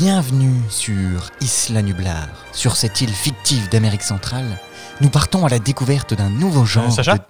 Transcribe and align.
Bienvenue 0.00 0.60
sur 0.70 1.30
Isla 1.40 1.82
Nublar. 1.82 2.28
Sur 2.52 2.76
cette 2.76 3.00
île 3.00 3.10
fictive 3.12 3.68
d'Amérique 3.68 4.02
centrale, 4.02 4.58
nous 5.00 5.08
partons 5.08 5.44
à 5.46 5.48
la 5.48 5.58
découverte 5.58 6.14
d'un 6.14 6.30
nouveau 6.30 6.64
genre. 6.64 6.90
Sacha 6.92 7.18
de- 7.18 7.22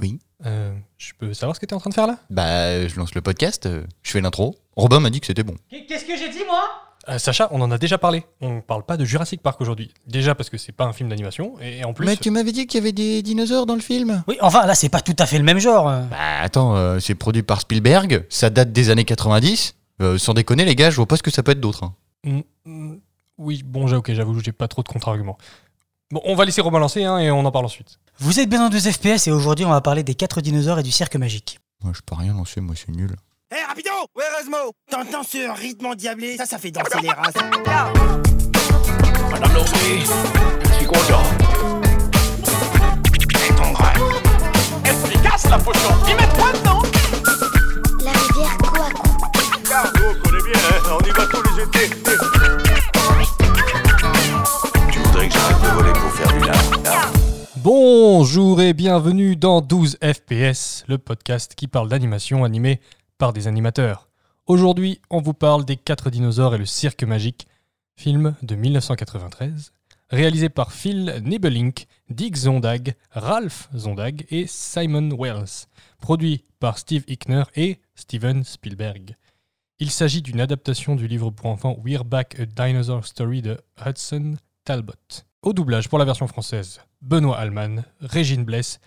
Oui. 0.00 0.18
Euh, 0.46 0.72
je 0.96 1.12
peux 1.18 1.34
savoir 1.34 1.56
ce 1.56 1.60
que 1.60 1.66
tu 1.66 1.72
es 1.74 1.76
en 1.76 1.80
train 1.80 1.90
de 1.90 1.94
faire 1.94 2.06
là? 2.06 2.16
Bah, 2.30 2.86
je 2.86 2.96
lance 2.96 3.14
le 3.14 3.20
podcast, 3.22 3.66
euh, 3.66 3.82
je 4.02 4.10
fais 4.12 4.20
l'intro. 4.20 4.56
Robin 4.76 5.00
m'a 5.00 5.10
dit 5.10 5.20
que 5.20 5.26
c'était 5.26 5.42
bon. 5.42 5.56
Qu'est-ce 5.70 6.04
que 6.04 6.16
j'ai 6.16 6.28
dit 6.30 6.44
moi? 6.46 6.62
Euh, 7.08 7.18
Sacha, 7.18 7.48
on 7.50 7.60
en 7.60 7.70
a 7.70 7.78
déjà 7.78 7.98
parlé. 7.98 8.24
On 8.40 8.60
parle 8.60 8.84
pas 8.84 8.96
de 8.96 9.04
Jurassic 9.04 9.42
Park 9.42 9.60
aujourd'hui. 9.60 9.92
Déjà 10.06 10.34
parce 10.34 10.48
que 10.50 10.58
c'est 10.58 10.72
pas 10.72 10.84
un 10.84 10.92
film 10.92 11.08
d'animation 11.08 11.54
et 11.60 11.84
en 11.84 11.92
plus. 11.92 12.06
Mais 12.06 12.16
tu 12.16 12.30
m'avais 12.30 12.52
dit 12.52 12.66
qu'il 12.66 12.78
y 12.78 12.82
avait 12.82 12.92
des 12.92 13.22
dinosaures 13.22 13.66
dans 13.66 13.74
le 13.74 13.80
film 13.80 14.22
Oui, 14.26 14.38
enfin 14.40 14.64
là 14.66 14.74
c'est 14.74 14.88
pas 14.88 15.00
tout 15.00 15.16
à 15.18 15.26
fait 15.26 15.38
le 15.38 15.44
même 15.44 15.58
genre. 15.58 15.88
euh. 15.88 16.02
Bah, 16.10 16.16
attends, 16.40 16.76
euh, 16.76 16.98
c'est 16.98 17.14
produit 17.14 17.42
par 17.42 17.60
Spielberg, 17.60 18.24
ça 18.28 18.48
date 18.50 18.72
des 18.72 18.90
années 18.90 19.04
90. 19.04 19.74
Euh, 20.02 20.18
sans 20.18 20.34
déconner, 20.34 20.66
les 20.66 20.74
gars, 20.76 20.90
je 20.90 20.96
vois 20.96 21.06
pas 21.06 21.16
ce 21.16 21.22
que 21.22 21.30
ça 21.30 21.42
peut 21.42 21.52
être 21.52 21.60
d'autre. 21.60 21.84
hein. 21.84 21.94
Mm, 22.26 22.40
mm, 22.64 22.96
oui, 23.38 23.62
bon, 23.64 23.86
j'ai- 23.86 23.96
ok, 23.96 24.12
j'avoue, 24.12 24.38
j'ai 24.40 24.52
pas 24.52 24.68
trop 24.68 24.82
de 24.82 24.88
contre-arguments. 24.88 25.38
Bon, 26.10 26.20
on 26.24 26.34
va 26.34 26.44
laisser 26.44 26.60
Robin 26.60 26.78
lancer 26.78 27.04
hein, 27.04 27.18
et 27.18 27.30
on 27.30 27.44
en 27.44 27.50
parle 27.52 27.64
ensuite. 27.64 27.98
Vous 28.18 28.38
êtes 28.40 28.48
bien 28.48 28.60
dans 28.60 28.68
12 28.68 28.90
FPS 28.90 29.26
et 29.26 29.30
aujourd'hui 29.32 29.64
on 29.64 29.70
va 29.70 29.80
parler 29.80 30.02
des 30.02 30.14
4 30.14 30.40
dinosaures 30.40 30.78
et 30.78 30.82
du 30.82 30.90
cirque 30.92 31.16
magique. 31.16 31.58
Moi, 31.82 31.92
je 31.94 32.00
peux 32.04 32.14
rien 32.14 32.32
lancer, 32.34 32.60
moi, 32.60 32.74
c'est 32.76 32.90
nul. 32.92 33.14
Hé, 33.52 33.56
rapido 33.68 33.90
Ouais, 34.16 34.24
Erasmo 34.32 34.72
T'entends 34.90 35.22
ce 35.22 35.50
rythme 35.60 35.86
endiablé? 35.86 36.36
Ça, 36.36 36.46
ça 36.46 36.58
fait 36.58 36.70
danser 36.70 37.00
les 37.02 37.10
races. 37.10 37.34
Madame 39.30 39.52
Lowski, 39.52 40.00
je 40.64 40.72
suis 40.74 40.86
content. 40.86 41.22
Et 43.48 43.54
ton. 43.54 43.72
Efficace 44.84 45.48
la 45.50 45.58
potion? 45.58 45.90
Y 46.08 46.16
dedans 46.58 46.82
on 50.92 51.00
y 51.00 51.10
va 51.10 51.26
tous 51.26 51.42
les 51.42 51.62
étés. 51.64 51.94
Tu 54.92 54.98
voudrais 55.00 55.28
que 55.28 55.34
j'arrête 55.34 55.62
de 55.62 55.68
voler 55.68 55.92
pour 55.92 56.12
faire 56.12 56.32
du 56.32 56.38
lard 56.46 57.12
Bonjour 57.56 58.60
et 58.60 58.72
bienvenue 58.72 59.36
dans 59.36 59.60
12 59.60 59.98
FPS, 60.00 60.84
le 60.86 60.98
podcast 60.98 61.54
qui 61.56 61.66
parle 61.66 61.88
d'animation 61.88 62.44
animée 62.44 62.80
par 63.18 63.32
des 63.32 63.48
animateurs. 63.48 64.08
Aujourd'hui, 64.46 65.00
on 65.10 65.20
vous 65.20 65.34
parle 65.34 65.64
des 65.64 65.76
4 65.76 66.10
dinosaures 66.10 66.54
et 66.54 66.58
le 66.58 66.66
cirque 66.66 67.02
magique, 67.02 67.48
film 67.96 68.36
de 68.42 68.54
1993, 68.54 69.72
réalisé 70.10 70.48
par 70.48 70.72
Phil 70.72 71.20
Nibelink, 71.24 71.86
Dick 72.10 72.36
Zondag, 72.36 72.94
Ralph 73.10 73.68
Zondag 73.74 74.24
et 74.30 74.46
Simon 74.46 75.08
Wells, 75.18 75.66
produit 75.98 76.44
par 76.60 76.78
Steve 76.78 77.02
Hickner 77.08 77.42
et 77.56 77.80
Steven 77.96 78.44
Spielberg. 78.44 79.16
Il 79.78 79.90
s'agit 79.90 80.22
d'une 80.22 80.40
adaptation 80.40 80.96
du 80.96 81.06
livre 81.06 81.28
pour 81.28 81.50
enfants 81.50 81.76
We're 81.84 82.06
Back 82.06 82.40
a 82.40 82.46
Dinosaur 82.46 83.04
Story 83.04 83.42
de 83.42 83.58
Hudson 83.84 84.36
Talbot. 84.64 84.94
Au 85.42 85.52
doublage 85.52 85.90
pour 85.90 85.98
la 85.98 86.06
version 86.06 86.26
française, 86.26 86.80
Benoît 87.02 87.36
Allman, 87.36 87.84
Régine 88.00 88.44
Blesse, 88.44 88.80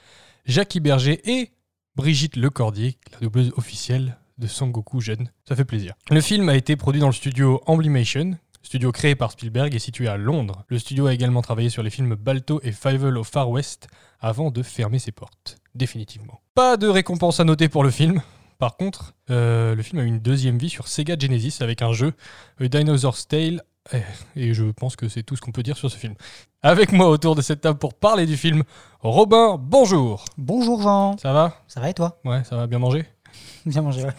Jackie 0.45 0.79
Berger 0.79 1.21
et 1.29 1.51
Brigitte 1.95 2.37
Lecordier, 2.37 2.97
la 3.11 3.19
doubleuse 3.19 3.53
officielle 3.55 4.17
de 4.39 4.47
Sangoku 4.47 4.99
jeune. 4.99 5.29
Ça 5.47 5.55
fait 5.55 5.63
plaisir. 5.63 5.93
Le 6.09 6.21
film 6.21 6.49
a 6.49 6.55
été 6.55 6.75
produit 6.75 7.01
dans 7.01 7.05
le 7.05 7.13
studio 7.13 7.61
Amblimation, 7.67 8.39
studio 8.63 8.91
créé 8.91 9.13
par 9.13 9.31
Spielberg 9.31 9.75
et 9.75 9.79
situé 9.79 10.07
à 10.07 10.17
Londres. 10.17 10.63
Le 10.69 10.79
studio 10.79 11.05
a 11.05 11.13
également 11.13 11.43
travaillé 11.43 11.69
sur 11.69 11.83
les 11.83 11.91
films 11.91 12.15
Balto 12.15 12.61
et 12.63 12.71
Fievel 12.71 13.15
au 13.15 13.23
Far 13.23 13.51
West 13.51 13.89
avant 14.19 14.49
de 14.49 14.63
fermer 14.63 14.97
ses 14.97 15.11
portes. 15.11 15.57
Définitivement. 15.75 16.41
Pas 16.55 16.77
de 16.77 16.87
récompense 16.87 17.39
à 17.39 17.43
noter 17.43 17.69
pour 17.69 17.83
le 17.83 17.91
film. 17.91 18.23
Par 18.59 18.75
contre, 18.75 19.13
euh, 19.29 19.73
le 19.73 19.81
film 19.81 19.99
a 19.99 20.03
eu 20.03 20.07
une 20.07 20.19
deuxième 20.19 20.57
vie 20.57 20.69
sur 20.69 20.89
Sega 20.89 21.15
Genesis 21.17 21.59
avec 21.61 21.81
un 21.81 21.93
jeu, 21.93 22.13
A 22.59 22.67
Dinosaur's 22.67 23.25
Tale, 23.25 23.63
eh, 23.93 24.01
et 24.35 24.53
je 24.53 24.65
pense 24.65 24.97
que 24.97 25.07
c'est 25.07 25.23
tout 25.23 25.37
ce 25.37 25.41
qu'on 25.41 25.53
peut 25.53 25.63
dire 25.63 25.77
sur 25.77 25.89
ce 25.89 25.95
film. 25.95 26.13
Avec 26.61 26.91
moi 26.91 27.07
autour 27.07 27.35
de 27.35 27.41
cette 27.41 27.61
table 27.61 27.79
pour 27.79 27.93
parler 27.93 28.25
du 28.25 28.35
film, 28.35 28.63
Robin, 28.99 29.55
bonjour 29.57 30.25
Bonjour 30.37 30.81
Jean 30.81 31.17
Ça 31.17 31.31
va? 31.31 31.55
Ça 31.69 31.79
va 31.79 31.89
et 31.89 31.93
toi? 31.93 32.19
Ouais, 32.25 32.43
ça 32.43 32.57
va 32.57 32.67
bien 32.67 32.79
manger? 32.79 33.05
Bien 33.65 33.81
mangé, 33.81 34.03
ouais. 34.03 34.13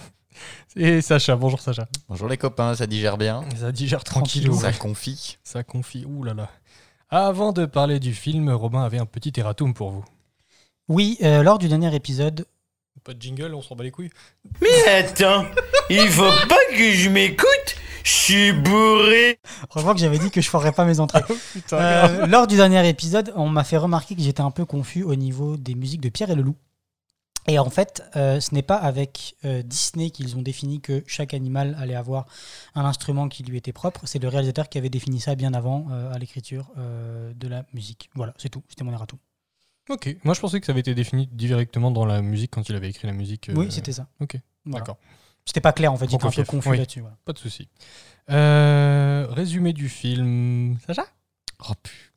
Et 0.74 1.02
Sacha, 1.02 1.36
bonjour 1.36 1.60
Sacha. 1.60 1.86
Bonjour 2.08 2.26
les 2.26 2.38
copains, 2.38 2.74
ça 2.74 2.86
digère 2.86 3.18
bien. 3.18 3.44
Ça 3.56 3.72
digère 3.72 4.04
tranquillou. 4.04 4.54
Ça 4.54 4.72
confie. 4.72 5.36
Ça 5.44 5.64
confie, 5.64 6.06
ouh 6.06 6.22
là 6.22 6.32
là. 6.32 6.48
Avant 7.10 7.52
de 7.52 7.66
parler 7.66 8.00
du 8.00 8.14
film, 8.14 8.48
Robin 8.48 8.82
avait 8.82 9.00
un 9.00 9.04
petit 9.04 9.32
erratum 9.36 9.74
pour 9.74 9.90
vous. 9.90 10.04
Oui, 10.88 11.18
euh, 11.22 11.42
lors 11.42 11.58
du 11.58 11.68
dernier 11.68 11.94
épisode, 11.94 12.46
Pas 13.04 13.14
de 13.14 13.22
jingle, 13.22 13.54
on 13.54 13.62
s'en 13.62 13.76
bat 13.76 13.84
les 13.84 13.90
couilles 13.90 14.10
Mais 14.60 14.88
attends, 14.88 15.46
il 15.88 16.08
faut 16.08 16.22
pas 16.48 16.58
que 16.70 16.92
je 16.92 17.08
m'écoute 17.08 17.76
Je 18.04 18.10
suis 18.10 18.52
bourré 18.52 19.38
franchement 19.70 19.94
que 19.94 20.00
j'avais 20.00 20.18
dit 20.18 20.30
que 20.30 20.40
je 20.40 20.50
ferais 20.50 20.72
pas 20.72 20.84
mes 20.84 21.00
entrées. 21.00 21.22
Euh, 21.72 22.26
lors 22.26 22.46
du 22.46 22.56
dernier 22.56 22.86
épisode, 22.88 23.32
on 23.36 23.48
m'a 23.48 23.64
fait 23.64 23.76
remarquer 23.76 24.16
que 24.16 24.22
j'étais 24.22 24.40
un 24.40 24.50
peu 24.50 24.64
confus 24.64 25.02
au 25.02 25.14
niveau 25.14 25.56
des 25.56 25.74
musiques 25.74 26.00
de 26.00 26.08
Pierre 26.08 26.30
et 26.30 26.34
le 26.34 26.42
Loup. 26.42 26.56
Et 27.46 27.58
en 27.58 27.70
fait, 27.70 28.02
euh, 28.16 28.38
ce 28.38 28.54
n'est 28.54 28.62
pas 28.62 28.76
avec 28.76 29.36
euh, 29.44 29.62
Disney 29.62 30.10
qu'ils 30.10 30.36
ont 30.36 30.42
défini 30.42 30.80
que 30.80 31.02
chaque 31.06 31.34
animal 31.34 31.76
allait 31.80 31.94
avoir 31.94 32.26
un 32.74 32.84
instrument 32.84 33.28
qui 33.28 33.42
lui 33.42 33.56
était 33.56 33.72
propre. 33.72 34.02
C'est 34.04 34.18
le 34.18 34.28
réalisateur 34.28 34.68
qui 34.68 34.78
avait 34.78 34.90
défini 34.90 35.20
ça 35.20 35.34
bien 35.34 35.54
avant 35.54 35.86
euh, 35.90 36.12
à 36.12 36.18
l'écriture 36.18 36.70
euh, 36.78 37.32
de 37.34 37.48
la 37.48 37.64
musique. 37.72 38.10
Voilà, 38.14 38.34
c'est 38.36 38.50
tout. 38.50 38.62
C'était 38.68 38.84
mon 38.84 38.92
erratum. 38.92 39.18
Ok, 39.90 40.16
moi 40.24 40.34
je 40.34 40.40
pensais 40.40 40.60
que 40.60 40.66
ça 40.66 40.72
avait 40.72 40.80
été 40.80 40.94
défini 40.94 41.28
directement 41.32 41.90
dans 41.90 42.04
la 42.06 42.22
musique 42.22 42.50
quand 42.52 42.68
il 42.68 42.76
avait 42.76 42.88
écrit 42.88 43.06
la 43.08 43.12
musique. 43.12 43.48
euh, 43.50 43.54
Oui, 43.56 43.66
c'était 43.70 43.92
ça. 43.92 44.06
Ok, 44.20 44.36
Voilà. 44.64 44.80
d'accord. 44.80 44.96
C'était 45.44 45.60
pas 45.60 45.72
clair 45.72 45.92
en 45.92 45.96
fait. 45.96 46.08
J'étais 46.08 46.24
un 46.24 46.30
peu 46.30 46.44
confus 46.44 46.68
oui. 46.70 46.78
là-dessus. 46.78 47.00
voilà. 47.00 47.16
Pas 47.24 47.32
de 47.32 47.38
souci. 47.38 47.68
Euh, 48.30 49.26
résumé 49.30 49.72
du 49.72 49.88
film. 49.88 50.78
Sacha? 50.86 51.04
Oh 51.68 51.72
pu. 51.82 52.12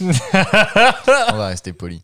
On 0.00 1.36
va 1.36 1.48
rester 1.48 1.72
poli. 1.72 2.02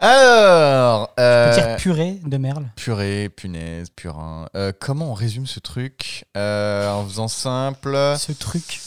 Alors, 0.00 1.12
On 1.18 1.20
euh, 1.22 1.54
peut 1.54 1.60
dire 1.62 1.76
purée 1.76 2.20
de 2.24 2.36
merle. 2.38 2.66
purée, 2.74 3.28
punaise, 3.28 3.90
purin. 3.90 4.48
Euh, 4.56 4.72
comment 4.78 5.10
on 5.10 5.14
résume 5.14 5.46
ce 5.46 5.60
truc 5.60 6.24
Euh, 6.38 6.90
En 6.90 7.04
faisant 7.06 7.28
simple. 7.28 7.96
Ce 8.18 8.32
truc. 8.32 8.80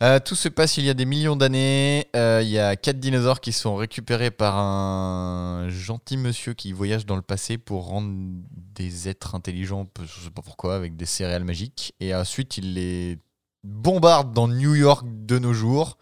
Euh, 0.00 0.20
tout 0.20 0.36
se 0.36 0.48
passe 0.48 0.76
il 0.76 0.84
y 0.84 0.90
a 0.90 0.94
des 0.94 1.04
millions 1.04 1.34
d'années. 1.34 2.06
Euh, 2.14 2.40
Il 2.42 2.48
y 2.48 2.58
a 2.58 2.76
quatre 2.76 3.00
dinosaures 3.00 3.40
qui 3.40 3.52
sont 3.52 3.74
récupérés 3.74 4.30
par 4.30 4.56
un 4.56 5.68
gentil 5.70 6.16
monsieur 6.16 6.54
qui 6.54 6.72
voyage 6.72 7.04
dans 7.04 7.16
le 7.16 7.22
passé 7.22 7.58
pour 7.58 7.86
rendre 7.86 8.14
des 8.74 9.08
êtres 9.08 9.34
intelligents, 9.34 9.88
je 10.00 10.24
sais 10.24 10.30
pas 10.30 10.42
pourquoi, 10.42 10.76
avec 10.76 10.96
des 10.96 11.06
céréales 11.06 11.42
magiques. 11.44 11.94
Et 11.98 12.14
ensuite, 12.14 12.58
il 12.58 12.74
les 12.74 13.18
bombarde 13.64 14.32
dans 14.32 14.46
New 14.46 14.76
York 14.76 15.04
de 15.04 15.38
nos 15.38 15.52
jours. 15.52 15.98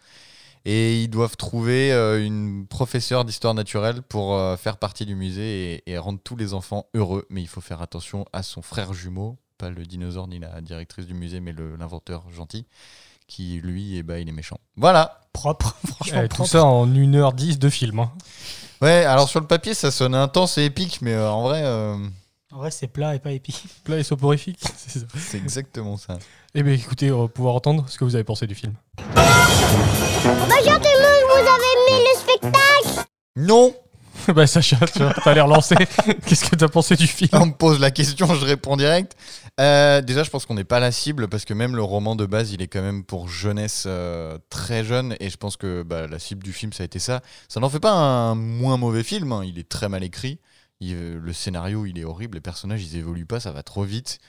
Et 0.65 1.01
ils 1.01 1.09
doivent 1.09 1.37
trouver 1.37 1.91
euh, 1.93 2.23
une 2.23 2.67
professeure 2.67 3.25
d'histoire 3.25 3.53
naturelle 3.55 4.01
pour 4.03 4.37
faire 4.59 4.77
partie 4.77 5.05
du 5.05 5.15
musée 5.15 5.81
et, 5.87 5.97
rendre 5.97 6.19
tous 6.23 6.35
les 6.35 6.53
enfants 6.53 6.87
heureux. 6.93 7.25
Mais 7.31 7.41
il 7.41 7.47
faut 7.47 7.61
faire 7.61 7.81
attention 7.81 8.25
à 8.31 8.43
son 8.43 8.61
frère 8.61 8.93
jumeau, 8.93 9.37
pas 9.57 9.71
le 9.71 9.85
dinosaure 9.85 10.27
ni 10.27 10.37
la 10.37 10.61
directrice 10.61 11.07
du 11.07 11.15
musée, 11.15 11.39
mais 11.39 11.53
l'inventeur 11.53 12.29
gentil, 12.31 12.67
qui 13.27 13.59
lui, 13.63 13.97
eh 13.97 14.03
ben, 14.03 14.17
il 14.17 14.29
est 14.29 14.33
méchant. 14.33 14.57
Voilà. 14.75 15.21
Propre. 15.33 15.75
Franchement, 15.87 16.21
Eh, 16.23 16.27
Tout 16.27 16.35
propre. 16.37 16.49
ça 16.49 16.63
en 16.65 16.87
1h10 16.87 17.57
de 17.57 17.69
film. 17.69 17.99
hein. 17.99 18.11
Ouais, 18.81 19.05
alors 19.05 19.27
sur 19.27 19.39
le 19.39 19.47
papier, 19.47 19.73
ça 19.73 19.91
sonne 19.91 20.13
intense 20.15 20.57
et 20.57 20.65
épique, 20.65 20.99
mais 21.01 21.13
euh, 21.13 21.29
en 21.29 21.41
vrai, 21.43 21.61
euh, 21.63 21.95
En 22.53 22.57
vrai, 22.57 22.71
c'est 22.71 22.87
plat 22.87 23.15
et 23.15 23.19
pas 23.19 23.31
épique. 23.31 23.63
Plat 23.83 23.97
et 23.99 24.03
soporifique. 24.03 24.59
c'est 24.77 24.99
ça. 24.99 25.05
c'est 25.17 25.37
exactement 25.37 25.97
ça. 25.97 26.17
Eh 26.55 26.63
bien 26.63 26.73
écoutez, 26.73 27.11
on 27.11 27.23
va 27.23 27.27
pouvoir 27.27 27.55
entendre 27.55 27.85
ce 27.87 27.97
que 27.97 28.03
vous 28.03 28.15
avez 28.15 28.23
pensé 28.23 28.47
du 28.47 28.55
film. 28.55 28.73
Bonjour 28.97 30.79
tout 30.79 30.89
le 30.93 31.01
monde, 31.03 31.23
vous 31.27 31.47
avez 31.49 31.71
aimé 31.75 32.03
le 32.13 32.19
spectacle? 32.19 33.07
Non 33.35 33.73
bah 34.35 34.47
Sacha, 34.47 34.77
tu 34.87 34.99
t'as 35.23 35.33
l'air 35.33 35.47
lancé. 35.47 35.75
Qu'est-ce 36.25 36.49
que 36.49 36.55
t'as 36.55 36.67
pensé 36.67 36.95
du 36.95 37.07
film? 37.07 37.29
On 37.33 37.45
me 37.47 37.51
pose 37.53 37.79
la 37.79 37.91
question, 37.91 38.33
je 38.35 38.45
réponds 38.45 38.77
direct. 38.77 39.15
Euh, 39.59 40.01
déjà, 40.01 40.23
je 40.23 40.29
pense 40.29 40.45
qu'on 40.45 40.53
n'est 40.55 40.63
pas 40.63 40.79
la 40.79 40.91
cible 40.91 41.27
parce 41.27 41.45
que 41.45 41.53
même 41.53 41.75
le 41.75 41.83
roman 41.83 42.15
de 42.15 42.25
base, 42.25 42.51
il 42.51 42.61
est 42.61 42.67
quand 42.67 42.81
même 42.81 43.03
pour 43.03 43.27
jeunesse 43.29 43.83
euh, 43.87 44.37
très 44.49 44.83
jeune 44.83 45.15
et 45.19 45.29
je 45.29 45.37
pense 45.37 45.57
que 45.57 45.83
bah, 45.83 46.07
la 46.07 46.19
cible 46.19 46.43
du 46.43 46.53
film, 46.53 46.73
ça 46.73 46.83
a 46.83 46.85
été 46.85 46.99
ça. 46.99 47.21
Ça 47.47 47.59
n'en 47.59 47.69
fait 47.69 47.79
pas 47.79 47.91
un 47.93 48.35
moins 48.35 48.77
mauvais 48.77 49.03
film, 49.03 49.31
hein, 49.31 49.43
il 49.45 49.57
est 49.59 49.67
très 49.67 49.89
mal 49.89 50.03
écrit. 50.03 50.39
Il- 50.79 50.93
euh, 50.95 51.19
le 51.21 51.33
scénario, 51.33 51.85
il 51.85 51.97
est 51.97 52.03
horrible, 52.05 52.35
les 52.35 52.41
personnages, 52.41 52.83
ils 52.83 52.97
évoluent 52.97 53.25
pas, 53.25 53.39
ça 53.39 53.51
va 53.51 53.63
trop 53.63 53.83
vite. 53.83 54.19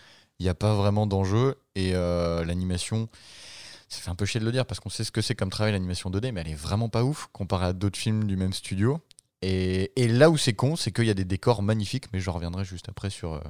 Il 0.41 0.45
n'y 0.45 0.49
a 0.51 0.55
pas 0.55 0.75
vraiment 0.75 1.07
d'enjeu 1.07 1.57
et 1.75 1.93
euh, 1.95 2.45
l'animation, 2.45 3.09
ça 3.89 4.01
fait 4.01 4.11
un 4.11 4.15
peu 4.15 4.25
chier 4.25 4.39
de 4.41 4.45
le 4.45 4.53
dire 4.53 4.67
parce 4.67 4.79
qu'on 4.81 4.89
sait 4.91 5.03
ce 5.05 5.11
que 5.11 5.21
c'est 5.21 5.35
comme 5.35 5.51
travail 5.51 5.73
l'animation 5.73 6.11
2D, 6.11 6.31
mais 6.33 6.43
elle 6.43 6.49
est 6.51 6.55
vraiment 6.55 6.89
pas 6.89 7.03
ouf 7.05 7.29
comparée 7.33 7.67
à 7.67 7.73
d'autres 7.73 7.99
films 7.99 8.25
du 8.27 8.37
même 8.37 8.53
studio. 8.53 9.01
Et, 9.43 9.93
et 9.97 10.09
là 10.09 10.31
où 10.31 10.37
c'est 10.37 10.53
con, 10.53 10.75
c'est 10.77 10.91
qu'il 10.91 11.05
y 11.07 11.11
a 11.11 11.15
des 11.15 11.25
décors 11.25 11.63
magnifiques, 11.63 12.07
mais 12.13 12.21
je 12.21 12.29
reviendrai 12.31 12.65
juste 12.65 12.89
après 12.89 13.11
sur 13.11 13.35
euh, 13.35 13.41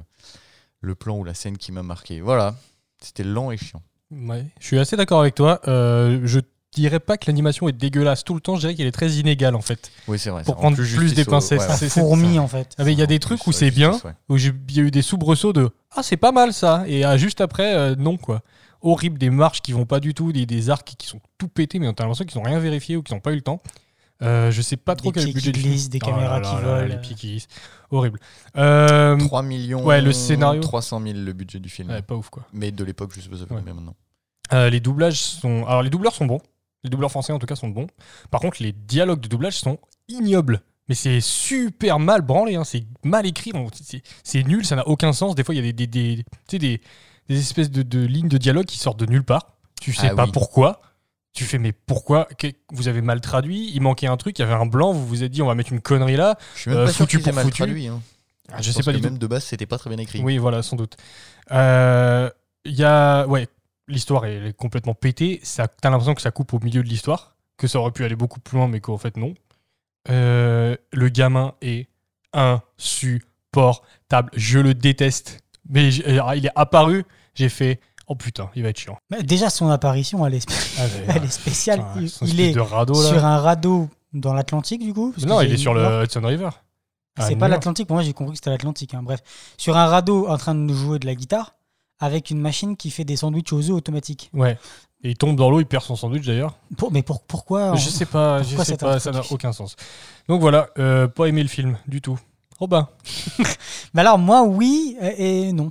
le 0.81 0.95
plan 0.95 1.17
ou 1.17 1.23
la 1.23 1.33
scène 1.33 1.57
qui 1.57 1.71
m'a 1.71 1.83
marqué. 1.83 2.21
Voilà, 2.21 2.55
c'était 3.01 3.23
lent 3.23 3.51
et 3.51 3.57
chiant. 3.57 3.81
Ouais, 4.11 4.45
je 4.59 4.65
suis 4.67 4.79
assez 4.79 4.95
d'accord 4.95 5.21
avec 5.21 5.35
toi. 5.35 5.61
Euh, 5.67 6.21
je 6.25 6.39
dirais 6.71 6.99
pas 6.99 7.17
que 7.17 7.25
l'animation 7.25 7.67
est 7.67 7.73
dégueulasse 7.73 8.23
tout 8.23 8.35
le 8.35 8.39
temps, 8.41 8.55
je 8.55 8.61
dirais 8.61 8.75
qu'elle 8.75 8.85
est 8.87 8.91
très 8.91 9.11
inégale 9.13 9.55
en 9.55 9.61
fait. 9.61 9.91
Oui, 10.07 10.19
c'est 10.19 10.29
vrai. 10.29 10.43
Pour 10.43 10.55
prendre 10.55 10.77
plus 10.77 11.15
des 11.15 11.25
pincettes, 11.25 11.59
ouais, 11.61 11.75
c'est- 11.75 11.89
Fourmi 11.89 12.37
en 12.37 12.47
fait. 12.47 12.75
Ah, 12.77 12.83
mais 12.83 12.93
il 12.93 12.99
y 12.99 13.01
a 13.01 13.07
des 13.07 13.19
trucs 13.19 13.45
où 13.47 13.51
c'est 13.51 13.71
bien, 13.71 13.93
ouais. 14.03 14.11
où 14.29 14.37
il 14.37 14.53
y 14.75 14.79
a 14.79 14.83
eu 14.83 14.91
des 14.91 15.01
soubresauts 15.01 15.53
de 15.53 15.71
Ah, 15.95 16.03
c'est 16.03 16.17
pas 16.17 16.31
mal 16.31 16.53
ça, 16.53 16.83
et 16.87 17.03
ah, 17.03 17.17
juste 17.17 17.41
après, 17.41 17.75
euh, 17.75 17.95
non 17.95 18.17
quoi. 18.17 18.41
horribles, 18.81 19.17
des 19.17 19.31
marches 19.31 19.61
qui 19.61 19.73
vont 19.73 19.87
pas 19.87 19.99
du 19.99 20.13
tout, 20.13 20.31
des, 20.31 20.45
des 20.45 20.69
arcs 20.69 20.93
qui 20.97 21.07
sont 21.07 21.19
tout 21.39 21.47
pétés, 21.47 21.79
mais 21.79 21.91
t'as 21.93 22.03
l'impression 22.03 22.25
qu'ils 22.25 22.37
ont 22.39 22.43
rien 22.43 22.59
vérifié 22.59 22.95
ou 22.95 23.01
qu'ils 23.03 23.15
n'ont 23.15 23.21
pas 23.21 23.31
eu 23.31 23.35
le 23.35 23.41
temps. 23.41 23.61
Euh, 24.21 24.51
je 24.51 24.61
sais 24.61 24.75
pas 24.77 24.95
trop 24.95 25.11
Des 25.11 25.19
quel 25.21 25.23
est 25.29 25.33
le 25.33 25.39
pieds 25.39 25.51
budget 25.51 25.51
qui 25.53 25.69
du 25.69 25.77
film. 25.77 25.89
des 25.89 25.99
Oh 26.01 26.05
caméras 26.05 26.39
là 26.39 26.49
qui 26.49 26.55
là 26.55 26.61
là, 26.61 26.67
volent. 26.81 26.87
Les 26.95 26.97
pieds 27.01 27.15
qui 27.15 27.27
glissent. 27.31 27.47
Horrible. 27.91 28.19
Euh, 28.57 29.17
3 29.17 29.43
millions. 29.43 29.83
ouais, 29.85 30.01
le 30.01 30.11
scénario. 30.11 30.61
300 30.61 31.01
000 31.01 31.19
le 31.19 31.33
budget 31.33 31.59
du 31.59 31.69
film. 31.69 31.89
ouais, 31.89 32.01
pas 32.01 32.15
ouf 32.15 32.29
quoi. 32.29 32.45
Mais 32.53 32.71
de 32.71 32.83
l'époque, 32.83 33.11
je 33.15 33.21
sais 33.21 33.29
pas 33.29 33.37
ça 33.37 33.45
fait 33.45 33.53
Ouais. 33.53 33.61
maintenant. 33.61 33.95
Euh, 34.53 34.69
les 34.69 34.79
doublages 34.79 35.19
sont. 35.21 35.65
Alors, 35.67 35.83
les 35.83 35.89
doubleurs 35.89 36.13
sont 36.13 36.25
bons. 36.25 36.41
Les 36.83 36.89
doubleurs 36.89 37.11
français, 37.11 37.31
en 37.33 37.39
tout 37.39 37.45
cas, 37.45 37.55
sont 37.55 37.69
bons. 37.69 37.87
Par 38.31 38.41
contre, 38.41 38.61
les 38.63 38.71
dialogues 38.71 39.19
de 39.21 39.27
doublage 39.27 39.57
sont 39.57 39.77
ignobles. 40.07 40.61
Mais 40.87 40.95
c'est 40.95 41.21
super 41.21 41.99
mal 41.99 42.21
branlé. 42.21 42.55
hein. 42.55 42.63
C'est 42.63 42.85
mal 43.03 43.25
écrit. 43.27 43.51
c'est- 44.23 44.43
nul. 44.47 44.65
Ça 44.65 44.75
n'a 44.75 44.87
aucun 44.87 45.13
sens. 45.13 45.35
Des 45.35 45.43
fois, 45.43 45.53
il 45.55 45.57
y 45.57 45.69
a 45.69 45.71
des, 45.71 45.73
des, 45.73 45.87
des, 45.87 46.23
tu 46.23 46.25
sais, 46.51 46.57
des, 46.59 46.81
des 47.29 47.39
espèces 47.39 47.69
de, 47.69 47.83
de 47.83 47.99
lignes 47.99 48.27
de 48.27 48.37
dialogue 48.37 48.65
qui 48.65 48.77
sortent 48.79 48.99
de 48.99 49.05
nulle 49.05 49.23
part. 49.23 49.53
Tu 49.81 49.93
sais 49.93 50.09
Ah 50.11 50.15
pas 50.15 50.25
oui. 50.25 50.31
pourquoi. 50.33 50.81
Tu 51.33 51.45
fais, 51.45 51.57
mais 51.59 51.71
pourquoi? 51.71 52.27
Vous 52.71 52.87
avez 52.87 53.01
mal 53.01 53.21
traduit. 53.21 53.71
Il 53.73 53.81
manquait 53.81 54.07
un 54.07 54.17
truc. 54.17 54.37
Il 54.39 54.41
y 54.41 54.45
avait 54.45 54.53
un 54.53 54.65
blanc. 54.65 54.91
Vous 54.93 55.05
vous 55.07 55.23
êtes 55.23 55.31
dit, 55.31 55.41
on 55.41 55.47
va 55.47 55.55
mettre 55.55 55.71
une 55.71 55.79
connerie 55.81 56.15
là. 56.17 56.37
Je 56.55 56.59
suis 56.61 56.71
même 56.71 56.79
Euh, 56.79 56.85
pas 56.87 56.91
foutu 56.93 57.19
pour 57.19 57.33
mal 57.33 57.45
foutu. 57.45 57.57
traduit. 57.57 57.87
hein. 57.87 58.01
Ah, 58.51 58.57
je 58.61 58.63
Je 58.63 58.71
sais 58.71 58.83
pas 58.83 58.91
du 58.93 58.97
tout. 58.99 59.03
même 59.05 59.19
de 59.19 59.27
base, 59.27 59.43
c'était 59.43 59.67
pas 59.67 59.77
très 59.77 59.89
bien 59.91 59.99
écrit. 59.99 60.21
Oui, 60.21 60.37
voilà, 60.39 60.63
sans 60.63 60.75
doute. 60.75 60.97
Euh, 61.51 62.29
Il 62.65 62.73
y 62.75 62.83
a. 62.83 63.25
Ouais, 63.27 63.47
l'histoire 63.87 64.25
est 64.25 64.53
complètement 64.57 64.95
pétée. 64.95 65.39
Ça, 65.43 65.67
t'as 65.67 65.89
l'impression 65.91 66.15
que 66.15 66.21
ça 66.21 66.31
coupe 66.31 66.53
au 66.53 66.59
milieu 66.59 66.81
de 66.83 66.87
l'histoire, 66.89 67.35
que 67.57 67.67
ça 67.67 67.79
aurait 67.79 67.91
pu 67.91 68.03
aller 68.03 68.15
beaucoup 68.15 68.39
plus 68.39 68.57
loin, 68.57 68.67
mais 68.67 68.79
qu'en 68.81 68.97
fait, 68.97 69.15
non. 69.17 69.33
Euh, 70.09 70.75
le 70.91 71.09
gamin 71.09 71.53
est 71.61 71.87
insupportable. 72.33 74.31
Je 74.35 74.59
le 74.59 74.73
déteste. 74.73 75.39
Mais 75.69 75.93
il 75.93 76.45
est 76.45 76.51
apparu, 76.55 77.03
j'ai 77.35 77.49
fait. 77.49 77.79
Oh 78.11 78.15
putain, 78.15 78.49
il 78.55 78.63
va 78.63 78.69
être 78.69 78.79
chiant. 78.79 78.97
Mais 79.11 79.21
déjà, 79.23 79.49
son 79.51 79.69
apparition, 79.69 80.25
elle 80.25 80.33
est, 80.35 80.45
Ah, 80.79 80.81
elle 81.15 81.23
est 81.23 81.31
spéciale. 81.31 81.85
Il- 82.21 82.39
est 82.41 82.51
de 82.53 82.59
radeau 82.59 83.01
là. 83.01 83.07
sur 83.09 83.23
un 83.23 83.37
radeau 83.39 83.87
dans 84.13 84.33
l'Atlantique, 84.33 84.81
du 84.83 84.93
coup 84.93 85.11
parce 85.15 85.25
Non, 85.27 85.39
que 85.39 85.45
il 85.45 85.53
est 85.53 85.57
sur 85.57 85.73
le 85.75 86.03
Hudson 86.03 86.21
River. 86.25 86.49
À 87.15 87.27
C'est 87.27 87.35
pas 87.35 87.47
l'Atlantique, 87.47 87.89
moi 87.89 88.01
j'ai 88.01 88.13
compris 88.13 88.33
que 88.33 88.37
c'était 88.37 88.49
l'Atlantique. 88.49 88.93
hein. 88.93 89.03
Bref, 89.03 89.19
sur 89.57 89.77
un 89.77 89.85
radeau 89.87 90.27
en 90.27 90.37
train 90.37 90.55
de 90.55 90.73
jouer 90.73 90.99
de 90.99 91.05
la 91.05 91.13
guitare 91.15 91.53
avec 91.99 92.29
une 92.31 92.39
machine 92.39 92.75
qui 92.77 92.91
fait 92.91 93.03
des 93.03 93.15
sandwichs 93.17 93.51
aux 93.53 93.61
œufs 93.69 93.75
automatiques. 93.75 94.29
Ouais. 94.33 94.57
Et 95.03 95.11
il 95.11 95.17
tombe 95.17 95.35
dans 95.35 95.49
l'eau, 95.49 95.59
il 95.59 95.65
perd 95.65 95.83
son 95.83 95.95
sandwich 95.95 96.25
d'ailleurs. 96.25 96.55
Pour- 96.77 96.91
mais 96.91 97.03
pour- 97.03 97.21
pourquoi 97.21 97.75
Je 97.75 97.89
sais 97.89 98.05
pas, 98.05 98.41
je 98.41 98.57
sais 98.63 98.77
pas, 98.77 98.99
ça 98.99 99.11
n'a 99.11 99.21
aucun 99.31 99.51
sens. 99.53 99.75
Donc 100.27 100.41
voilà, 100.41 100.69
euh, 100.79 101.07
pas 101.07 101.25
aimé 101.27 101.43
le 101.43 101.49
film 101.49 101.77
du 101.87 102.01
tout. 102.01 102.17
Robin. 102.59 102.87
Mais 103.93 104.01
alors 104.01 104.17
moi 104.17 104.43
oui 104.43 104.97
et 105.17 105.53
non. 105.53 105.69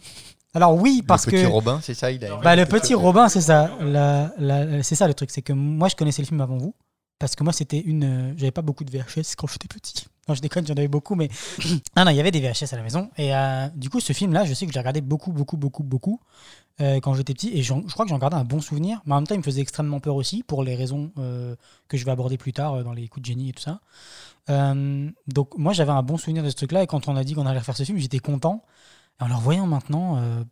Alors 0.58 0.74
oui 0.74 1.02
parce 1.06 1.24
le 1.26 1.32
petit 1.32 1.42
que 1.42 1.46
Robin, 1.48 1.80
c'est 1.82 1.94
ça, 1.94 2.10
il 2.10 2.24
a. 2.24 2.36
bah, 2.42 2.56
le 2.56 2.66
petit 2.66 2.94
Robin 2.94 3.28
c'est 3.28 3.40
ça, 3.40 3.70
La- 3.80 4.32
la- 4.38 4.82
c'est 4.82 4.96
ça 4.96 5.06
le 5.06 5.14
truc, 5.14 5.30
c'est 5.30 5.42
que 5.42 5.52
moi 5.52 5.88
je 5.88 5.94
connaissais 5.94 6.20
le 6.22 6.26
film 6.26 6.40
avant 6.40 6.58
vous 6.58 6.74
parce 7.20 7.34
que 7.36 7.44
moi 7.44 7.52
c'était 7.52 7.80
une, 7.80 8.04
euh, 8.04 8.34
j'avais 8.36 8.50
pas 8.52 8.62
beaucoup 8.62 8.84
de 8.84 8.90
VHS 8.90 9.34
quand 9.36 9.46
j'étais 9.46 9.68
petit. 9.68 10.06
Non 10.28 10.34
je 10.34 10.40
déconne, 10.42 10.66
j'en 10.66 10.74
avais 10.74 10.88
beaucoup, 10.88 11.14
mais 11.14 11.28
ah 11.96 12.04
non 12.04 12.10
il 12.10 12.16
y 12.16 12.20
avait 12.20 12.30
des 12.32 12.40
VHS 12.40 12.72
à 12.72 12.76
la 12.76 12.82
maison 12.82 13.08
et 13.16 13.34
euh, 13.34 13.68
du 13.74 13.88
coup 13.88 14.00
ce 14.00 14.12
film 14.12 14.32
là 14.32 14.44
je 14.44 14.52
sais 14.52 14.66
que 14.66 14.72
j'ai 14.72 14.78
regardé 14.80 15.00
beaucoup 15.00 15.32
beaucoup 15.32 15.56
beaucoup 15.56 15.82
beaucoup 15.84 16.20
euh, 16.80 17.00
quand 17.00 17.14
j'étais 17.14 17.34
petit 17.34 17.50
et 17.58 17.62
je 17.62 17.72
crois 17.92 18.04
que 18.04 18.10
j'en 18.10 18.18
gardais 18.18 18.36
un 18.36 18.44
bon 18.44 18.60
souvenir, 18.60 19.00
mais 19.06 19.12
en 19.14 19.16
même 19.16 19.26
temps 19.26 19.34
il 19.34 19.38
me 19.38 19.42
faisait 19.42 19.60
extrêmement 19.62 20.00
peur 20.00 20.16
aussi 20.16 20.42
pour 20.42 20.62
les 20.64 20.74
raisons 20.76 21.12
euh, 21.18 21.54
que 21.88 21.96
je 21.96 22.04
vais 22.04 22.10
aborder 22.12 22.36
plus 22.36 22.52
tard 22.52 22.74
euh, 22.74 22.82
dans 22.84 22.92
les 22.92 23.08
coups 23.08 23.22
de 23.22 23.26
génie 23.26 23.48
et 23.50 23.52
tout 23.52 23.62
ça. 23.62 23.80
Euh, 24.50 25.10
donc 25.26 25.56
moi 25.58 25.72
j'avais 25.72 25.92
un 25.92 26.02
bon 26.02 26.16
souvenir 26.18 26.42
de 26.44 26.50
ce 26.50 26.54
truc 26.56 26.72
là 26.72 26.82
et 26.82 26.86
quand 26.86 27.08
on 27.08 27.16
a 27.16 27.24
dit 27.24 27.34
qu'on 27.34 27.46
allait 27.46 27.58
refaire 27.58 27.76
ce 27.76 27.82
film 27.84 27.98
j'étais 27.98 28.18
content. 28.20 28.64
Et 29.20 29.24
en 29.24 29.28
le 29.28 29.34
revoyant 29.34 29.66
maintenant, 29.66 30.16
euh, 30.18 30.42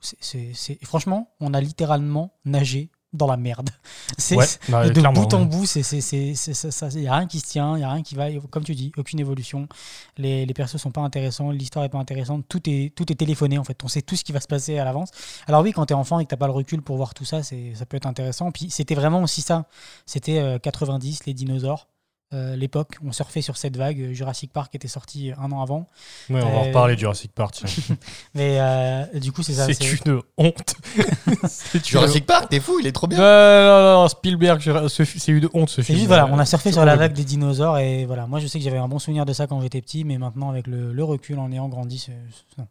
c'est- 0.00 0.78
franchement 0.84 1.30
on 1.40 1.54
a 1.54 1.60
littéralement 1.60 2.32
nagé 2.44 2.90
dans 3.12 3.26
la 3.26 3.36
merde. 3.36 3.68
C'est 4.18 4.36
Ouais, 4.36 4.46
bah, 4.70 4.88
de 4.88 5.00
bout 5.12 5.34
en 5.34 5.44
bout, 5.44 5.66
c'est 5.66 5.82
c'est- 5.82 6.00
c'est- 6.00 6.34
c'est- 6.34 6.54
ça- 6.54 6.70
ça- 6.70 6.88
il 6.88 7.02
y 7.02 7.08
a 7.08 7.14
rien 7.14 7.26
qui 7.26 7.40
se 7.40 7.46
tient, 7.46 7.76
il 7.76 7.80
y 7.80 7.84
a 7.84 7.90
rien 7.92 8.02
qui 8.02 8.14
va, 8.14 8.28
comme 8.50 8.64
tu 8.64 8.74
dis, 8.74 8.90
aucune 8.96 9.20
évolution. 9.20 9.68
Les, 10.16 10.46
les 10.46 10.54
persos 10.54 10.78
sont 10.80 10.90
pas 10.90 11.02
intéressants, 11.02 11.50
l'histoire 11.50 11.84
est 11.84 11.90
pas 11.90 11.98
intéressante, 11.98 12.46
tout 12.48 12.62
est 12.70 12.94
tout 12.96 13.12
est 13.12 13.14
téléphoné 13.14 13.58
en 13.58 13.64
fait. 13.64 13.78
On 13.84 13.88
sait 13.88 14.00
tout 14.00 14.16
ce 14.16 14.24
qui 14.24 14.32
va 14.32 14.40
se 14.40 14.46
passer 14.46 14.78
à 14.78 14.84
l'avance. 14.86 15.10
Alors 15.46 15.60
oui, 15.62 15.72
quand 15.72 15.84
t'es 15.84 15.94
enfant 15.94 16.20
et 16.20 16.24
que 16.24 16.30
t'as 16.30 16.38
pas 16.38 16.46
le 16.46 16.54
recul 16.54 16.80
pour 16.80 16.96
voir 16.96 17.12
tout 17.12 17.26
ça, 17.26 17.42
c'est 17.42 17.74
ça 17.74 17.84
peut 17.84 17.98
être 17.98 18.06
intéressant. 18.06 18.50
Puis 18.50 18.70
c'était 18.70 18.94
vraiment 18.94 19.22
aussi 19.22 19.42
ça. 19.42 19.66
C'était 20.06 20.38
euh, 20.38 20.58
90, 20.58 21.26
les 21.26 21.34
dinosaures. 21.34 21.88
Euh, 22.32 22.56
l'époque, 22.56 22.96
on 23.04 23.12
surfait 23.12 23.42
sur 23.42 23.56
cette 23.56 23.76
vague. 23.76 24.12
Jurassic 24.12 24.52
Park 24.52 24.74
était 24.74 24.88
sorti 24.88 25.32
un 25.38 25.50
an 25.52 25.62
avant, 25.62 25.86
Ouais, 26.30 26.40
on 26.42 26.50
va 26.50 26.56
en 26.56 26.62
Euh, 26.64 26.66
reparler 26.68 26.96
Jurassic 26.96 27.32
Park. 27.32 27.54
tiens. 27.54 27.96
mais 28.34 28.58
euh, 28.60 29.04
du 29.18 29.32
coup 29.32 29.42
c'est 29.42 29.52
ça. 29.54 29.66
C'est 29.66 29.92
une 30.06 30.20
honte. 30.38 30.74
Jurassic 31.84 32.26
Park, 32.26 32.48
t'es 32.50 32.60
fou, 32.60 32.78
il 32.80 32.86
est 32.86 32.92
trop 32.92 33.06
Non, 33.06 33.16
bien. 33.16 33.18
non, 33.18 34.02
non, 34.02 34.08
Spielberg, 34.08 34.60
Jura- 34.60 34.88
ce 34.88 35.04
fi- 35.04 35.18
c'est 35.20 35.32
une 35.32 35.48
honte 35.54 35.68
ce 35.70 35.80
film. 35.82 35.96
juste, 35.98 36.08
voilà, 36.08 36.26
on 36.30 36.38
a 36.38 36.46
surfé 36.46 36.72
sur 36.72 36.84
la 36.84 36.96
vague 36.96 37.12
des 37.12 37.24
dinosaures 37.24 37.78
et 37.78 38.04
voilà, 38.06 38.26
moi 38.26 38.40
je 38.40 38.46
sais 38.46 38.58
que 38.58 38.64
j'avais 38.64 38.78
un 38.78 38.88
bon 38.88 38.98
souvenir 38.98 39.24
de 39.24 39.32
ça 39.32 39.46
quand 39.46 39.60
j'étais 39.60 39.80
petit, 39.80 40.04
mais 40.04 40.18
maintenant 40.18 40.50
avec 40.50 40.66
le, 40.66 40.92
le 40.92 41.04
recul 41.04 41.38
en 41.38 41.50
ayant 41.52 41.68
grandi, 41.68 41.98
c'est 41.98 42.12
non, 42.58 42.66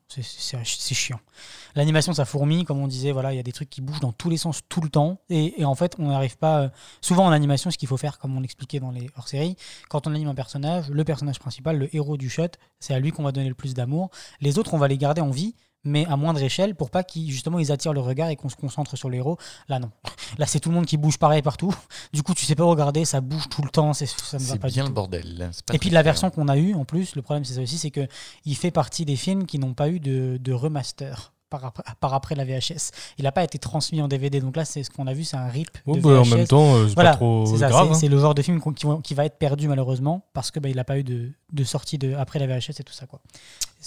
chiant. 0.94 1.19
L'animation 1.75 2.13
ça 2.13 2.25
fourmille, 2.25 2.66
comme 2.66 2.80
on 2.81 2.88
disait, 2.88 3.12
voilà, 3.12 3.34
il 3.34 3.38
y 3.38 3.40
a 3.40 3.44
des 3.44 3.52
trucs 3.54 3.69
qui 3.69 3.81
bougent 3.81 4.02
dans 4.02 4.12
tous 4.12 4.30
les 4.30 4.38
sens 4.38 4.62
tout 4.68 4.81
le 4.81 4.90
temps 4.90 5.19
et, 5.30 5.62
et 5.62 5.66
en 5.66 5.75
fait 5.75 5.96
on 6.00 6.08
n'arrive 6.10 6.38
pas. 6.38 6.69
souvent 7.02 7.25
en 7.25 7.31
animation, 7.31 7.72
ce 7.72 7.78
qu'il 7.78 7.88
faut 7.88 7.98
faire, 7.98 8.19
comme 8.19 8.36
on 8.36 8.42
l'expliquait 8.42 8.80
dans 8.80 8.92
les 8.92 9.10
hors-séries, 9.18 9.50
quand 9.89 10.07
on 10.07 10.13
anime 10.15 10.30
un 10.30 10.36
personnage, 10.36 10.89
le 10.89 11.03
personnage 11.03 11.39
principal, 11.39 11.77
le 11.77 11.95
héros 11.95 12.18
du 12.18 12.30
shot, 12.30 12.48
c'est 12.80 12.94
à 12.94 13.00
lui 13.00 13.12
qu'on 13.12 13.24
va 13.24 13.31
donner 13.31 13.50
le 13.50 13.56
plus 13.56 13.74
d'amour. 13.74 14.09
Les 14.42 14.57
autres, 14.59 14.74
on 14.74 14.77
va 14.77 14.88
les 14.88 14.98
garder 14.98 15.21
en 15.21 15.30
vie. 15.31 15.56
Mais 15.83 16.06
à 16.06 16.15
moindre 16.15 16.39
échelle 16.44 16.75
pour 16.75 16.92
pas 16.92 17.03
qu'ils 17.03 17.31
justement 17.31 17.57
ils 17.57 17.71
attirent 17.71 17.94
le 17.94 18.01
regard 18.01 18.30
et 18.30 18.36
qu'on 18.36 18.50
se 18.50 18.56
concentre 18.56 18.95
sur 18.95 19.09
le 19.09 19.18
héros. 19.18 19.39
Là 19.68 19.80
non. 19.80 19.89
Là 20.38 20.45
c'est 20.45 20.59
tout 20.59 20.69
le 20.69 20.75
monde 20.75 20.86
qui 20.86 20.95
bouge 20.95 21.18
pareil 21.18 21.42
partout. 21.42 21.74
Du 22.13 22.21
coup, 22.21 22.36
tu 22.36 22.45
sais 22.45 22.53
pas 22.53 22.65
regarder, 22.65 23.03
ça 23.03 23.19
bouge 23.19 23.50
tout 23.50 23.63
le 23.63 23.69
temps, 23.71 23.92
c'est- 23.94 24.06
ça 24.06 24.38
ne 24.38 24.44
va 24.44 24.53
C'est 24.53 24.59
pas 24.59 24.68
bien 24.68 24.83
du 24.83 24.89
le 24.89 24.94
tout. 24.94 24.94
bordel. 24.94 25.50
pas 25.65 25.74
Et 25.74 25.80
puis 25.80 25.89
la 25.89 26.01
clair. 26.01 26.13
version 26.13 26.30
qu'on 26.30 26.48
a 26.50 26.57
eue, 26.57 26.75
en 26.75 26.86
plus, 26.86 27.15
le 27.15 27.24
problème 27.24 27.45
c'est 27.45 27.56
ça 27.56 27.62
aussi, 27.62 27.80
c'est 27.80 27.89
que 27.89 28.07
il 28.45 28.56
fait 28.56 28.69
partie 28.69 29.06
des 29.06 29.15
films 29.15 29.48
qui 29.48 29.57
n'ont 29.57 29.74
pas 29.74 29.89
eu 29.89 30.00
de, 30.00 30.38
de 30.39 30.53
remaster 30.53 31.33
par, 31.51 31.63
après- 31.65 31.83
par 32.00 32.13
après 32.15 32.33
la 32.33 32.44
VHS. 32.45 32.89
Il 33.19 33.25
n'a 33.25 33.31
pas 33.31 33.44
été 33.44 33.59
transmis 33.59 34.01
en 34.01 34.07
DVD, 34.07 34.39
donc 34.39 34.56
là 34.56 34.65
c'est 34.65 34.81
ce 34.81 34.89
qu'on 34.89 35.06
a 35.06 35.13
vu, 35.13 35.24
c'est 35.24 35.38
un 35.38 35.48
rip 35.48 35.69
Oh, 35.86 35.95
de 35.95 36.01
bah, 36.01 36.09
en 36.19 36.24
VHS. 36.24 36.36
même 36.36 36.48
temps, 36.48 36.74
euh, 36.75 36.88
c'est 36.88 36.95
Voilà, 36.95 37.12
pas 37.12 37.18
trop 37.18 37.45
c'est 37.45 37.57
ça, 37.59 37.69
grave. 37.69 37.88
c'est- 37.89 37.92
hein. 37.94 37.98
c'est 38.00 38.07
le 38.07 38.18
genre 38.19 38.33
de 38.33 38.42
film 38.42 38.59
qui, 38.74 38.86
va- 38.88 39.00
qui 39.03 39.13
va 39.13 39.25
être 39.25 39.38
perdu 39.38 39.68
malheureusement 39.68 40.25
parce 40.33 40.50
que 40.50 40.59
bah, 40.59 40.69
il 40.69 40.75
n'a 40.77 40.83
pas 40.83 40.98
eu 40.98 41.03
de, 41.03 41.30
de 41.53 41.63
sortie 41.63 42.00
de, 42.00 42.15
après 42.15 42.39
la 42.39 42.48
VHS 42.48 42.80
et 42.80 42.83
tout 42.83 42.94
ça 42.94 43.06
quoi. 43.06 43.21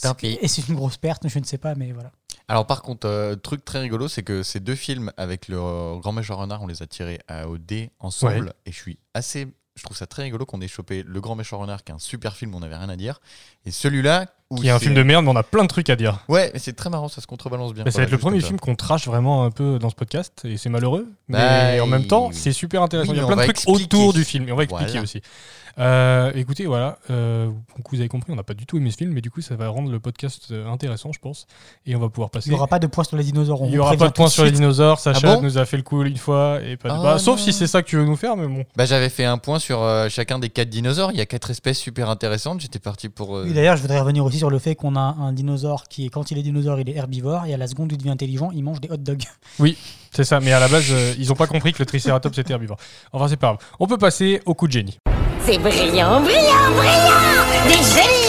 Tant 0.03 0.15
pis. 0.15 0.39
Et 0.41 0.47
c'est 0.49 0.69
une 0.69 0.75
grosse 0.77 0.97
perte, 0.97 1.27
je 1.29 1.39
ne 1.39 1.45
sais 1.45 1.59
pas, 1.59 1.75
mais 1.75 1.91
voilà. 1.93 2.13
Alors 2.47 2.67
par 2.67 2.83
contre, 2.83 3.07
euh, 3.09 3.37
truc 3.37 3.65
très 3.65 3.81
rigolo, 3.81 4.07
c'est 4.07 4.23
que 4.23 4.43
ces 4.43 4.61
deux 4.61 4.75
films 4.75 5.11
avec 5.17 5.49
le 5.49 5.57
euh, 5.59 5.97
Grand 5.97 6.13
Méchant 6.13 6.37
Renard, 6.37 6.63
on 6.63 6.67
les 6.67 6.83
a 6.83 6.87
tirés 6.87 7.19
à, 7.27 7.49
au 7.49 7.57
dé 7.59 7.91
ensemble, 8.01 8.47
Ouais. 8.47 8.53
et 8.67 8.73
je 8.73 8.77
suis 8.77 8.99
assez, 9.15 9.47
je 9.77 9.83
trouve 9.83 9.97
ça 9.97 10.07
très 10.07 10.25
rigolo 10.25 10.45
qu'on 10.45 10.61
ait 10.61 10.69
chopé 10.69 11.03
le 11.07 11.21
Grand 11.23 11.37
Méchant 11.37 11.59
Renard, 11.59 11.85
qui 11.85 11.93
est 11.93 11.95
un 11.95 11.99
super 11.99 12.37
film, 12.37 12.55
on 12.55 12.61
n'avait 12.61 12.77
rien 12.77 12.91
à 12.91 12.97
dire, 12.97 13.21
et 13.65 13.71
celui-là, 13.71 14.27
Qui 14.57 14.69
est 14.69 14.71
un 14.71 14.79
film 14.79 14.95
de 14.95 15.03
merde, 15.03 15.25
mais 15.25 15.31
on 15.31 15.37
a 15.37 15.43
plein 15.43 15.63
de 15.63 15.69
trucs 15.69 15.91
à 15.91 15.97
dire. 15.97 16.19
Ouais, 16.29 16.51
mais 16.53 16.61
c'est 16.61 16.75
très 16.75 16.91
marrant, 16.91 17.09
ça 17.09 17.21
se 17.21 17.27
contrebalance 17.27 17.73
bien. 17.75 17.83
Bah, 17.85 17.91
ça 17.91 17.99
va 17.99 18.05
être 18.05 18.11
le 18.11 18.19
premier 18.19 18.41
film 18.41 18.61
qu'on 18.61 18.77
trash 18.77 19.07
vraiment 19.07 19.45
un 19.45 19.51
peu 19.51 19.79
dans 19.79 19.91
ce 19.91 19.95
podcast, 19.97 20.43
et 20.45 20.57
c'est 20.59 20.69
malheureux. 20.69 21.07
Mais 21.29 21.79
Bah, 21.79 21.83
en 21.83 21.87
même 21.87 22.07
temps, 22.07 22.31
c'est 22.33 22.53
super 22.53 22.83
intéressant. 22.83 23.11
Oui, 23.13 23.19
Il 23.19 23.21
y 23.21 23.25
a 23.25 23.27
mais 23.27 23.35
plein 23.35 23.37
de 23.37 23.53
trucs 23.53 23.57
expliquer. 23.57 23.85
autour 23.97 24.13
du 24.13 24.25
film, 24.25 24.49
et 24.49 24.53
on 24.53 24.57
va 24.57 24.65
expliquer 24.65 24.85
Voilà. 24.91 25.03
aussi. 25.03 25.23
Euh, 25.77 26.31
écoutez, 26.37 26.67
voilà, 26.67 26.99
euh, 27.11 27.47
donc 27.47 27.91
vous 27.91 27.99
avez 27.99 28.09
compris, 28.09 28.31
on 28.33 28.37
n'a 28.37 28.45
pas 28.45 28.55
du 28.55 28.65
tout 28.65 28.77
aimé 28.77 28.93
ce 28.93 28.97
film, 28.97 29.11
mais 29.13 29.21
du 29.21 29.33
coup, 29.33 29.41
ça 29.41 29.57
va 29.57 29.67
rendre 29.69 29.91
le 29.91 29.99
podcast 29.99 30.47
euh, 30.53 30.69
intéressant, 30.71 31.11
je 31.13 31.19
pense, 31.19 31.49
et 31.85 31.97
on 31.97 31.99
va 31.99 32.09
pouvoir 32.09 32.31
passer. 32.31 32.47
Il 32.49 32.53
n'y 32.53 32.57
aura 32.57 32.69
pas 32.69 32.79
de 32.79 32.87
points 32.87 33.03
sur 33.03 33.17
les 33.17 33.25
dinosaures. 33.25 33.61
on 33.63 33.67
Il 33.67 33.73
y 33.73 33.77
vous 33.77 33.83
aura 33.83 33.97
pas 33.97 34.07
de 34.07 34.13
points 34.13 34.29
sur 34.29 34.45
les 34.45 34.53
dinosaures. 34.53 35.01
Sacha 35.01 35.19
Ah 35.25 35.35
bon 35.35 35.43
nous 35.43 35.59
a 35.59 35.65
fait 35.65 35.77
le 35.77 35.83
coup 35.83 36.05
une 36.05 36.17
fois, 36.17 36.61
et 36.65 36.77
pas 36.77 36.91
de- 36.91 36.95
Ah 36.97 37.03
bah, 37.03 37.19
sauf 37.19 37.41
si 37.41 37.53
c'est 37.53 37.67
ça 37.67 37.83
que 37.83 37.89
tu 37.89 37.97
veux 37.97 38.05
nous 38.05 38.15
faire, 38.15 38.37
mais 38.37 38.47
bon. 38.47 38.65
Bah, 38.77 38.85
j'avais 38.87 39.09
fait 39.09 39.25
un 39.25 39.37
point 39.39 39.59
sur 39.59 39.83
euh, 39.83 40.09
chacun 40.09 40.39
des 40.39 40.49
quatre 40.49 40.69
dinosaures. 40.71 41.11
Il 41.11 41.19
y 41.19 41.21
a 41.21 41.27
quatre 41.27 41.51
espèces 41.51 41.79
super 41.79 42.09
intéressantes. 42.09 42.61
J'étais 42.61 42.79
parti 42.79 43.09
pour. 43.09 43.37
euh, 43.37 43.43
Oui, 43.45 43.53
d'ailleurs, 43.53 43.77
je 43.77 43.83
voudrais 43.83 43.99
revenir 43.99 44.25
aussi 44.25 44.34
sur 44.39 44.51
le 44.51 44.59
fait 44.59 44.75
qu'on 44.75 44.97
a 44.97 45.01
un 45.01 45.33
dinosaure 45.33 45.85
qui, 45.89 46.07
est, 46.07 46.09
quand 46.09 46.31
il 46.31 46.39
est 46.39 46.43
dinosaure, 46.43 46.81
il 46.81 46.89
est 46.89 46.97
herbivore, 46.97 47.47
et 47.47 47.55
à 47.55 47.57
la 47.57 47.67
seconde 47.67 47.93
où 47.93 47.95
il 47.95 47.99
devient 47.99 48.11
intelligent, 48.11 48.51
il 48.55 48.63
mange 48.63 48.81
des 48.81 48.91
hot 48.91 48.97
dogs. 48.97 49.25
C'est 50.11 50.25
ça, 50.25 50.39
mais 50.41 50.53
à 50.53 50.61
la 50.61 50.69
base, 50.69 50.87
euh, 50.91 51.13
ils 51.19 51.33
ont 51.33 51.35
pas 51.35 51.49
compris 51.49 51.73
que 51.73 51.81
le 51.81 51.87
Triceratops 51.87 52.39
était 52.39 52.53
herbivore. 52.53 52.77
Enfin, 53.13 53.27
c'est 53.27 53.37
pas 53.37 53.49
grave. 53.49 53.59
On 53.81 53.89
peut 53.89 53.99
passer 53.99 54.41
au 54.47 54.55
coup 54.55 54.69
de 54.69 54.73
génie. 54.73 54.97
C'est 55.45 55.59
brillant, 55.59 56.21
brillant, 56.21 56.71
brillant 56.77 57.67
Des 57.67 57.75
génies 57.75 58.24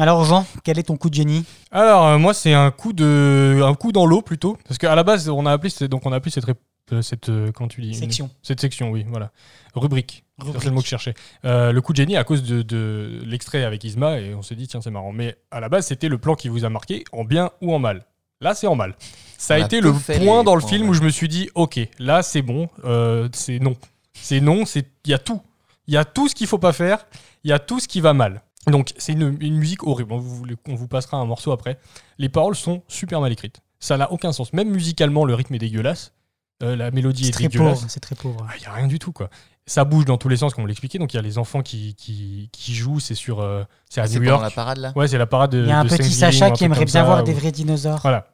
Alors, 0.00 0.24
Jean, 0.24 0.46
quel 0.64 0.78
est 0.78 0.84
ton 0.84 0.96
coup 0.96 1.10
de 1.10 1.14
génie 1.14 1.44
Alors, 1.70 2.06
euh, 2.06 2.18
moi, 2.18 2.32
c'est 2.34 2.54
un 2.54 2.70
coup 2.70 2.92
de, 2.92 3.60
un 3.62 3.74
coup 3.74 3.92
dans 3.92 4.06
l'eau 4.06 4.22
plutôt, 4.22 4.56
parce 4.66 4.78
qu'à 4.78 4.94
la 4.94 5.02
base, 5.04 5.28
on 5.28 5.44
a 5.46 5.52
appelé, 5.52 5.70
donc 5.88 6.06
on 6.06 6.12
a 6.12 6.16
appelé 6.16 6.30
cette, 6.30 6.44
ré- 6.46 6.54
euh, 6.92 7.02
cette, 7.02 7.28
euh, 7.28 7.52
comment 7.52 7.68
tu 7.68 7.82
dis, 7.82 7.88
une- 7.88 7.94
Section. 7.94 8.30
cette 8.42 8.60
section, 8.60 8.90
oui, 8.90 9.04
voilà, 9.08 9.30
rubrique. 9.74 10.24
Rubrique. 10.38 10.62
C'est 10.62 10.68
le 10.68 10.74
mot 10.74 10.80
que 10.80 10.86
je 10.86 10.90
cherchais. 10.90 11.14
Euh, 11.44 11.70
le 11.72 11.80
coup 11.82 11.92
de 11.92 11.98
génie 11.98 12.16
à 12.16 12.24
cause 12.24 12.42
de, 12.42 12.62
de 12.62 13.20
l'extrait 13.26 13.62
avec 13.62 13.84
Isma 13.84 14.18
et 14.20 14.34
on 14.34 14.40
s'est 14.40 14.54
dit 14.54 14.66
tiens 14.66 14.80
c'est 14.80 14.90
marrant. 14.90 15.12
Mais 15.12 15.36
à 15.50 15.60
la 15.60 15.68
base 15.68 15.86
c'était 15.86 16.08
le 16.08 16.16
plan 16.16 16.34
qui 16.34 16.48
vous 16.48 16.64
a 16.64 16.70
marqué 16.70 17.04
en 17.12 17.24
bien 17.24 17.50
ou 17.60 17.74
en 17.74 17.78
mal. 17.78 18.06
Là 18.40 18.54
c'est 18.54 18.66
en 18.66 18.74
mal. 18.74 18.94
Ça 19.36 19.56
a 19.56 19.58
On 19.58 19.62
a 19.62 19.64
été 19.66 19.82
le 19.82 19.92
point 20.24 20.42
dans 20.44 20.54
le 20.54 20.62
film 20.62 20.84
ouais. 20.84 20.88
où 20.88 20.94
je 20.94 21.02
me 21.02 21.10
suis 21.10 21.28
dit 21.28 21.50
ok 21.54 21.78
là 21.98 22.22
c'est 22.22 22.40
bon, 22.40 22.70
euh, 22.86 23.28
c'est 23.34 23.58
non, 23.58 23.76
c'est 24.14 24.40
non, 24.40 24.64
c'est 24.64 24.86
il 25.04 25.10
y 25.10 25.14
a 25.14 25.18
tout, 25.18 25.42
il 25.86 25.92
y 25.92 25.98
a 25.98 26.06
tout 26.06 26.26
ce 26.26 26.34
qu'il 26.34 26.46
faut 26.46 26.56
pas 26.58 26.72
faire, 26.72 27.06
il 27.44 27.50
y 27.50 27.52
a 27.52 27.58
tout 27.58 27.78
ce 27.78 27.86
qui 27.86 28.00
va 28.00 28.14
mal. 28.14 28.40
Donc 28.66 28.92
c'est 28.98 29.12
une, 29.12 29.36
une 29.40 29.56
musique 29.56 29.84
horrible. 29.86 30.12
On 30.12 30.18
vous, 30.18 30.44
on 30.68 30.74
vous 30.74 30.88
passera 30.88 31.16
un 31.16 31.24
morceau 31.24 31.52
après. 31.52 31.78
Les 32.18 32.28
paroles 32.28 32.54
sont 32.56 32.82
super 32.88 33.20
mal 33.20 33.32
écrites. 33.32 33.60
Ça 33.78 33.96
n'a 33.96 34.12
aucun 34.12 34.32
sens. 34.32 34.52
Même 34.52 34.70
musicalement, 34.70 35.24
le 35.24 35.34
rythme 35.34 35.54
est 35.54 35.58
dégueulasse. 35.58 36.12
Euh, 36.62 36.76
la 36.76 36.90
mélodie 36.90 37.28
est 37.28 37.30
très 37.32 37.48
dégueulasse. 37.48 37.78
pauvre. 37.80 37.90
C'est 37.90 38.00
très 38.00 38.14
pauvre. 38.14 38.46
Il 38.58 38.60
n'y 38.60 38.66
a 38.66 38.72
rien 38.72 38.86
du 38.86 38.98
tout, 38.98 39.12
quoi. 39.12 39.30
Ça 39.66 39.84
bouge 39.84 40.04
dans 40.04 40.18
tous 40.18 40.28
les 40.28 40.36
sens, 40.36 40.52
comme 40.52 40.64
on 40.64 40.66
l'expliquait. 40.66 40.98
Donc, 40.98 41.14
il 41.14 41.16
y 41.16 41.18
a 41.18 41.22
les 41.22 41.38
enfants 41.38 41.62
qui, 41.62 41.94
qui, 41.94 42.50
qui 42.52 42.74
jouent. 42.74 43.00
C'est 43.00 43.14
sur. 43.14 43.40
euh, 43.40 43.64
c'est 43.88 44.02
à 44.02 44.06
C'est 44.06 44.18
New 44.18 44.24
York. 44.26 44.42
la 44.42 44.50
parade 44.50 44.78
là? 44.78 44.92
Ouais, 44.94 45.08
c'est 45.08 45.16
la 45.16 45.26
parade 45.26 45.52
de. 45.52 45.62
Il 45.62 45.68
y 45.68 45.72
a 45.72 45.78
un 45.80 45.86
petit 45.86 46.10
Sacha 46.12 46.50
qui 46.50 46.64
aimerait 46.64 46.84
bien 46.84 46.92
ça, 46.92 47.02
voir 47.04 47.22
ou- 47.22 47.24
des 47.24 47.32
vrais 47.32 47.52
dinosaures. 47.52 48.00
Voilà. 48.02 48.26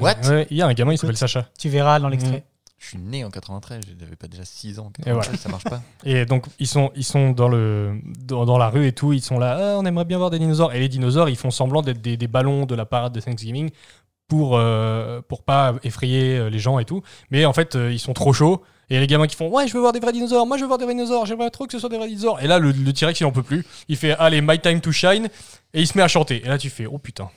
What? 0.00 0.14
Ouais, 0.28 0.48
Il 0.50 0.56
y 0.56 0.62
a 0.62 0.66
un 0.66 0.72
gamin, 0.74 0.92
il 0.94 0.98
s'appelle. 0.98 1.16
Sacha. 1.16 1.48
Tu 1.56 1.68
verras 1.68 2.00
dans 2.00 2.08
l'extrait. 2.08 2.44
Je 2.84 2.90
suis 2.90 2.98
né 2.98 3.24
en 3.24 3.30
93, 3.30 3.80
j'avais 3.98 4.16
pas 4.16 4.28
déjà 4.28 4.44
6 4.44 4.78
ans. 4.78 4.92
Et 5.06 5.12
voilà. 5.12 5.20
93, 5.20 5.40
Ça 5.40 5.48
marche 5.48 5.64
pas. 5.64 5.80
Et 6.04 6.26
donc, 6.26 6.44
ils 6.58 6.66
sont, 6.66 6.90
ils 6.94 7.04
sont 7.04 7.30
dans, 7.30 7.48
le, 7.48 7.98
dans, 8.26 8.44
dans 8.44 8.58
la 8.58 8.68
rue 8.68 8.86
et 8.86 8.92
tout. 8.92 9.14
Ils 9.14 9.22
sont 9.22 9.38
là. 9.38 9.56
Ah, 9.58 9.78
on 9.78 9.86
aimerait 9.86 10.04
bien 10.04 10.18
voir 10.18 10.28
des 10.28 10.38
dinosaures. 10.38 10.74
Et 10.74 10.80
les 10.80 10.88
dinosaures, 10.88 11.30
ils 11.30 11.36
font 11.36 11.50
semblant 11.50 11.80
d'être 11.80 12.02
des, 12.02 12.18
des 12.18 12.26
ballons 12.28 12.66
de 12.66 12.74
la 12.74 12.84
parade 12.84 13.14
de 13.14 13.20
Thanksgiving 13.20 13.70
pour, 14.28 14.58
euh, 14.58 15.22
pour 15.26 15.44
pas 15.44 15.74
effrayer 15.82 16.36
euh, 16.36 16.50
les 16.50 16.58
gens 16.58 16.78
et 16.78 16.84
tout. 16.84 17.00
Mais 17.30 17.46
en 17.46 17.54
fait, 17.54 17.74
euh, 17.74 17.90
ils 17.90 17.98
sont 17.98 18.12
trop 18.12 18.34
chauds. 18.34 18.62
Et 18.90 19.00
les 19.00 19.06
gamins 19.06 19.26
qui 19.26 19.36
font 19.36 19.48
Ouais, 19.48 19.66
je 19.66 19.72
veux 19.72 19.80
voir 19.80 19.92
des 19.92 20.00
vrais 20.00 20.12
dinosaures. 20.12 20.46
Moi, 20.46 20.58
je 20.58 20.62
veux 20.62 20.68
voir 20.68 20.78
des 20.78 20.84
vrais 20.84 20.94
dinosaures. 20.94 21.24
J'aimerais 21.24 21.48
trop 21.48 21.64
que 21.64 21.72
ce 21.72 21.78
soit 21.78 21.88
des 21.88 21.96
vrais 21.96 22.08
dinosaures. 22.08 22.40
Et 22.42 22.46
là, 22.46 22.58
le, 22.58 22.70
le 22.70 22.92
T-Rex, 22.92 23.18
il 23.18 23.24
en 23.24 23.32
peut 23.32 23.42
plus. 23.42 23.64
Il 23.88 23.96
fait 23.96 24.12
Allez, 24.12 24.42
my 24.42 24.58
time 24.58 24.82
to 24.82 24.92
shine. 24.92 25.28
Et 25.72 25.80
il 25.80 25.86
se 25.86 25.96
met 25.96 26.02
à 26.02 26.08
chanter. 26.08 26.42
Et 26.44 26.48
là, 26.48 26.58
tu 26.58 26.68
fais 26.68 26.84
Oh 26.84 26.98
putain. 26.98 27.30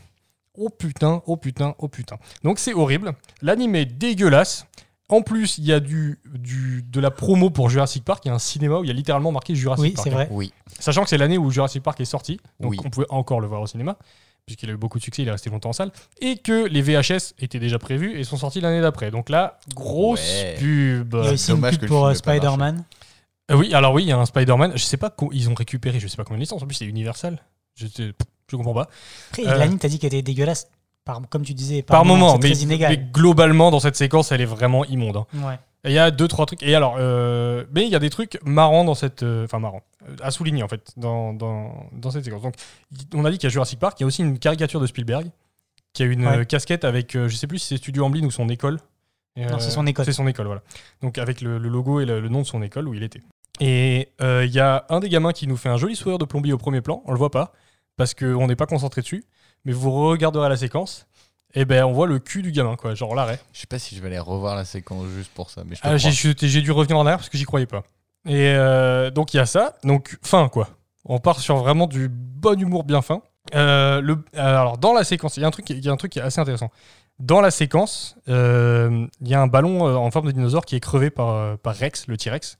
Oh 0.59 0.69
putain, 0.69 1.21
oh 1.27 1.37
putain, 1.37 1.75
oh 1.77 1.87
putain. 1.87 2.17
Donc 2.43 2.57
c'est 2.57 2.73
horrible. 2.73 3.13
L'anime 3.41 3.75
est 3.75 3.85
dégueulasse. 3.85 4.65
En 5.09 5.21
plus, 5.21 5.57
il 5.57 5.63
y 5.65 5.71
a 5.71 5.79
du, 5.79 6.19
du, 6.33 6.83
de 6.83 6.99
la 6.99 7.11
promo 7.11 7.49
pour 7.49 7.69
Jurassic 7.69 8.03
Park. 8.03 8.25
Il 8.25 8.27
y 8.27 8.31
a 8.31 8.33
un 8.33 8.39
cinéma 8.39 8.79
où 8.79 8.83
il 8.83 8.87
y 8.87 8.91
a 8.91 8.93
littéralement 8.93 9.31
marqué 9.31 9.55
Jurassic 9.55 9.81
Oui, 9.83 9.91
Park. 9.91 10.03
c'est 10.03 10.13
vrai. 10.13 10.27
Oui. 10.31 10.51
Sachant 10.79 11.03
que 11.03 11.09
c'est 11.09 11.17
l'année 11.17 11.37
où 11.37 11.49
Jurassic 11.49 11.81
Park 11.81 11.99
est 12.01 12.05
sorti. 12.05 12.39
Donc 12.59 12.71
Oui. 12.71 12.77
on 12.83 12.89
pouvait 12.89 13.05
encore 13.09 13.39
le 13.39 13.47
voir 13.47 13.61
au 13.61 13.67
cinéma. 13.67 13.97
Puisqu'il 14.45 14.69
a 14.69 14.73
eu 14.73 14.77
beaucoup 14.77 14.97
de 14.97 15.03
succès, 15.03 15.21
il 15.23 15.27
est 15.27 15.31
resté 15.31 15.49
longtemps 15.49 15.69
en 15.69 15.73
salle. 15.73 15.91
Et 16.21 16.37
que 16.37 16.67
les 16.67 16.81
VHS 16.81 17.33
étaient 17.39 17.59
déjà 17.59 17.79
prévus 17.79 18.17
et 18.17 18.23
sont 18.23 18.37
sortis 18.37 18.61
l'année 18.61 18.81
d'après. 18.81 19.11
Donc 19.11 19.29
là, 19.29 19.59
grosse 19.75 20.19
Ouais. 20.21 20.55
pub. 20.57 21.15
Il 21.21 21.25
y 21.25 21.27
a 21.29 21.31
aussi 21.33 21.49
une 21.51 21.55
dommage 21.57 21.79
pub 21.79 21.87
pour 21.89 22.05
euh. 22.07 22.13
Spider-Man. 22.13 22.83
Euh, 23.51 23.55
oui, 23.55 23.73
alors 23.73 23.93
oui, 23.93 24.03
il 24.03 24.07
y 24.09 24.11
a 24.11 24.17
un 24.17 24.25
Spider-Man. 24.25 24.73
Je 24.75 24.83
sais 24.83 24.97
pas 24.97 25.13
ils 25.31 25.49
ont 25.49 25.53
récupéré, 25.53 25.99
je 26.01 26.07
sais 26.07 26.17
pas 26.17 26.23
combien 26.25 26.37
de 26.37 26.43
licences. 26.43 26.61
En 26.61 26.65
plus, 26.65 26.75
c'est 26.75 26.85
Universal. 26.85 27.41
Je, 27.75 27.87
je 27.97 28.55
comprends 28.55 28.73
pas. 28.73 28.89
Après, 29.31 29.47
Euh. 29.47 29.55
l'anime, 29.57 29.79
t'as 29.79 29.87
dit 29.89 29.99
qu'elle 29.99 30.13
était 30.13 30.21
dégueulasse. 30.21 30.67
Par, 31.07 31.21
comme 31.29 31.41
tu 31.43 31.53
disais, 31.55 31.81
Par, 31.81 32.05
moment, 32.05 32.33
c'est 32.33 32.43
mais, 32.49 32.53
très 32.53 32.63
inégal. 32.63 32.91
mais 32.91 32.97
globalement, 33.11 33.71
dans 33.71 33.79
cette 33.79 33.95
séquence, 33.95 34.31
elle 34.31 34.41
est 34.41 34.45
vraiment 34.45 34.85
immonde. 34.85 35.17
hein. 35.17 35.25
Ouais. 35.33 35.57
Il 35.85 35.91
y 35.93 35.97
a 35.99 36.11
deux, 36.11 36.27
trois 36.27 36.45
trucs. 36.45 36.61
Et 36.63 36.75
alors, 36.75 36.97
euh, 36.99 37.63
mais 37.73 37.83
il 37.85 37.89
y 37.89 37.95
a 37.95 37.99
des 37.99 38.09
trucs 38.09 38.37
marrants 38.43 38.83
dans 38.83 38.93
cette. 38.95 39.23
euh, 39.23 39.45
Enfin, 39.45 39.57
marrants. 39.59 39.81
à 40.21 40.31
souligner, 40.31 40.61
en 40.63 40.67
fait, 40.67 40.91
dans, 40.97 41.33
dans, 41.33 41.87
dans 41.93 42.11
cette 42.11 42.25
séquence. 42.25 42.41
Donc, 42.41 42.55
on 43.15 43.23
a 43.25 43.31
dit 43.31 43.37
qu'il 43.37 43.47
y 43.47 43.51
a 43.51 43.53
Jurassic 43.53 43.79
Park. 43.79 43.97
Il 43.99 44.03
y 44.03 44.05
a 44.05 44.07
aussi 44.07 44.21
une 44.21 44.37
caricature 44.37 44.79
de 44.81 44.85
Spielberg 44.87 45.27
qui 45.93 46.03
a 46.03 46.05
une 46.07 46.27
Ouais. 46.27 46.37
euh, 46.39 46.43
casquette 46.43 46.83
avec, 46.83 47.13
je 47.13 47.33
sais 47.35 47.47
plus 47.47 47.59
si 47.59 47.67
c'est 47.69 47.77
Studio 47.77 48.03
Amblin 48.05 48.25
ou 48.25 48.31
son 48.31 48.49
école. 48.49 48.79
Non, 49.37 49.59
c'est 49.59 49.69
son 49.71 49.85
école. 49.87 50.03
C'est 50.05 50.13
son 50.13 50.27
école, 50.27 50.47
voilà. 50.47 50.61
Donc, 51.01 51.17
avec 51.19 51.41
le, 51.41 51.57
le 51.57 51.69
logo 51.69 51.99
et 52.01 52.05
le, 52.05 52.19
le 52.19 52.27
nom 52.29 52.41
de 52.41 52.45
son 52.47 52.61
école 52.63 52.87
où 52.87 52.93
il 52.95 53.03
était. 53.03 53.21
Et 53.59 54.09
euh, 54.21 54.43
il 54.45 54.51
y 54.51 54.59
a 54.59 54.85
un 54.89 54.99
des 54.99 55.09
gamins 55.09 55.31
qui 55.31 55.47
nous 55.47 55.57
fait 55.57 55.69
un 55.69 55.77
joli 55.77 55.95
sourire 55.95 56.17
de 56.17 56.25
plombier 56.25 56.53
au 56.53 56.57
premier 56.57 56.81
plan. 56.81 57.01
On 57.05 57.11
le 57.11 57.17
voit 57.17 57.31
pas 57.31 57.53
parce 57.97 58.13
qu'on 58.13 58.47
n'est 58.47 58.55
pas 58.55 58.65
concentré 58.67 59.01
dessus. 59.01 59.23
Mais 59.65 59.73
vous 59.73 59.91
regarderez 59.91 60.47
la 60.49 60.57
séquence. 60.57 61.07
Et 61.53 61.65
ben, 61.65 61.83
on 61.83 61.91
voit 61.91 62.07
le 62.07 62.19
cul 62.19 62.41
du 62.41 62.51
gamin, 62.51 62.75
quoi. 62.75 62.93
Genre 62.93 63.15
l'arrêt. 63.15 63.39
Je 63.51 63.61
sais 63.61 63.67
pas 63.67 63.79
si 63.79 63.95
je 63.95 64.01
vais 64.01 64.07
aller 64.07 64.19
revoir 64.19 64.55
la 64.55 64.65
séquence 64.65 65.07
juste 65.07 65.31
pour 65.33 65.49
ça, 65.49 65.63
mais 65.65 65.75
je 65.75 65.81
Ah, 65.83 65.97
j'ai, 65.97 66.61
dû 66.61 66.71
revenir 66.71 66.97
en 66.97 67.05
arrière 67.05 67.17
parce 67.17 67.29
que 67.29 67.37
j'y 67.37 67.45
croyais 67.45 67.65
pas. 67.65 67.83
Et 68.25 68.49
euh, 68.49 69.09
donc 69.09 69.33
il 69.33 69.37
y 69.37 69.39
a 69.39 69.45
ça. 69.45 69.77
Donc 69.83 70.17
fin 70.21 70.49
quoi. 70.49 70.69
On 71.05 71.19
part 71.19 71.39
sur 71.39 71.57
vraiment 71.57 71.87
du 71.87 72.09
bon 72.09 72.59
humour 72.59 72.83
bien 72.83 73.01
fin. 73.01 73.21
Euh, 73.55 74.01
le, 74.01 74.23
alors 74.35 74.77
dans 74.77 74.93
la 74.93 75.03
séquence, 75.05 75.37
il 75.37 75.41
y 75.41 75.43
a 75.45 75.47
un 75.47 75.51
truc, 75.51 75.65
qui- 75.65 75.73
il 75.73 75.83
y 75.83 75.89
a 75.89 75.91
un 75.91 75.97
truc 75.97 76.11
qui 76.11 76.19
est 76.19 76.21
assez 76.23 76.39
intéressant. 76.41 76.69
Dans 77.19 77.41
la 77.41 77.49
séquence, 77.49 78.15
euh, 78.27 79.07
il 79.21 79.27
y 79.27 79.33
a 79.33 79.41
un 79.41 79.47
ballon 79.47 79.81
en 79.81 80.11
forme 80.11 80.27
de 80.27 80.31
dinosaure 80.31 80.65
qui 80.65 80.75
est 80.75 80.79
crevé 80.81 81.09
par, 81.09 81.57
par 81.59 81.75
Rex, 81.75 82.07
le 82.07 82.17
T-Rex. 82.17 82.59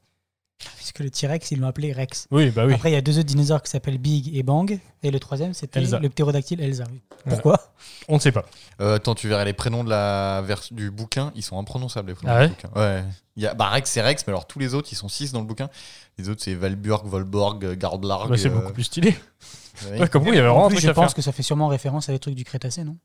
Puisque 0.75 0.99
le 0.99 1.09
T-Rex, 1.11 1.51
ils 1.51 1.59
l'ont 1.59 1.67
appelé 1.67 1.91
Rex. 1.93 2.27
Oui, 2.31 2.49
bah 2.49 2.65
oui. 2.65 2.73
Après, 2.73 2.89
il 2.89 2.93
y 2.93 2.97
a 2.97 3.01
deux 3.01 3.19
autres 3.19 3.27
dinosaures 3.27 3.61
qui 3.61 3.69
s'appellent 3.69 3.99
Big 3.99 4.35
et 4.35 4.41
Bang. 4.41 4.79
Et 5.03 5.11
le 5.11 5.19
troisième, 5.19 5.53
c'était 5.53 5.79
Elsa. 5.79 5.99
le 5.99 6.09
ptérodactyle 6.09 6.59
Elsa. 6.61 6.85
Pourquoi 7.29 7.73
On 8.07 8.15
ne 8.15 8.19
sait 8.19 8.31
pas. 8.31 8.43
Euh, 8.81 8.95
attends, 8.95 9.13
tu 9.13 9.27
verrais 9.27 9.45
les 9.45 9.53
prénoms 9.53 9.83
de 9.83 9.89
la 9.89 10.41
vers- 10.45 10.63
du 10.71 10.89
bouquin, 10.89 11.31
ils 11.35 11.43
sont 11.43 11.59
imprononçables 11.59 12.09
les 12.09 12.15
prénoms 12.15 12.33
Ah 12.35 12.47
du 12.47 12.53
bouquin. 12.53 12.69
Ouais. 12.75 13.03
Il 13.35 13.43
y 13.43 13.47
a, 13.47 13.53
bah 13.53 13.69
Rex 13.69 13.91
c'est 13.91 14.01
Rex, 14.01 14.25
mais 14.25 14.31
alors 14.31 14.47
tous 14.47 14.57
les 14.57 14.73
autres 14.73 14.87
ils 14.91 14.95
sont 14.95 15.09
6 15.09 15.31
dans 15.31 15.41
le 15.41 15.45
bouquin. 15.45 15.69
Les 16.17 16.27
autres 16.29 16.41
c'est 16.43 16.55
Valburg, 16.55 17.05
Volborg, 17.05 17.75
Gardlarg. 17.77 18.29
Bah, 18.29 18.37
c'est 18.37 18.47
euh, 18.47 18.51
beaucoup 18.51 18.73
plus 18.73 18.85
stylé. 18.85 19.15
ouais. 19.91 19.99
Ouais, 19.99 20.07
comme 20.09 20.23
vous, 20.23 20.29
il 20.33 20.37
y 20.37 20.39
avait 20.39 20.47
vraiment 20.47 20.63
En 20.63 20.67
un 20.67 20.69
truc 20.69 20.79
je 20.81 20.89
à 20.89 20.93
pense 20.95 21.05
faire. 21.11 21.13
que 21.15 21.21
ça 21.21 21.31
fait 21.31 21.43
sûrement 21.43 21.67
référence 21.67 22.09
à 22.09 22.13
des 22.13 22.19
trucs 22.19 22.33
du 22.35 22.43
Crétacé, 22.45 22.83
non? 22.83 22.97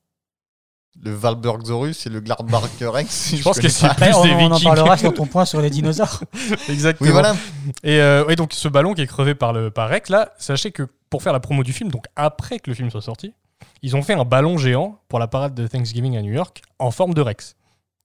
Le 1.05 1.13
Valburgsaurus 1.13 2.07
et 2.07 2.11
le 2.11 2.21
Gardlarg 2.21 2.69
Rex. 2.81 3.35
Je 3.37 3.43
pense 3.43 3.59
que 3.59 3.69
c'est 3.69 3.89
plus 3.95 4.15
on, 4.15 4.25
des 4.25 4.33
on 4.35 4.53
en 4.53 4.61
parlera 4.61 4.97
sur 4.97 5.13
ton 5.15 5.27
point 5.27 5.45
sur 5.45 5.61
les 5.61 5.71
dinosaures. 5.71 6.23
Exactement. 6.69 7.07
Oui, 7.09 7.13
voilà. 7.13 7.35
Et, 7.83 8.01
euh, 8.01 8.35
donc 8.37 8.53
ce 8.53 8.69
ballon 8.69 8.95
qui 8.95 9.03
est 9.03 9.07
crevé 9.07 9.35
par, 9.35 9.53
le, 9.53 9.71
par 9.71 9.89
Rex, 9.89 10.11
là, 10.11 10.33
sachez 10.39 10.71
que 10.71 10.87
pour 11.11 11.23
faire 11.23 11.33
la 11.33 11.41
promo 11.41 11.63
du 11.63 11.73
film, 11.73 11.91
donc 11.91 12.07
après 12.15 12.59
que 12.59 12.71
le 12.71 12.75
film 12.75 12.91
soit 12.91 13.03
sorti, 13.03 13.35
ils 13.83 13.97
ont 13.97 14.03
fait 14.03 14.15
un 14.15 14.25
ballon 14.25 14.59
géant 14.59 14.99
pour 15.09 15.19
la 15.19 15.27
parade 15.27 15.55
de 15.55 15.67
Thanksgiving 15.67 16.17
à 16.17 16.23
New 16.23 16.33
York 16.33 16.63
en 16.79 16.91
forme 16.91 17.15
de 17.15 17.21
Rex. 17.21 17.57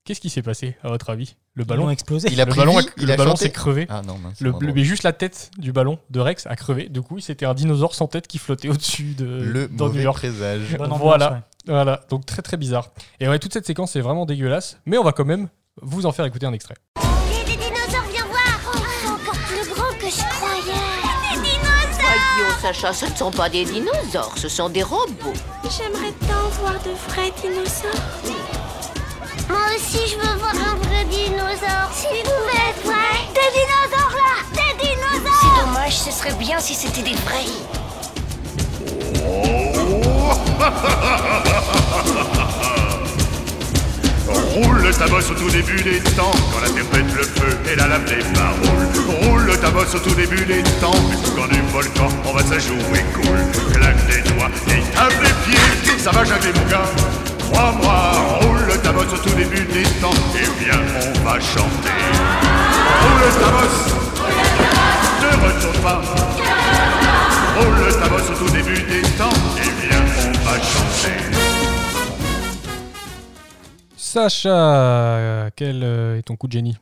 Qu'est-ce 0.04 0.22
qui 0.22 0.30
s'est 0.30 0.42
passé, 0.42 0.78
à 0.84 0.88
votre 0.88 1.10
avis? 1.10 1.36
Le 1.54 1.66
ballon, 1.66 1.90
explosé. 1.90 2.30
Il 2.32 2.40
a 2.40 2.46
le 2.46 2.52
pris 2.52 2.60
ballon, 2.60 2.78
a- 2.78 3.32
a 3.34 3.36
s'est 3.36 3.52
crevé. 3.52 3.88
Ah 3.90 4.02
non, 4.08 4.18
mince, 4.18 4.40
Le, 4.40 4.54
mais 4.74 4.86
juste 4.86 5.04
la 5.04 5.12
tête 5.12 5.52
du 5.58 5.74
ballon 5.74 6.00
de 6.10 6.20
Rex 6.22 6.48
a 6.48 6.56
crevé. 6.56 6.88
Du 6.88 7.02
coup, 7.02 7.20
c'était 7.20 7.46
un 7.46 7.54
dinosaure 7.54 7.94
sans 7.94 8.08
tête 8.08 8.26
qui 8.26 8.38
flottait 8.38 8.70
au-dessus 8.70 9.16
de 9.18 9.26
le 9.26 9.68
dans 9.68 9.90
New 9.90 10.00
York. 10.00 10.18
présage. 10.18 10.78
Voilà. 10.80 11.44
Ouais. 11.68 11.74
Voilà, 11.74 12.02
donc 12.10 12.26
très 12.26 12.42
très 12.42 12.58
bizarre. 12.58 12.90
Et 13.20 13.28
ouais, 13.28 13.40
toute 13.40 13.54
cette 13.54 13.66
séquence 13.66 13.96
est 13.96 14.02
vraiment 14.02 14.26
dégueulasse, 14.26 14.78
mais 14.86 14.98
on 14.98 15.04
va 15.04 15.12
quand 15.12 15.26
même 15.26 15.48
vous 15.82 16.06
en 16.06 16.12
faire 16.12 16.26
écouter 16.26 16.46
un 16.46 16.54
extrait. 16.54 16.76
Il 17.32 17.38
y 17.38 17.42
a 17.42 17.44
des 17.46 17.52
dinosaures, 17.58 18.06
viens 18.12 18.26
voir 18.26 18.60
Oh, 18.74 18.78
c'est 19.02 19.08
encore 19.10 19.40
plus 19.48 19.70
grand 19.74 19.92
que 20.00 20.08
je 20.10 20.36
croyais 20.36 20.74
Des 21.34 21.40
dinosaures 21.42 22.18
Voyons, 22.38 22.56
Sacha, 22.62 22.94
ce 22.94 23.06
ne 23.06 23.16
sont 23.16 23.32
pas 23.32 23.50
des 23.50 23.66
dinosaures, 23.66 24.34
ce 24.38 24.50
sont 24.50 24.70
des 24.70 24.84
robots. 24.84 25.34
J'aimerais 25.64 26.14
tant 26.28 26.50
voir 26.60 26.74
de 26.84 26.92
vrais 27.12 27.32
dinosaures. 27.42 28.02
Moi 29.50 29.60
aussi, 29.76 30.00
je 30.08 30.16
veux 30.18 30.38
voir 30.40 30.52
un 30.56 30.76
vrai 30.76 31.06
dinosaure. 31.06 31.92
S'il 31.94 32.24
pouvait 32.24 32.70
être 32.70 32.84
vrai. 32.84 33.18
Des 33.34 33.50
dinosaures 33.60 34.16
là 34.16 34.44
Des 34.52 34.74
dinosaures 34.88 35.42
C'est 35.42 35.66
dommage, 35.66 35.98
ce 35.98 36.12
serait 36.12 36.34
bien 36.34 36.60
si 36.60 36.74
c'était 36.74 37.04
des 37.04 37.16
vrais. 37.16 37.46
Roule 44.28 44.92
ta 44.98 45.08
bosse 45.08 45.30
au 45.32 45.36
tout 45.36 45.50
début 45.50 45.82
des 45.84 46.00
temps, 46.16 46.32
quand 46.52 46.60
la 46.62 46.70
terre 46.70 46.86
pète 46.86 47.06
le 47.16 47.24
feu 47.24 47.58
et 47.72 47.76
la 47.76 47.88
lave 47.88 48.06
les 48.08 48.24
paroles. 48.34 48.88
Roule 49.22 49.56
ta 49.60 49.70
bosse 49.70 49.94
au 49.96 50.00
tout 50.00 50.16
début 50.16 50.44
des 50.46 50.64
temps, 50.82 50.96
mais 51.10 51.18
quand 51.36 51.48
du 51.48 51.62
volcan, 51.72 52.10
on 52.26 52.34
va 52.34 52.42
se 52.42 52.60
jouer 52.60 53.06
cool. 53.14 53.40
Claque 53.74 54.06
des 54.08 54.22
doigts 54.32 54.50
et 54.68 54.82
tape 54.96 55.14
les 55.22 55.34
pieds, 55.52 56.00
ça 56.00 56.12
va 56.12 56.24
jamais 56.24 56.52
mon 56.56 56.66
gars. 56.70 56.90
Crois-moi, 57.52 58.12
roule 58.42 58.74
ta 58.82 58.92
bosse 58.92 59.14
au 59.14 59.18
tout 59.18 59.36
début 59.36 59.66
des 59.66 59.84
temps, 60.02 60.14
et 60.36 60.50
viens, 60.64 60.82
on 61.00 61.12
va 61.24 61.40
chanter. 61.40 61.94
Roule 63.02 63.30
ta 63.40 63.50
bosse, 63.52 63.84
ne 65.22 65.30
retourne 65.46 65.82
pas. 65.84 66.02
Roule 67.58 67.90
ta 68.02 68.08
bosse 68.10 68.30
au 68.32 68.34
tout 68.46 68.52
début 68.52 68.82
des 68.82 69.02
temps, 69.18 69.38
et 69.58 69.72
viens, 69.88 69.97
on 70.20 70.32
va 70.44 70.62
chanter. 70.62 71.18
Sacha, 73.96 75.50
quel 75.56 75.84
euh, 75.84 76.18
est 76.18 76.24
ton 76.24 76.36
coup 76.36 76.48
de 76.48 76.54
génie? 76.54 76.78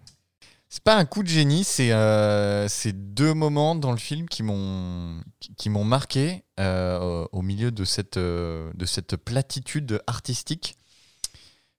C'est 0.69 0.83
pas 0.83 0.95
un 0.97 1.05
coup 1.05 1.23
de 1.23 1.27
génie, 1.29 1.63
c'est 1.63 1.91
euh, 1.93 2.67
c'est 2.67 3.13
deux 3.13 3.33
moments 3.33 3.75
dans 3.75 3.91
le 3.91 3.97
film 3.97 4.27
qui 4.27 4.43
m'ont 4.43 5.21
qui, 5.39 5.55
qui 5.55 5.69
m'ont 5.69 5.85
marqué 5.85 6.43
euh, 6.59 7.25
au 7.31 7.41
milieu 7.41 7.71
de 7.71 7.85
cette 7.85 8.17
euh, 8.17 8.71
de 8.75 8.85
cette 8.85 9.15
platitude 9.15 10.01
artistique. 10.07 10.75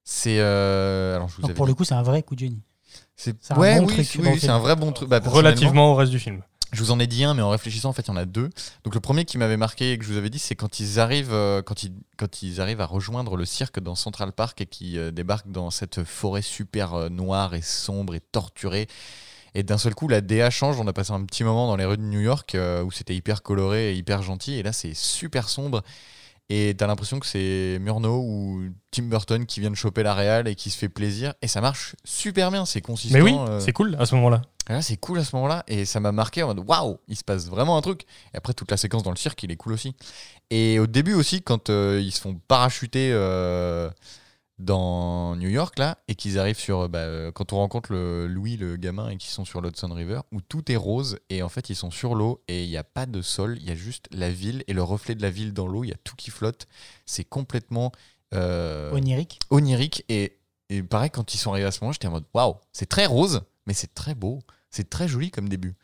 C'est 0.04 0.38
euh, 0.40 1.16
alors 1.16 1.28
je 1.28 1.36
vous 1.42 1.48
pour 1.54 1.66
dit- 1.66 1.70
le 1.70 1.74
coup, 1.74 1.84
c'est 1.84 1.94
un 1.94 2.02
vrai 2.02 2.22
coup 2.22 2.34
de 2.34 2.40
génie. 2.40 2.62
c'est 3.16 3.34
ouais, 3.56 3.78
bon 3.80 3.86
oui, 3.86 3.94
truc 4.06 4.24
oui, 4.24 4.38
c'est 4.40 4.48
un 4.48 4.58
vrai 4.58 4.76
bon 4.76 4.92
truc. 4.92 5.08
Bah, 5.08 5.20
Relativement 5.24 5.92
au 5.92 5.94
reste 5.94 6.12
du 6.12 6.18
film. 6.18 6.42
Je 6.72 6.80
vous 6.82 6.90
en 6.90 6.98
ai 6.98 7.06
dit 7.06 7.22
un, 7.24 7.34
mais 7.34 7.42
en 7.42 7.50
réfléchissant, 7.50 7.90
en 7.90 7.92
fait, 7.92 8.02
il 8.02 8.08
y 8.08 8.10
en 8.10 8.16
a 8.16 8.24
deux. 8.24 8.50
Donc 8.84 8.94
le 8.94 9.00
premier 9.00 9.24
qui 9.24 9.38
m'avait 9.38 9.56
marqué 9.56 9.92
et 9.92 9.98
que 9.98 10.04
je 10.04 10.12
vous 10.12 10.18
avais 10.18 10.30
dit, 10.30 10.38
c'est 10.38 10.56
quand 10.56 10.80
ils 10.80 10.98
arrivent, 10.98 11.32
euh, 11.32 11.62
quand 11.62 11.84
ils, 12.42 12.60
arrivent 12.60 12.80
à 12.80 12.86
rejoindre 12.86 13.36
le 13.36 13.44
cirque 13.44 13.78
dans 13.78 13.94
Central 13.94 14.32
Park 14.32 14.60
et 14.60 14.66
qui 14.66 14.98
euh, 14.98 15.12
débarquent 15.12 15.50
dans 15.50 15.70
cette 15.70 16.02
forêt 16.02 16.42
super 16.42 16.94
euh, 16.94 17.08
noire 17.08 17.54
et 17.54 17.62
sombre 17.62 18.14
et 18.14 18.20
torturée. 18.20 18.88
Et 19.54 19.62
d'un 19.62 19.78
seul 19.78 19.94
coup, 19.94 20.08
la 20.08 20.20
DA 20.20 20.50
change. 20.50 20.78
On 20.80 20.86
a 20.88 20.92
passé 20.92 21.12
un 21.12 21.24
petit 21.24 21.44
moment 21.44 21.66
dans 21.68 21.76
les 21.76 21.84
rues 21.84 21.96
de 21.96 22.02
New 22.02 22.20
York 22.20 22.54
où 22.84 22.90
c'était 22.90 23.14
hyper 23.14 23.42
coloré 23.42 23.92
et 23.92 23.96
hyper 23.96 24.20
gentil. 24.20 24.54
Et 24.54 24.62
là, 24.62 24.74
c'est 24.74 24.92
super 24.92 25.48
sombre. 25.48 25.82
Et 26.48 26.74
t'as 26.78 26.86
l'impression 26.86 27.18
que 27.18 27.26
c'est 27.26 27.78
Murnau 27.80 28.22
ou 28.24 28.68
Tim 28.92 29.04
Burton 29.04 29.46
qui 29.46 29.58
viennent 29.58 29.74
choper 29.74 30.04
la 30.04 30.14
réal 30.14 30.46
et 30.46 30.54
qui 30.54 30.70
se 30.70 30.78
fait 30.78 30.88
plaisir. 30.88 31.34
Et 31.42 31.48
ça 31.48 31.60
marche 31.60 31.96
super 32.04 32.52
bien. 32.52 32.64
C'est 32.64 32.80
consistant. 32.80 33.18
Mais 33.18 33.22
oui, 33.22 33.34
euh, 33.36 33.58
c'est 33.58 33.72
cool 33.72 33.96
à 33.98 34.06
ce 34.06 34.14
moment-là. 34.14 34.42
là, 34.68 34.80
c'est 34.80 34.96
cool 34.96 35.18
à 35.18 35.24
ce 35.24 35.34
moment-là. 35.34 35.64
Et 35.66 35.84
ça 35.84 35.98
m'a 35.98 36.12
marqué 36.12 36.44
en 36.44 36.48
mode 36.48 36.64
waouh, 36.66 36.98
il 37.08 37.16
se 37.16 37.24
passe 37.24 37.48
vraiment 37.48 37.76
un 37.76 37.82
truc. 37.82 38.02
Et 38.32 38.36
après, 38.36 38.54
toute 38.54 38.70
la 38.70 38.76
séquence 38.76 39.02
dans 39.02 39.10
le 39.10 39.16
cirque, 39.16 39.42
il 39.42 39.50
est 39.50 39.56
cool 39.56 39.72
aussi. 39.72 39.96
Et 40.50 40.78
au 40.78 40.86
début 40.86 41.14
aussi, 41.14 41.42
quand 41.42 41.68
euh, 41.68 42.00
ils 42.00 42.12
se 42.12 42.20
font 42.20 42.38
parachuter 42.46 43.10
euh, 43.12 43.90
dans 44.58 45.36
New 45.36 45.48
York 45.48 45.78
là 45.78 45.98
et 46.08 46.14
qu'ils 46.14 46.38
arrivent 46.38 46.58
sur 46.58 46.88
bah, 46.88 47.00
euh, 47.00 47.30
quand 47.30 47.52
on 47.52 47.56
rencontre 47.56 47.92
le 47.92 48.26
Louis 48.26 48.56
le 48.56 48.76
gamin 48.76 49.10
et 49.10 49.16
qu'ils 49.18 49.30
sont 49.30 49.44
sur 49.44 49.60
l'Hudson 49.60 49.92
River 49.92 50.20
où 50.32 50.40
tout 50.40 50.72
est 50.72 50.76
rose 50.76 51.18
et 51.28 51.42
en 51.42 51.50
fait 51.50 51.68
ils 51.68 51.76
sont 51.76 51.90
sur 51.90 52.14
l'eau 52.14 52.42
et 52.48 52.64
il 52.64 52.70
n'y 52.70 52.78
a 52.78 52.84
pas 52.84 53.04
de 53.04 53.20
sol 53.20 53.58
il 53.60 53.68
y 53.68 53.70
a 53.70 53.74
juste 53.74 54.08
la 54.12 54.30
ville 54.30 54.64
et 54.66 54.72
le 54.72 54.82
reflet 54.82 55.14
de 55.14 55.20
la 55.20 55.30
ville 55.30 55.52
dans 55.52 55.66
l'eau 55.66 55.84
il 55.84 55.88
y 55.88 55.92
a 55.92 55.98
tout 56.04 56.16
qui 56.16 56.30
flotte 56.30 56.68
c'est 57.04 57.24
complètement 57.24 57.92
euh, 58.34 58.90
Onirique. 58.92 59.40
onirique 59.50 60.04
et, 60.08 60.38
et 60.70 60.82
pareil 60.82 61.10
quand 61.10 61.34
ils 61.34 61.38
sont 61.38 61.50
arrivés 61.50 61.66
à 61.66 61.72
ce 61.72 61.80
moment 61.82 61.92
j'étais 61.92 62.08
en 62.08 62.12
mode 62.12 62.24
waouh 62.32 62.54
c'est 62.72 62.88
très 62.88 63.04
rose 63.04 63.42
mais 63.66 63.74
c'est 63.74 63.92
très 63.94 64.14
beau 64.14 64.38
c'est 64.70 64.88
très 64.88 65.06
joli 65.06 65.30
comme 65.30 65.50
début 65.50 65.74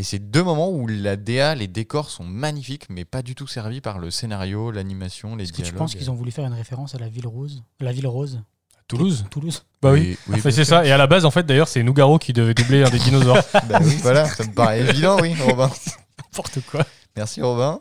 et 0.00 0.02
c'est 0.02 0.18
deux 0.18 0.42
moments 0.42 0.70
où 0.70 0.86
la 0.86 1.16
DA 1.16 1.54
les 1.54 1.66
décors 1.68 2.08
sont 2.10 2.24
magnifiques 2.24 2.86
mais 2.88 3.04
pas 3.04 3.20
du 3.20 3.34
tout 3.34 3.46
servis 3.46 3.82
par 3.82 3.98
le 3.98 4.10
scénario 4.10 4.70
l'animation 4.70 5.36
les 5.36 5.44
Est-ce 5.44 5.52
que 5.52 5.60
tu 5.62 5.72
penses 5.74 5.94
qu'ils 5.94 6.10
ont 6.10 6.14
voulu 6.14 6.30
faire 6.30 6.46
une 6.46 6.54
référence 6.54 6.94
à 6.94 6.98
la 6.98 7.08
ville 7.10 7.26
rose 7.26 7.62
La 7.80 7.92
ville 7.92 8.06
rose 8.06 8.40
Toulouse 8.88 9.24
Toulouse 9.30 9.62
Bah 9.82 9.92
oui. 9.92 10.00
Oui, 10.00 10.16
oui, 10.28 10.34
Enfin, 10.38 10.50
c'est 10.50 10.64
ça. 10.64 10.84
Et 10.84 10.90
à 10.90 10.96
la 10.96 11.06
base, 11.06 11.24
en 11.24 11.30
fait, 11.30 11.44
d'ailleurs, 11.46 11.68
c'est 11.68 11.82
Nougaro 11.84 12.18
qui 12.18 12.32
devait 12.32 12.54
doubler 12.54 12.82
un 12.82 12.90
des 12.90 12.98
dinosaures. 12.98 13.36
Bah 13.68 13.78
oui, 13.84 13.94
voilà, 14.02 14.24
ça 14.26 14.42
me 14.44 14.52
paraît 14.52 14.80
évident, 14.80 15.16
oui, 15.20 15.32
Robin. 15.46 15.70
N'importe 16.18 16.58
quoi. 16.68 16.84
Merci, 17.16 17.40
Robin. 17.40 17.80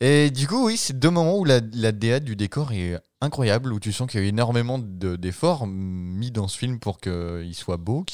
Et 0.00 0.30
du 0.30 0.48
coup, 0.48 0.66
oui, 0.66 0.76
c'est 0.76 0.98
deux 0.98 1.10
moments 1.10 1.36
où 1.38 1.44
la, 1.44 1.60
la 1.74 1.92
DA 1.92 2.18
du 2.18 2.34
décor 2.34 2.72
est 2.72 2.98
incroyable, 3.20 3.72
où 3.72 3.78
tu 3.78 3.92
sens 3.92 4.10
qu'il 4.10 4.18
y 4.18 4.22
a 4.24 4.26
eu 4.26 4.30
énormément 4.30 4.78
de- 4.80 5.14
d'efforts 5.14 5.66
mis 5.68 6.32
dans 6.32 6.48
ce 6.48 6.58
film 6.58 6.80
pour 6.80 6.98
qu'il 6.98 7.54
soit 7.54 7.76
beau, 7.76 8.04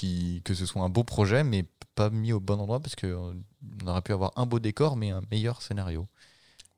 que 0.44 0.52
ce 0.54 0.66
soit 0.66 0.82
un 0.82 0.90
beau 0.90 1.04
projet, 1.04 1.42
mais 1.42 1.64
pas 1.96 2.10
mis 2.10 2.32
au 2.32 2.38
bon 2.38 2.60
endroit 2.60 2.78
parce 2.78 2.94
qu'on 2.94 3.42
aurait 3.86 4.02
pu 4.02 4.12
avoir 4.12 4.30
un 4.36 4.46
beau 4.46 4.60
décor, 4.60 4.96
mais 4.96 5.10
un 5.10 5.22
meilleur 5.32 5.62
scénario. 5.62 6.06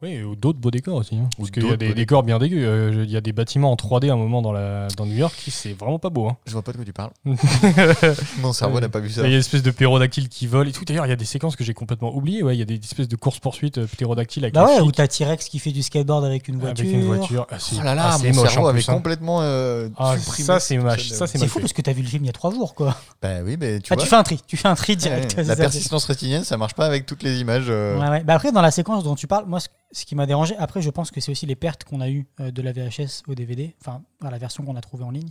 Oui, 0.00 0.22
ou 0.22 0.36
d'autres 0.36 0.60
beaux 0.60 0.70
décors 0.70 0.94
aussi. 0.94 1.16
hein. 1.16 1.28
Ou 1.38 1.42
Parce 1.42 1.50
qu'il 1.50 1.66
y 1.66 1.72
a 1.72 1.76
des 1.76 1.92
décors 1.92 2.22
bien 2.22 2.38
dégueux. 2.38 2.64
Euh, 2.64 3.02
Il 3.04 3.10
y 3.10 3.16
a 3.16 3.20
des 3.20 3.32
bâtiments 3.32 3.72
en 3.72 3.74
3D 3.74 4.08
à 4.10 4.12
un 4.12 4.16
moment 4.16 4.42
dans, 4.42 4.52
la, 4.52 4.86
dans 4.96 5.06
New 5.06 5.16
York, 5.16 5.34
qui- 5.36 5.50
c'est 5.50 5.72
vraiment 5.72 5.98
pas 5.98 6.08
beau. 6.08 6.28
hein. 6.28 6.36
Je 6.46 6.52
vois 6.52 6.62
pas 6.62 6.70
de 6.70 6.76
quoi 6.76 6.84
tu 6.86 6.92
parles. 6.92 7.10
Il 7.26 7.34
Mon 8.40 8.52
cerveau 8.52 8.76
Ouais. 8.76 8.80
n'a 8.82 8.88
pas 8.88 9.00
vu 9.00 9.10
ça. 9.10 9.22
y 9.22 9.26
a 9.26 9.28
des 9.28 9.36
espèces 9.38 9.64
de 9.64 9.72
ptérodactyles 9.72 10.28
qui 10.28 10.46
volent 10.46 10.68
et 10.70 10.72
tout. 10.72 10.84
D'ailleurs, 10.84 11.06
il 11.06 11.08
y 11.08 11.12
a 11.12 11.16
des 11.16 11.24
séquences 11.24 11.56
que 11.56 11.64
j'ai 11.64 11.74
complètement 11.74 12.14
oubliées. 12.14 12.44
Ouais, 12.44 12.54
il 12.54 12.58
y 12.60 12.62
a 12.62 12.64
des 12.64 12.76
espèces 12.76 13.08
de 13.08 13.16
courses-poursuites 13.16 13.78
euh, 13.78 13.86
ptérodactyles 13.86 14.44
avec 14.44 14.54
Bah 14.54 14.66
ouais, 14.66 14.78
où 14.80 14.84
flics, 14.84 14.94
t'as 14.96 15.08
T-Rex 15.08 15.48
qui 15.48 15.58
fait 15.58 15.72
du 15.72 15.82
skateboard 15.82 16.24
avec 16.24 16.46
une 16.46 16.60
voiture. 16.60 16.84
avec 16.84 16.94
une 16.94 17.04
voiture. 17.04 17.46
Ah, 17.50 17.56
Oh 17.58 17.82
là 17.82 17.94
là, 17.96 18.10
ah, 18.12 18.18
c'est 18.20 18.32
mon 18.32 18.46
cerveau 18.46 18.68
avait 18.68 18.80
hein. 18.88 18.92
complètement 18.94 19.40
euh, 19.42 19.88
Ah, 19.98 20.16
supprimé 20.16 20.46
ça, 20.46 20.60
c'est 20.60 20.78
moche. 20.78 21.08
c'est 21.08 21.38
fou 21.38 21.54
fait. 21.54 21.60
parce 21.60 21.72
que 21.72 21.82
t'as 21.82 21.92
vu 21.92 22.02
le 22.02 22.08
film 22.08 22.22
il 22.22 22.26
y 22.26 22.30
a 22.30 22.32
trois 22.32 22.52
jours, 22.52 22.76
quoi. 22.76 22.96
Bah 23.20 23.38
oui, 23.44 23.56
mais 23.58 23.80
tu 23.80 23.92
Ah, 23.92 23.96
vois. 23.96 24.04
tu 24.04 24.08
fais 24.08 24.16
un 24.16 24.22
tri, 24.22 24.40
tu 24.46 24.56
fais 24.56 24.68
un 24.68 24.74
tri 24.76 24.96
direct. 24.96 25.34
La 25.44 25.56
persistance 25.56 26.04
rétinienne, 26.04 26.44
ça 26.44 26.56
marche 26.56 26.74
pas 26.74 26.86
avec 26.86 27.04
toutes 27.04 27.24
les 27.24 27.40
images. 27.40 27.66
euh. 27.68 27.98
Bah 28.24 28.34
après, 28.34 28.52
dans 28.52 28.62
la 28.62 28.70
séquence 28.70 29.02
dont 29.02 29.16
tu 29.16 29.26
parles, 29.26 29.46
moi, 29.46 29.58
ce, 29.92 30.04
qui 30.04 30.14
m'a 30.14 30.26
dérangé, 30.26 30.56
après, 30.56 30.82
je 30.82 30.90
pense 30.90 31.10
que 31.10 31.20
c'est 31.20 31.30
aussi 31.32 31.46
les 31.46 31.56
pertes 31.56 31.84
qu'on 31.84 32.00
a 32.00 32.08
eues 32.08 32.26
euh, 32.40 32.50
de 32.50 32.62
la 32.62 32.72
VHS 32.72 33.22
au 33.28 33.34
DVD, 33.34 33.74
enfin, 33.80 34.02
à 34.22 34.30
la 34.30 34.38
version 34.38 34.64
qu'on 34.64 34.76
a 34.76 34.80
trouvée 34.80 35.04
en 35.04 35.10
ligne. 35.10 35.30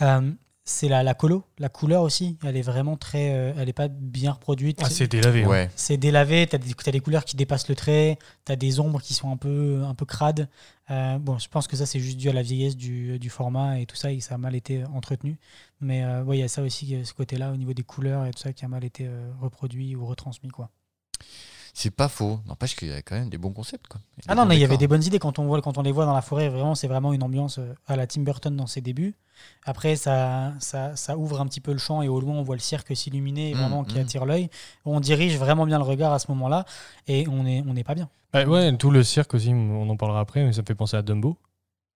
Euh, 0.00 0.32
c'est 0.64 0.86
la, 0.88 1.02
la 1.02 1.14
colo, 1.14 1.42
la 1.58 1.68
couleur 1.68 2.02
aussi, 2.02 2.38
elle 2.44 2.56
est 2.56 2.62
vraiment 2.62 2.96
très. 2.96 3.34
euh, 3.34 3.52
elle 3.58 3.68
est 3.68 3.72
pas 3.72 3.88
bien 3.88 4.30
reproduite. 4.30 4.78
Ah, 4.84 4.88
c'est 4.88 5.08
délavé. 5.08 5.42
hein. 5.42 5.48
Ouais. 5.48 5.70
c'est 5.74 5.96
délavé, 5.96 6.46
t'as 6.46 6.58
des, 6.58 6.72
t'as 6.72 6.92
des 6.92 7.00
couleurs 7.00 7.24
qui 7.24 7.34
dépassent 7.34 7.68
le 7.68 7.74
trait, 7.74 8.16
t'as 8.44 8.54
des 8.54 8.78
ombres 8.78 9.02
qui 9.02 9.12
sont 9.12 9.32
un 9.32 9.36
peu, 9.36 9.82
un 9.84 9.94
peu 9.96 10.04
crades. 10.06 10.48
Euh, 10.90 11.18
bon, 11.18 11.36
je 11.38 11.48
pense 11.48 11.66
que 11.66 11.76
ça, 11.76 11.84
c'est 11.84 11.98
juste 11.98 12.16
dû 12.16 12.30
à 12.30 12.32
la 12.32 12.42
vieillesse 12.42 12.76
du, 12.76 13.18
du 13.18 13.28
format 13.28 13.80
et 13.80 13.86
tout 13.86 13.96
ça, 13.96 14.12
et 14.12 14.20
ça 14.20 14.36
a 14.36 14.38
mal 14.38 14.54
été 14.54 14.84
entretenu. 14.84 15.36
Mais 15.80 16.04
euh, 16.04 16.22
ouais, 16.22 16.38
il 16.38 16.40
y 16.40 16.44
a 16.44 16.48
ça 16.48 16.62
aussi, 16.62 16.94
euh, 16.94 17.02
ce 17.02 17.12
côté-là, 17.12 17.50
au 17.50 17.56
niveau 17.56 17.72
des 17.72 17.82
couleurs 17.82 18.24
et 18.26 18.30
tout 18.30 18.38
ça, 18.38 18.52
qui 18.52 18.64
a 18.64 18.68
mal 18.68 18.84
été 18.84 19.08
euh, 19.08 19.32
reproduit 19.40 19.96
ou 19.96 20.06
retransmis, 20.06 20.50
quoi. 20.50 20.70
C'est 21.74 21.90
pas 21.90 22.08
faux. 22.08 22.38
N'empêche 22.46 22.76
qu'il 22.76 22.88
y 22.88 22.92
a 22.92 23.00
quand 23.00 23.14
même 23.14 23.30
des 23.30 23.38
bons 23.38 23.52
concepts. 23.52 23.86
Quoi. 23.88 24.00
Ah 24.28 24.34
non, 24.34 24.44
mais 24.44 24.56
il 24.56 24.60
y 24.60 24.64
avait 24.64 24.76
des 24.76 24.86
bonnes 24.86 25.02
idées 25.02 25.18
quand 25.18 25.38
on, 25.38 25.46
voit, 25.46 25.62
quand 25.62 25.78
on 25.78 25.82
les 25.82 25.92
voit 25.92 26.04
dans 26.04 26.12
la 26.12 26.20
forêt. 26.20 26.48
Vraiment, 26.50 26.74
c'est 26.74 26.86
vraiment 26.86 27.14
une 27.14 27.22
ambiance 27.22 27.58
euh, 27.58 27.74
à 27.86 27.96
la 27.96 28.06
Tim 28.06 28.22
Burton 28.22 28.54
dans 28.54 28.66
ses 28.66 28.82
débuts. 28.82 29.14
Après, 29.64 29.96
ça, 29.96 30.52
ça, 30.60 30.94
ça 30.96 31.16
ouvre 31.16 31.40
un 31.40 31.46
petit 31.46 31.60
peu 31.60 31.72
le 31.72 31.78
champ 31.78 32.02
et 32.02 32.08
au 32.08 32.20
loin, 32.20 32.34
on 32.34 32.42
voit 32.42 32.56
le 32.56 32.60
cirque 32.60 32.94
s'illuminer 32.94 33.54
Mm, 33.54 33.58
vraiment 33.58 33.84
qui 33.84 33.96
mm. 33.96 34.02
attire 34.02 34.26
l'œil. 34.26 34.50
On 34.84 35.00
dirige 35.00 35.36
vraiment 35.38 35.64
bien 35.64 35.78
le 35.78 35.84
regard 35.84 36.12
à 36.12 36.18
ce 36.18 36.30
moment-là 36.30 36.66
et 37.08 37.26
on 37.28 37.42
n'est 37.44 37.62
on 37.66 37.72
n'est 37.72 37.84
pas 37.84 37.94
bien. 37.94 38.10
Ouais, 38.34 38.44
ouais, 38.44 38.76
tout 38.76 38.90
le 38.90 39.02
cirque 39.02 39.32
aussi, 39.34 39.48
on 39.50 39.88
en 39.88 39.96
parlera 39.96 40.20
après, 40.20 40.44
mais 40.44 40.52
ça 40.52 40.60
me 40.60 40.66
fait 40.66 40.74
penser 40.74 40.96
à 40.96 41.02
Dumbo. 41.02 41.38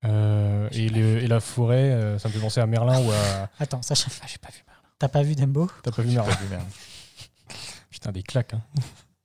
Euh, 0.05 0.69
et, 0.73 0.89
le- 0.89 1.23
et 1.23 1.27
la 1.27 1.41
forêt, 1.41 1.91
euh, 1.93 2.19
ça 2.19 2.29
me 2.29 2.33
fait 2.35 2.41
penser 2.41 2.61
à 2.61 2.67
Merlin 2.67 2.99
ou 3.05 3.11
à. 3.11 3.49
Attends, 3.61 3.83
ça, 3.83 3.95
j'ai 3.95 4.39
pas 4.39 4.49
vu. 4.49 4.65
T'as 4.99 5.09
pas 5.09 5.23
vu 5.23 5.35
Dumbo? 5.35 5.69
T'as 5.83 5.91
pas 5.93 6.03
vu 6.03 6.09
Merlin 6.15 6.31
Pas 6.33 6.41
vu, 6.41 6.49
merde. 6.49 6.65
Putain, 7.91 8.13
des 8.13 8.23
claques. 8.23 8.55
Hein. 8.55 8.63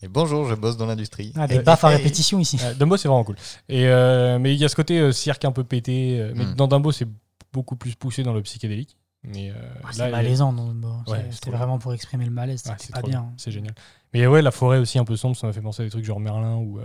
Et 0.04 0.08
bonjour, 0.08 0.48
je 0.48 0.56
bosse 0.56 0.78
dans 0.78 0.86
l'industrie. 0.88 1.32
ah, 1.36 1.48
Des 1.48 1.60
Euh, 1.60 1.62
baffes 1.62 1.84
à 1.84 1.90
répétition 1.90 2.40
ici. 2.40 2.58
Ouais, 2.58 2.74
Dumbo, 2.76 2.98
c'est 2.98 3.08
vraiment 3.08 3.24
cool. 3.24 3.36
Et, 3.70 3.86
euh, 3.88 4.40
mais 4.40 4.54
il 4.54 4.60
y 4.60 4.66
a 4.66 4.70
ce 4.70 4.76
côté 4.76 5.00
euh, 5.00 5.12
cirque 5.12 5.46
un 5.46 5.52
peu 5.52 5.64
pété. 5.64 6.20
euh, 6.20 6.34
mais 6.36 6.46
Mm. 6.46 6.56
dans 6.56 6.68
Dumbo, 6.68 6.92
c'est 6.92 7.08
beaucoup 7.54 7.76
plus 7.76 7.96
poussé 7.96 8.24
dans 8.24 8.34
le 8.34 8.42
psychédélique. 8.42 8.98
Mais 9.24 9.52
euh, 9.52 9.54
Ah, 9.84 9.90
c'est 9.92 10.10
malaisant 10.10 10.54
dans 10.54 10.66
Dumbo. 10.66 10.88
Ouais, 11.08 11.28
C'était 11.30 11.52
vraiment 11.52 11.78
pour 11.78 11.94
exprimer 11.94 12.26
le 12.26 12.32
malaise. 12.32 12.64
Ah, 12.66 12.72
C'était 12.80 12.86
c'est 12.88 12.94
pas 12.94 13.02
bien. 13.08 13.22
bien. 13.22 13.34
C'est 13.38 13.52
génial. 13.52 13.76
Mais 14.14 14.26
ouais, 14.26 14.42
la 14.42 14.50
forêt 14.52 14.80
aussi 14.80 14.98
un 14.98 15.06
peu 15.06 15.16
sombre, 15.16 15.36
ça 15.38 15.46
m'a 15.46 15.54
fait 15.54 15.62
penser 15.62 15.84
à 15.84 15.86
des 15.86 15.92
trucs 15.92 16.04
genre 16.06 16.20
Merlin 16.20 16.56
ou 16.56 16.80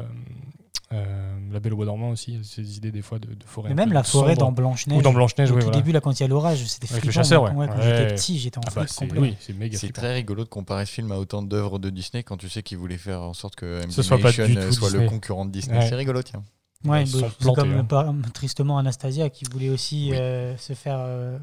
euh, 0.92 1.36
La 1.52 1.58
Belle 1.60 1.72
au 1.72 1.76
Bois 1.76 1.84
dormant 1.86 2.10
aussi. 2.10 2.38
Ces 2.44 2.76
idées 2.76 2.92
des 2.92 3.02
fois 3.02 3.18
de, 3.18 3.26
de 3.34 3.44
forêt. 3.44 3.70
Mais 3.70 3.74
même 3.74 3.92
la 3.92 4.02
forêt 4.04 4.34
sombre. 4.34 4.46
dans 4.46 4.52
Blanche-Neige. 4.52 4.98
Ou 4.98 5.02
dans 5.02 5.12
Blanche-Neige, 5.12 5.50
Au 5.50 5.54
oui. 5.54 5.60
tout 5.60 5.66
voilà. 5.66 5.78
début, 5.80 5.92
là, 5.92 6.00
quand 6.00 6.12
il 6.12 6.22
y 6.22 6.24
a 6.24 6.28
l'orage, 6.28 6.64
c'était 6.66 6.86
Avec 6.92 7.04
le 7.04 7.10
flippant. 7.10 7.12
chasseur, 7.24 7.42
moi. 7.52 7.64
ouais. 7.64 7.66
quand 7.68 7.78
Ouais. 7.78 7.82
j'étais 7.82 8.14
petit, 8.14 8.38
j'étais 8.38 8.58
en 8.58 8.62
Ah 8.66 8.70
bah, 8.74 8.84
c'est 8.86 9.00
complet. 9.06 9.20
oui, 9.20 9.36
c'est 9.40 9.52
méga 9.52 9.76
C'est 9.78 9.92
très 9.92 10.14
rigolo 10.14 10.44
de 10.44 10.48
comparer 10.48 10.86
ce 10.86 10.92
film 10.92 11.10
à 11.12 11.16
autant 11.18 11.42
d'œuvres 11.42 11.78
de 11.78 11.90
Disney 11.90 12.22
quand 12.22 12.36
tu 12.36 12.48
sais 12.48 12.62
qu'ils 12.62 12.78
voulaient 12.78 12.98
faire 12.98 13.22
en 13.22 13.34
sorte 13.34 13.56
que 13.56 13.80
Ce 13.88 14.02
soit 14.02 14.18
pas 14.18 14.30
du 14.32 14.42
Animation 14.42 14.68
tout 14.68 14.74
soit 14.88 14.98
le 14.98 15.08
concurrent 15.08 15.44
de 15.44 15.50
Disney. 15.50 15.78
Ouais. 15.78 15.88
C'est 15.88 15.96
rigolo, 15.96 16.22
tiens. 16.22 16.42
Ouais, 16.84 17.04
bah, 17.04 17.28
c'est 17.40 17.52
comme 17.54 17.72
hein. 17.90 18.16
tristement 18.32 18.78
Anastasia 18.78 19.28
qui 19.30 19.44
voulait 19.50 19.70
aussi 19.70 20.08
Oui. 20.12 20.18
euh, 20.18 20.56
se 20.56 20.74
faire 20.74 20.98
euh, 21.00 21.36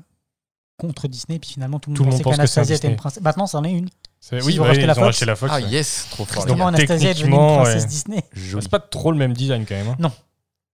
contre 0.77 1.08
Disney, 1.10 1.38
puis 1.39 1.49
finalement 1.51 1.79
tout 1.79 1.91
le 1.91 1.99
monde 1.99 2.10
pensait 2.10 2.23
qu'Anastasia 2.23 2.75
était 2.77 2.88
une 2.89 2.95
princesse. 2.95 3.21
Maintenant, 3.21 3.47
c'en 3.47 3.63
est 3.63 3.71
une. 3.71 3.89
C'est- 4.25 4.41
Oui, 4.41 4.57
ont 4.57 4.62
bah, 4.62 4.69
racheté 4.69 4.83
ils 4.83 4.88
la 4.88 4.93
ont 4.93 4.95
Fox. 4.95 5.05
racheté 5.07 5.25
la 5.25 5.36
Fox. 5.36 5.51
Ah 5.53 5.57
ouais. 5.57 5.63
yes, 5.69 6.07
trop 6.09 6.23
fort. 6.23 6.27
les 6.27 6.41
Tristement, 6.43 6.57
gars. 6.71 6.77
Anastasia 6.77 7.09
est 7.09 7.13
devenue 7.13 7.25
une 7.31 7.38
techniquement, 7.38 7.55
princesse 7.62 7.83
ouais. 7.83 7.88
Disney. 7.89 8.23
Joli. 8.31 8.63
C'est 8.63 8.71
pas 8.71 8.79
trop 8.79 9.12
le 9.12 9.17
même 9.17 9.33
design 9.33 9.65
quand 9.67 9.75
même. 9.75 9.95
hein. 10.01 10.12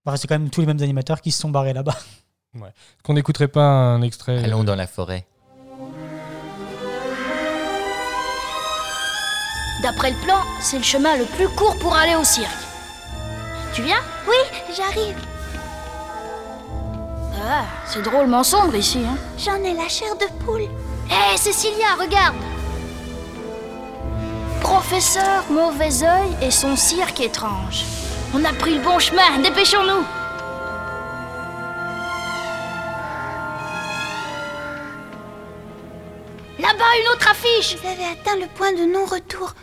Bah, 0.06 0.14
c'est 0.18 0.28
quand 0.28 0.36
même 0.38 0.52
tous 0.52 0.62
les 0.62 0.68
mêmes 0.68 0.82
animateurs 0.84 1.20
qui 1.20 1.32
se 1.32 1.42
sont 1.42 1.50
barrés 1.50 1.74
là-bas. 1.74 1.98
Qu'on 3.04 3.14
n'écouterait 3.16 3.48
pas 3.48 3.64
un 3.64 4.04
extrait. 4.04 4.44
Allons 4.44 4.62
euh, 4.62 4.66
dans 4.66 4.76
la 4.76 4.86
forêt. 4.86 5.26
D'après 9.82 10.12
le 10.12 10.18
plan, 10.26 10.42
c'est 10.62 10.78
le 10.78 10.84
chemin 10.84 11.18
le 11.18 11.26
plus 11.26 11.48
court 11.50 11.76
pour 11.80 11.96
aller 11.96 12.14
au 12.16 12.24
cirque. 12.24 12.50
Tu 13.74 13.82
viens? 13.82 14.02
Oui, 14.28 14.36
j'arrive. 14.76 15.16
Ah, 17.42 17.64
c'est 17.88 18.04
drôlement 18.04 18.44
sombre 18.44 18.76
ici, 18.76 19.00
hein. 19.08 19.18
J'en 19.44 19.56
ai 19.64 19.74
la 19.74 19.88
chair 19.88 20.16
de 20.18 20.26
poule. 20.46 20.68
Hé, 21.10 21.38
Cécilia, 21.38 21.96
regarde 22.00 22.36
Professeur 24.62 25.46
Mauvais 25.50 26.04
Oeil 26.04 26.30
et 26.42 26.52
son 26.52 26.76
cirque 26.76 27.20
étrange. 27.22 27.84
On 28.34 28.44
a 28.46 28.54
pris 28.54 28.76
le 28.76 28.82
bon 28.82 29.00
chemin, 29.00 29.40
dépêchons-nous 29.42 30.04
Là-bas, 36.60 36.92
une 37.02 37.08
autre 37.14 37.30
affiche 37.32 37.78
Vous 37.82 37.88
avez 37.88 38.06
atteint 38.06 38.36
le 38.38 38.48
point 38.48 38.74
de 38.74 38.86
non-retour. 38.92 39.54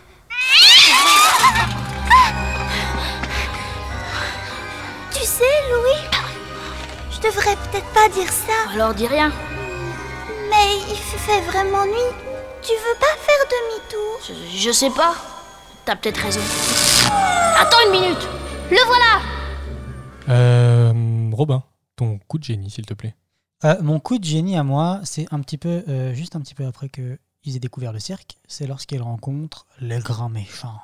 Tu 5.12 5.22
sais, 5.24 5.44
Louis, 5.72 6.04
je 7.10 7.20
devrais 7.28 7.56
peut-être 7.56 7.86
pas 7.92 8.08
dire 8.08 8.30
ça, 8.30 8.72
Alors 8.74 8.94
dis 8.94 9.06
rien. 9.06 9.30
mais 10.50 10.78
il 10.88 10.96
fait 10.96 11.40
vraiment 11.42 11.84
nuit. 11.86 12.35
Tu 12.66 12.72
veux 12.72 12.98
pas 12.98 13.14
faire 13.20 13.44
demi-tour 13.48 14.18
Je, 14.26 14.58
je 14.58 14.72
sais 14.72 14.90
pas. 14.90 15.14
T'as 15.84 15.94
peut-être 15.94 16.16
raison. 16.16 16.40
Attends 17.56 17.76
une 17.86 17.92
minute 17.92 18.28
Le 18.70 18.84
voilà 18.86 19.22
euh, 20.28 21.30
Robin, 21.32 21.62
ton 21.94 22.18
coup 22.26 22.38
de 22.38 22.44
génie, 22.44 22.68
s'il 22.68 22.84
te 22.84 22.94
plaît. 22.94 23.14
Euh, 23.64 23.80
mon 23.82 24.00
coup 24.00 24.18
de 24.18 24.24
génie 24.24 24.56
à 24.56 24.64
moi, 24.64 25.00
c'est 25.04 25.26
un 25.30 25.40
petit 25.42 25.58
peu, 25.58 25.84
euh, 25.86 26.12
juste 26.12 26.34
un 26.34 26.40
petit 26.40 26.54
peu 26.54 26.66
après 26.66 26.88
que 26.88 27.20
ils 27.44 27.54
aient 27.54 27.60
découvert 27.60 27.92
le 27.92 28.00
cirque, 28.00 28.36
c'est 28.48 28.66
lorsqu'ils 28.66 29.00
rencontrent 29.00 29.66
le 29.80 30.00
grand 30.00 30.28
méchant 30.28 30.80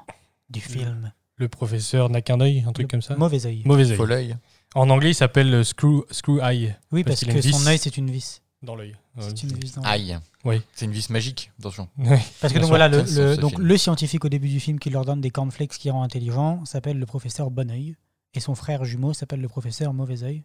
du 0.51 0.61
film. 0.61 1.13
Le 1.35 1.49
professeur 1.49 2.11
n'a 2.11 2.23
qu'un 2.23 2.41
œil, 2.41 2.63
un 2.65 2.73
truc 2.73 2.85
Le 2.85 2.91
comme 2.91 3.03
ça 3.03 3.17
Mauvais 3.17 3.45
œil. 3.45 3.63
Mauvais 3.65 3.91
œil. 3.91 4.37
En 4.77 4.89
anglais, 4.89 5.11
il 5.11 5.15
s'appelle 5.15 5.51
le 5.51 5.65
screw, 5.65 6.05
screw 6.13 6.39
eye 6.41 6.77
Oui, 6.93 7.03
Parce 7.03 7.25
que 7.25 7.43
son 7.43 7.67
œil, 7.67 7.79
c'est 7.79 7.97
une 7.97 8.11
vis. 8.13 8.42
Dans 8.63 8.75
l'œil. 8.77 8.95
C'est 9.19 9.43
une 9.43 9.53
vis 9.59 9.75
dans- 9.75 9.83
Aïe. 9.83 10.19
Oui. 10.45 10.61
C'est 10.75 10.85
une 10.87 10.93
vis 10.93 11.11
magique. 11.11 11.51
Attention. 11.59 11.89
Ouais. 11.99 12.21
Parce 12.41 12.53
que 12.53 12.59
donc 12.59 12.69
voilà, 12.69 12.89
le, 12.89 12.99
Quel 12.99 13.07
sens, 13.09 13.17
le- 13.19 13.35
ce 13.37 13.41
donc, 13.41 13.51
film 13.53 13.63
le 13.63 13.77
scientifique 13.77 14.25
au 14.25 14.29
début 14.29 14.49
du 14.49 14.61
film 14.61 14.79
qui 14.79 14.91
leur 14.91 15.05
donne 15.05 15.21
des 15.21 15.31
cornflakes 15.31 15.71
qui 15.79 15.91
rend 15.91 16.03
intelligent 16.03 16.65
s'appelle 16.65 16.99
le 16.99 17.07
professeur 17.07 17.51
Bonneuil. 17.51 17.97
Et 18.35 18.41
son 18.41 18.55
frère 18.55 18.85
jumeau 18.85 19.13
s'appelle 19.13 19.41
le 19.43 19.49
professeur 19.49 19.93
Mauvais 19.93 20.23
Oeil. 20.25 20.43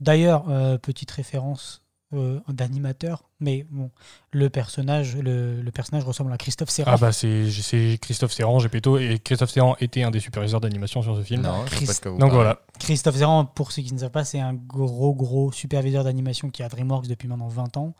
D'ailleurs, 0.00 0.48
euh, 0.48 0.78
petite 0.78 1.10
référence 1.12 1.82
euh, 2.12 2.40
d'animateur, 2.48 3.24
mais 3.38 3.64
bon, 3.70 3.90
le 4.32 4.50
personnage, 4.50 5.16
le, 5.16 5.60
le 5.62 5.70
personnage 5.70 6.04
ressemble 6.04 6.32
à 6.32 6.36
Christophe 6.38 6.70
Serra. 6.70 6.92
Ah 6.92 6.96
bah 6.96 7.12
c'est 7.12 7.50
c'est 7.50 7.98
Christophe 8.00 8.32
Serran, 8.32 8.58
Gepetto, 8.58 8.98
et 8.98 9.18
Christophe 9.18 9.50
Serran 9.50 9.76
était 9.80 10.02
un 10.02 10.10
des 10.10 10.18
superviseurs 10.20 10.60
d'animation 10.60 11.02
sur 11.02 11.16
ce 11.16 11.22
film. 11.22 11.42
Non, 11.42 11.60
Donc 11.62 12.18
parlez. 12.18 12.28
voilà. 12.34 12.60
Christophe 12.78 13.16
Serran, 13.16 13.44
pour 13.44 13.70
ceux 13.72 13.82
qui 13.82 13.94
ne 13.94 13.98
savent 13.98 14.10
pas, 14.10 14.24
c'est 14.24 14.40
un 14.40 14.54
gros, 14.54 15.14
gros 15.14 15.52
superviseur 15.52 16.02
d'animation 16.04 16.50
qui 16.50 16.62
à 16.62 16.68
DreamWorks 16.68 17.06
depuis 17.06 17.28
maintenant 17.28 17.48
20 17.48 17.76
ans. 17.76 17.94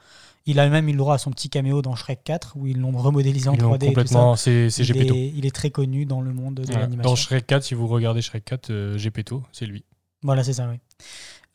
Il 0.46 0.58
a 0.58 0.68
même 0.68 0.88
eu 0.88 0.92
le 0.92 0.98
droit 0.98 1.14
à 1.14 1.18
son 1.18 1.30
petit 1.30 1.50
caméo 1.50 1.82
dans 1.82 1.94
Shrek 1.94 2.24
4, 2.24 2.54
où 2.56 2.66
ils 2.66 2.80
l'ont 2.80 2.90
remodélisé 2.96 3.48
en 3.50 3.52
Ils 3.54 3.60
l'ont 3.60 3.74
3D. 3.74 3.74
et 3.74 3.78
tout 3.78 3.86
complètement. 3.88 4.36
ça. 4.36 4.42
C'est 4.44 4.70
c'est 4.70 4.82
il, 4.82 4.86
Gepetto. 4.86 5.14
est, 5.14 5.32
il 5.36 5.44
est 5.46 5.54
très 5.54 5.70
connu 5.70 6.06
dans 6.06 6.20
le 6.22 6.32
monde 6.32 6.54
de 6.60 6.72
l'animation. 6.72 7.10
Dans 7.10 7.14
Shrek 7.16 7.46
4, 7.46 7.62
si 7.62 7.74
vous 7.74 7.86
regardez 7.86 8.22
Shrek 8.22 8.44
4, 8.46 8.70
euh, 8.70 8.98
Gepetto, 8.98 9.42
c'est 9.52 9.66
lui. 9.66 9.84
Voilà, 10.22 10.42
c'est 10.42 10.54
ça, 10.54 10.66
oui. 10.68 10.76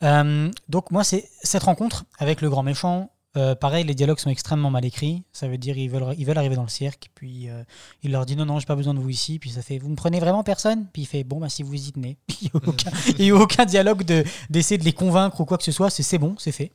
Euh, 0.02 0.50
donc 0.68 0.90
moi, 0.90 1.04
c'est 1.04 1.28
cette 1.42 1.62
rencontre 1.62 2.04
avec 2.18 2.40
le 2.40 2.50
grand 2.50 2.62
méchant. 2.62 3.10
Euh, 3.36 3.54
pareil, 3.54 3.84
les 3.84 3.94
dialogues 3.94 4.18
sont 4.18 4.30
extrêmement 4.30 4.70
mal 4.70 4.84
écrits. 4.84 5.24
Ça 5.32 5.48
veut 5.48 5.58
dire 5.58 5.76
ils 5.76 5.88
veulent, 5.88 6.14
ils 6.18 6.24
veulent 6.26 6.38
arriver 6.38 6.56
dans 6.56 6.62
le 6.62 6.68
cirque, 6.68 7.10
puis 7.14 7.48
euh, 7.48 7.62
il 8.02 8.12
leur 8.12 8.26
dit 8.26 8.36
non, 8.36 8.46
non, 8.46 8.58
j'ai 8.58 8.66
pas 8.66 8.76
besoin 8.76 8.94
de 8.94 8.98
vous 8.98 9.10
ici. 9.10 9.38
Puis 9.38 9.50
ça 9.50 9.62
fait, 9.62 9.78
vous 9.78 9.88
ne 9.88 9.96
prenez 9.96 10.20
vraiment 10.20 10.42
personne? 10.44 10.86
Puis 10.92 11.02
il 11.02 11.06
fait, 11.06 11.24
bon, 11.24 11.38
bah 11.40 11.48
si 11.48 11.62
vous 11.62 11.74
y 11.74 11.92
tenez. 11.92 12.16
Puis 12.26 12.38
il 13.18 13.24
n'y 13.24 13.30
a 13.30 13.34
a 13.34 13.38
aucun 13.38 13.64
dialogue 13.64 14.04
de- 14.04 14.24
d'essayer 14.50 14.78
de 14.78 14.84
les 14.84 14.92
convaincre 14.92 15.40
ou 15.40 15.44
quoi 15.44 15.58
que 15.58 15.64
ce 15.64 15.72
soit. 15.72 15.90
C'est 15.90 16.18
bon, 16.18 16.34
c'est 16.38 16.52
fait. 16.52 16.72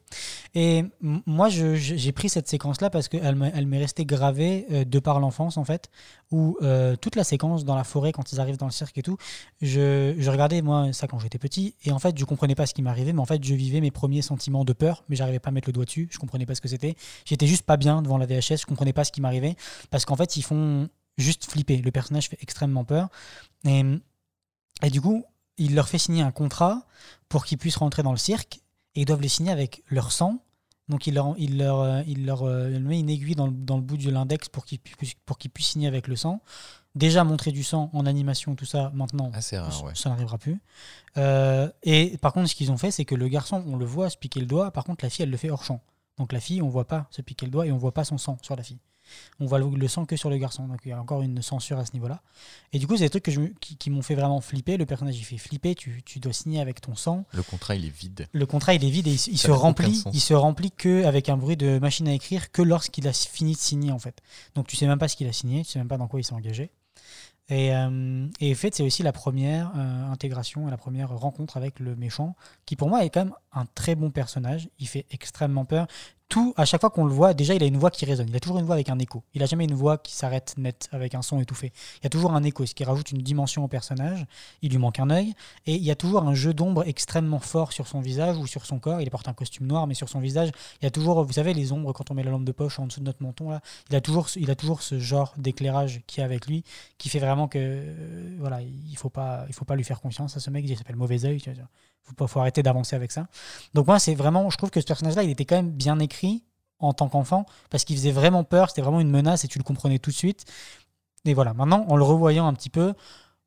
Et 0.53 0.83
moi, 1.01 1.49
j'ai 1.49 2.11
pris 2.11 2.29
cette 2.29 2.47
séquence-là 2.47 2.89
parce 2.89 3.07
qu'elle 3.07 3.35
m'est 3.35 3.51
elle 3.55 3.65
m'est 3.67 3.79
restée 3.79 4.05
gravée 4.05 4.65
euh, 4.71 4.85
de 4.85 4.99
par 4.99 5.19
l'enfance, 5.19 5.57
en 5.57 5.63
fait, 5.65 5.89
où 6.31 6.57
euh, 6.61 6.95
toute 6.95 7.15
la 7.15 7.23
séquence 7.23 7.65
dans 7.65 7.75
la 7.75 7.83
forêt, 7.83 8.11
quand 8.11 8.31
ils 8.31 8.39
arrivent 8.39 8.57
dans 8.57 8.65
le 8.65 8.71
cirque 8.71 8.97
et 8.97 9.01
tout, 9.01 9.17
je, 9.61 10.15
je 10.17 10.29
regardais, 10.31 10.61
moi, 10.61 10.93
ça 10.93 11.07
quand 11.07 11.19
j'étais 11.19 11.37
petit, 11.37 11.75
et 11.83 11.91
en 11.91 11.99
fait, 11.99 12.17
je 12.17 12.25
comprenais 12.25 12.55
pas 12.55 12.65
ce 12.65 12.73
qui 12.73 12.81
m'arrivait, 12.81 13.13
mais 13.13 13.21
en 13.21 13.25
fait, 13.25 13.43
je 13.43 13.53
vivais 13.53 13.81
mes 13.81 13.91
premiers 13.91 14.21
sentiments 14.21 14.65
de 14.65 14.73
peur, 14.73 15.03
mais 15.09 15.15
j'arrivais 15.15 15.39
pas 15.39 15.49
à 15.49 15.51
mettre 15.51 15.67
le 15.67 15.73
doigt 15.73 15.85
dessus, 15.85 16.07
je 16.11 16.17
comprenais 16.17 16.45
pas 16.45 16.50
ce 16.55 16.61
que 16.61 16.67
c'était. 16.67 16.95
J'étais 17.25 17.47
juste 17.47 17.63
pas 17.63 17.77
bien 17.77 18.01
devant 18.01 18.17
la 18.17 18.25
VHS, 18.25 18.57
je 18.61 18.65
comprenais 18.65 18.93
pas 18.93 19.03
ce 19.03 19.11
qui 19.11 19.21
m'arrivait, 19.21 19.55
parce 19.89 20.05
qu'en 20.05 20.15
fait, 20.15 20.37
ils 20.37 20.43
font 20.43 20.89
juste 21.17 21.45
flipper. 21.49 21.77
Le 21.77 21.91
personnage 21.91 22.29
fait 22.29 22.37
extrêmement 22.41 22.83
peur. 22.85 23.09
Et, 23.65 23.83
et 24.83 24.89
du 24.89 25.01
coup, 25.01 25.23
il 25.57 25.75
leur 25.75 25.87
fait 25.89 25.97
signer 25.97 26.23
un 26.23 26.31
contrat 26.31 26.85
pour 27.29 27.45
qu'ils 27.45 27.57
puissent 27.57 27.77
rentrer 27.77 28.03
dans 28.03 28.11
le 28.11 28.17
cirque, 28.17 28.61
et 28.95 29.01
ils 29.01 29.05
doivent 29.05 29.21
les 29.21 29.29
signer 29.29 29.51
avec 29.51 29.83
leur 29.89 30.11
sang. 30.11 30.43
Donc 30.89 31.07
il 31.07 31.13
leur, 31.13 31.35
il 31.37 31.57
leur, 31.57 31.79
euh, 31.79 32.01
il 32.05 32.25
leur 32.25 32.43
euh, 32.43 32.77
met 32.79 32.99
une 32.99 33.09
aiguille 33.09 33.35
dans 33.35 33.45
le, 33.47 33.53
dans 33.53 33.77
le 33.77 33.81
bout 33.81 33.95
de 33.95 34.09
l'index 34.09 34.49
pour 34.49 34.65
qu'ils 34.65 34.79
puissent, 34.79 35.13
pour 35.25 35.37
qu'ils 35.37 35.51
puissent 35.51 35.69
signer 35.69 35.87
avec 35.87 36.07
le 36.07 36.17
sang. 36.17 36.41
Déjà 36.95 37.23
montrer 37.23 37.53
du 37.53 37.63
sang 37.63 37.89
en 37.93 38.05
animation, 38.05 38.55
tout 38.55 38.65
ça, 38.65 38.91
maintenant, 38.93 39.31
Ah, 39.33 39.39
rare, 39.61 39.83
ouais. 39.85 39.95
ça 39.95 40.09
n'arrivera 40.09 40.37
plus. 40.37 40.59
Euh, 41.17 41.69
et 41.83 42.17
par 42.17 42.33
contre, 42.33 42.49
ce 42.49 42.55
qu'ils 42.55 42.69
ont 42.71 42.77
fait, 42.77 42.91
c'est 42.91 43.05
que 43.05 43.15
le 43.15 43.29
garçon, 43.29 43.63
on 43.67 43.77
le 43.77 43.85
voit 43.85 44.09
se 44.09 44.17
piquer 44.17 44.41
le 44.41 44.45
doigt. 44.45 44.71
Par 44.71 44.83
contre, 44.83 45.05
la 45.05 45.09
fille, 45.09 45.23
elle 45.23 45.29
le 45.29 45.37
fait 45.37 45.49
hors 45.49 45.63
champ. 45.63 45.79
Donc 46.21 46.33
la 46.33 46.39
fille, 46.39 46.61
on 46.61 46.69
voit 46.69 46.85
pas 46.87 47.07
se 47.09 47.23
piquer 47.23 47.47
le 47.47 47.51
doigt 47.51 47.65
et 47.65 47.71
on 47.71 47.77
voit 47.77 47.93
pas 47.95 48.03
son 48.03 48.19
sang 48.19 48.37
sur 48.43 48.55
la 48.55 48.61
fille. 48.61 48.77
On 49.39 49.47
voit 49.47 49.57
le, 49.57 49.67
le 49.75 49.87
sang 49.87 50.05
que 50.05 50.15
sur 50.15 50.29
le 50.29 50.37
garçon. 50.37 50.67
Donc 50.67 50.81
il 50.85 50.89
y 50.89 50.91
a 50.91 51.01
encore 51.01 51.23
une 51.23 51.41
censure 51.41 51.79
à 51.79 51.85
ce 51.85 51.93
niveau-là. 51.93 52.21
Et 52.73 52.77
du 52.77 52.85
coup, 52.85 52.95
c'est 52.95 53.05
des 53.05 53.09
trucs 53.09 53.23
que 53.23 53.31
je 53.31 53.39
me- 53.39 53.53
qui, 53.59 53.75
qui 53.75 53.89
m'ont 53.89 54.03
fait 54.03 54.13
vraiment 54.13 54.39
flipper. 54.39 54.77
Le 54.77 54.85
personnage, 54.85 55.17
il 55.17 55.23
fait 55.25 55.39
flipper. 55.39 55.73
Tu, 55.73 56.03
tu 56.05 56.19
dois 56.19 56.31
signer 56.31 56.61
avec 56.61 56.79
ton 56.79 56.95
sang. 56.95 57.25
Le 57.33 57.41
contrat, 57.41 57.73
il 57.73 57.83
est 57.85 57.89
vide. 57.89 58.27
Le 58.31 58.45
contrat, 58.45 58.75
il 58.75 58.85
est 58.85 58.89
vide 58.91 59.07
et 59.07 59.11
il, 59.13 59.17
se- 59.17 59.31
il 59.31 59.37
se 59.39 59.47
remplit. 59.63 59.85
Il 60.13 60.21
se 60.21 60.33
remplit 60.35 60.71
que 60.71 61.03
avec 61.05 61.27
un 61.27 61.37
bruit 61.37 61.57
de 61.57 61.79
machine 61.79 62.07
à 62.07 62.13
écrire 62.13 62.51
que 62.51 62.61
lorsqu'il 62.61 63.07
a 63.07 63.13
fini 63.13 63.53
de 63.53 63.57
signer 63.57 63.91
en 63.91 63.99
fait. 63.99 64.21
Donc 64.53 64.67
tu 64.67 64.75
sais 64.75 64.85
même 64.85 64.99
pas 64.99 65.07
ce 65.07 65.15
qu'il 65.15 65.27
a 65.27 65.33
signé, 65.33 65.65
tu 65.65 65.71
sais 65.71 65.79
même 65.79 65.87
pas 65.87 65.97
dans 65.97 66.07
quoi 66.07 66.19
il 66.19 66.23
s'est 66.23 66.33
engagé. 66.33 66.69
Et, 67.49 67.75
euh, 67.75 68.27
et 68.39 68.55
fait, 68.55 68.73
c'est 68.73 68.83
aussi 68.83 69.03
la 69.03 69.11
première 69.11 69.71
euh, 69.75 70.11
intégration 70.11 70.67
et 70.67 70.71
la 70.71 70.77
première 70.77 71.09
rencontre 71.09 71.57
avec 71.57 71.79
le 71.79 71.95
méchant, 71.95 72.35
qui 72.65 72.75
pour 72.75 72.89
moi 72.89 73.03
est 73.03 73.09
quand 73.09 73.25
même 73.25 73.35
un 73.51 73.65
très 73.65 73.95
bon 73.95 74.09
personnage. 74.09 74.69
Il 74.79 74.87
fait 74.87 75.05
extrêmement 75.11 75.65
peur. 75.65 75.87
À 76.55 76.65
chaque 76.65 76.81
fois 76.81 76.89
qu'on 76.89 77.05
le 77.05 77.11
voit, 77.11 77.33
déjà, 77.33 77.53
il 77.53 77.63
a 77.63 77.65
une 77.65 77.77
voix 77.77 77.91
qui 77.91 78.05
résonne. 78.05 78.27
Il 78.29 78.35
a 78.35 78.39
toujours 78.39 78.59
une 78.59 78.65
voix 78.65 78.75
avec 78.75 78.89
un 78.89 78.99
écho. 78.99 79.23
Il 79.33 79.43
a 79.43 79.45
jamais 79.45 79.65
une 79.65 79.73
voix 79.73 79.97
qui 79.97 80.13
s'arrête 80.13 80.55
net 80.57 80.87
avec 80.91 81.13
un 81.15 81.21
son 81.21 81.39
étouffé. 81.39 81.73
Il 81.99 82.03
y 82.03 82.07
a 82.07 82.09
toujours 82.09 82.33
un 82.33 82.43
écho, 82.43 82.65
ce 82.65 82.73
qui 82.73 82.83
rajoute 82.83 83.11
une 83.11 83.21
dimension 83.21 83.63
au 83.63 83.67
personnage. 83.67 84.25
Il 84.61 84.71
lui 84.71 84.77
manque 84.77 84.99
un 84.99 85.09
œil. 85.09 85.33
Et 85.65 85.75
il 85.75 85.83
y 85.83 85.91
a 85.91 85.95
toujours 85.95 86.23
un 86.23 86.33
jeu 86.33 86.53
d'ombre 86.53 86.83
extrêmement 86.87 87.39
fort 87.39 87.73
sur 87.73 87.87
son 87.87 87.99
visage 87.99 88.37
ou 88.37 88.47
sur 88.47 88.65
son 88.65 88.79
corps. 88.79 89.01
Il 89.01 89.09
porte 89.09 89.27
un 89.27 89.33
costume 89.33 89.67
noir, 89.67 89.87
mais 89.87 89.93
sur 89.93 90.09
son 90.09 90.19
visage, 90.19 90.51
il 90.81 90.85
y 90.85 90.87
a 90.87 90.91
toujours, 90.91 91.23
vous 91.23 91.33
savez, 91.33 91.53
les 91.53 91.71
ombres 91.71 91.91
quand 91.93 92.11
on 92.11 92.13
met 92.13 92.23
la 92.23 92.31
lampe 92.31 92.45
de 92.45 92.51
poche 92.51 92.79
en 92.79 92.87
dessous 92.87 93.01
de 93.01 93.05
notre 93.05 93.21
menton, 93.21 93.49
là. 93.49 93.61
Il 93.89 93.95
a 93.95 94.01
toujours, 94.01 94.27
il 94.35 94.49
a 94.49 94.55
toujours 94.55 94.81
ce 94.81 94.99
genre 94.99 95.33
d'éclairage 95.37 96.01
qui 96.07 96.21
est 96.21 96.23
avec 96.23 96.47
lui, 96.47 96.63
qui 96.97 97.09
fait 97.09 97.19
vraiment 97.19 97.47
que, 97.47 97.59
euh, 97.59 98.35
voilà, 98.39 98.61
il 98.61 98.97
faut 98.97 99.09
pas, 99.09 99.45
faut 99.51 99.65
pas 99.65 99.75
lui 99.75 99.83
faire 99.83 99.99
confiance 99.99 100.37
à 100.37 100.39
ce 100.39 100.49
mec. 100.49 100.65
Il 100.67 100.77
s'appelle 100.77 100.95
Mauvais 100.95 101.25
Oeil. 101.25 101.41
Il 101.45 101.67
faut 102.17 102.27
faut 102.27 102.39
arrêter 102.39 102.63
d'avancer 102.63 102.95
avec 102.95 103.11
ça. 103.11 103.27
Donc 103.73 103.87
moi, 103.87 103.99
c'est 103.99 104.15
vraiment, 104.15 104.49
je 104.49 104.57
trouve 104.57 104.69
que 104.69 104.81
ce 104.81 104.85
personnage-là, 104.85 105.23
il 105.23 105.29
était 105.29 105.45
quand 105.45 105.55
même 105.55 105.71
bien 105.71 105.99
écrit 105.99 106.43
en 106.79 106.93
tant 106.93 107.09
qu'enfant 107.09 107.45
parce 107.69 107.83
qu'il 107.83 107.95
faisait 107.95 108.11
vraiment 108.11 108.43
peur. 108.43 108.69
C'était 108.69 108.81
vraiment 108.81 108.99
une 108.99 109.09
menace 109.11 109.43
et 109.45 109.47
tu 109.47 109.57
le 109.57 109.63
comprenais 109.63 109.99
tout 109.99 110.11
de 110.11 110.15
suite. 110.15 110.45
Et 111.25 111.33
voilà. 111.33 111.53
Maintenant, 111.53 111.85
en 111.87 111.95
le 111.95 112.03
revoyant 112.03 112.47
un 112.47 112.53
petit 112.53 112.69
peu, 112.69 112.93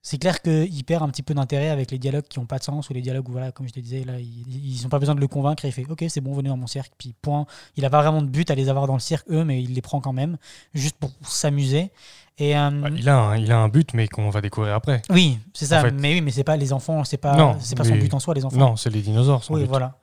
c'est 0.06 0.18
clair 0.18 0.42
qu'il 0.42 0.84
perd 0.84 1.02
un 1.02 1.08
petit 1.08 1.22
peu 1.22 1.32
d'intérêt 1.32 1.70
avec 1.70 1.90
les 1.90 1.98
dialogues 1.98 2.26
qui 2.28 2.38
n'ont 2.38 2.44
pas 2.44 2.58
de 2.58 2.62
sens 2.62 2.90
ou 2.90 2.92
les 2.92 3.00
dialogues 3.00 3.26
où, 3.26 3.32
voilà, 3.32 3.52
comme 3.52 3.66
je 3.66 3.72
te 3.72 3.80
disais, 3.80 4.04
là, 4.04 4.12
ils 4.20 4.80
n'ont 4.82 4.90
pas 4.90 4.98
besoin 4.98 5.14
de 5.14 5.20
le 5.20 5.28
convaincre. 5.28 5.64
Il 5.64 5.72
fait 5.72 5.86
Ok, 5.88 6.04
c'est 6.08 6.20
bon, 6.20 6.34
venez 6.34 6.50
dans 6.50 6.58
mon 6.58 6.66
cirque. 6.66 6.92
Puis 6.98 7.14
point. 7.22 7.46
Il 7.78 7.84
n'a 7.84 7.88
pas 7.90 8.02
vraiment 8.02 8.20
de 8.20 8.26
but 8.28 8.50
à 8.50 8.54
les 8.54 8.68
avoir 8.68 8.86
dans 8.86 8.92
le 8.92 9.00
cirque, 9.00 9.26
eux, 9.30 9.44
mais 9.44 9.62
il 9.62 9.72
les 9.72 9.80
prend 9.80 10.02
quand 10.02 10.12
même, 10.12 10.36
juste 10.74 10.96
pour 10.98 11.10
s'amuser. 11.22 11.90
Et, 12.36 12.54
euh, 12.54 12.70
Bah, 12.82 12.90
il, 12.94 13.08
a 13.08 13.18
un, 13.18 13.36
il 13.38 13.50
a 13.50 13.58
un 13.58 13.68
but, 13.70 13.94
mais 13.94 14.06
qu'on 14.06 14.28
va 14.28 14.42
découvrir 14.42 14.74
après. 14.74 15.00
oui, 15.08 15.38
c'est 15.54 15.64
ça. 15.64 15.78
En 15.78 15.84
fait. 15.84 15.92
Mais 15.92 16.12
oui, 16.12 16.20
mais 16.20 16.32
c'est 16.32 16.44
pas 16.44 16.58
les 16.58 16.74
enfants, 16.74 17.02
c'est 17.04 17.16
pas, 17.16 17.56
c'est 17.60 17.74
pas 17.74 17.84
son 17.84 17.96
but 17.96 18.12
en 18.12 18.20
soi, 18.20 18.34
les 18.34 18.44
enfants. 18.44 18.58
Non, 18.58 18.76
c'est 18.76 18.90
les 18.90 19.00
dinosaures. 19.00 19.42
son 19.42 19.54
Oui, 19.54 19.62
but. 19.62 19.68
voilà. 19.68 19.96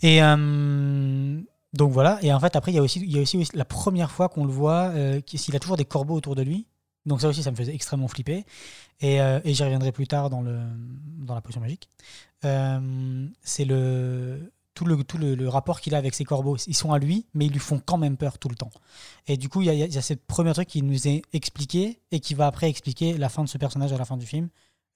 Et 0.00 0.22
euh, 0.22 1.40
donc 1.72 1.90
voilà. 1.90 2.18
Et 2.22 2.32
en 2.32 2.38
fait, 2.38 2.54
après, 2.54 2.70
il 2.70 2.76
y 2.76 2.78
a 2.78 2.82
aussi, 2.82 3.00
il 3.00 3.10
y 3.10 3.18
a 3.18 3.22
aussi, 3.22 3.42
la 3.54 3.64
première 3.64 4.12
fois 4.12 4.28
qu'on 4.28 4.44
le 4.44 4.52
voit, 4.52 4.90
euh, 4.94 5.20
s'il 5.34 5.56
a 5.56 5.58
toujours 5.58 5.76
des 5.76 5.84
corbeaux 5.84 6.14
autour 6.14 6.36
de 6.36 6.42
lui. 6.42 6.66
Donc 7.06 7.20
ça 7.20 7.28
aussi, 7.28 7.42
ça 7.42 7.50
me 7.50 7.56
faisait 7.56 7.74
extrêmement 7.74 8.08
flipper. 8.08 8.44
Et, 9.00 9.20
euh, 9.20 9.40
et 9.44 9.54
j'y 9.54 9.62
reviendrai 9.62 9.92
plus 9.92 10.06
tard 10.06 10.30
dans, 10.30 10.40
le, 10.40 10.60
dans 11.18 11.34
la 11.34 11.40
potion 11.40 11.60
magique. 11.60 11.88
Euh, 12.44 13.26
c'est 13.42 13.64
le 13.64 14.52
tout 14.74 14.84
le, 14.86 15.04
tout 15.04 15.18
le, 15.18 15.48
rapport 15.48 15.80
qu'il 15.80 15.94
a 15.94 15.98
avec 15.98 16.14
ses 16.14 16.24
corbeaux. 16.24 16.56
Ils 16.66 16.74
sont 16.74 16.92
à 16.92 16.98
lui, 16.98 17.26
mais 17.32 17.46
ils 17.46 17.52
lui 17.52 17.60
font 17.60 17.80
quand 17.84 17.96
même 17.96 18.16
peur 18.16 18.38
tout 18.38 18.48
le 18.48 18.56
temps. 18.56 18.72
Et 19.28 19.36
du 19.36 19.48
coup, 19.48 19.62
il 19.62 19.66
y 19.66 19.70
a, 19.70 19.74
y 19.74 19.96
a- 19.98 20.02
ce 20.02 20.14
premier 20.14 20.52
truc 20.52 20.66
qui 20.66 20.82
nous 20.82 21.06
est 21.06 21.22
expliqué 21.32 22.00
et 22.10 22.18
qui 22.18 22.34
va 22.34 22.48
après 22.48 22.68
expliquer 22.68 23.16
la 23.16 23.28
fin 23.28 23.44
de 23.44 23.48
ce 23.48 23.56
personnage 23.56 23.92
à 23.92 23.98
la 23.98 24.04
fin 24.04 24.16
du 24.16 24.26
film. 24.26 24.48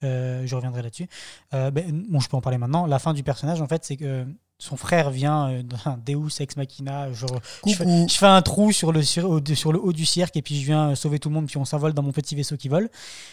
Euh, 0.03 0.45
je 0.45 0.53
reviendrai 0.55 0.81
là-dessus. 0.81 1.07
Ben, 1.51 2.05
bon, 2.09 2.19
je 2.19 2.27
peux 2.27 2.35
en 2.35 2.41
parler 2.41 2.57
maintenant. 2.57 2.87
La 2.87 2.99
fin 2.99 3.13
du 3.13 3.23
personnage, 3.23 3.61
en 3.61 3.67
fait, 3.67 3.85
c'est 3.85 3.95
que 3.95 4.25
son 4.61 4.75
frère 4.75 5.09
vient 5.09 5.49
euh, 5.49 5.63
d'un 5.63 5.97
Deus 6.05 6.41
ex 6.41 6.57
machina. 6.57 7.11
Genre, 7.13 7.39
je, 7.65 7.73
fais, 7.73 8.07
je 8.09 8.13
fais 8.13 8.25
un 8.25 8.41
trou 8.41 8.73
sur 8.73 8.91
le, 8.91 9.01
sur, 9.03 9.29
au- 9.29 9.39
sur 9.55 9.71
le 9.71 9.79
haut 9.81 9.93
du 9.93 10.05
cirque 10.05 10.35
et 10.35 10.41
puis 10.41 10.59
je 10.59 10.65
viens 10.65 10.89
euh, 10.91 10.95
sauver 10.95 11.17
tout 11.17 11.29
le 11.29 11.35
monde. 11.35 11.47
Puis 11.47 11.55
on 11.57 11.63
s'envole 11.65 11.93
dans 11.93 12.03
mon 12.03 12.11
petit 12.11 12.35
vaisseau 12.35 12.57
qui 12.57 12.67
vole. 12.67 12.89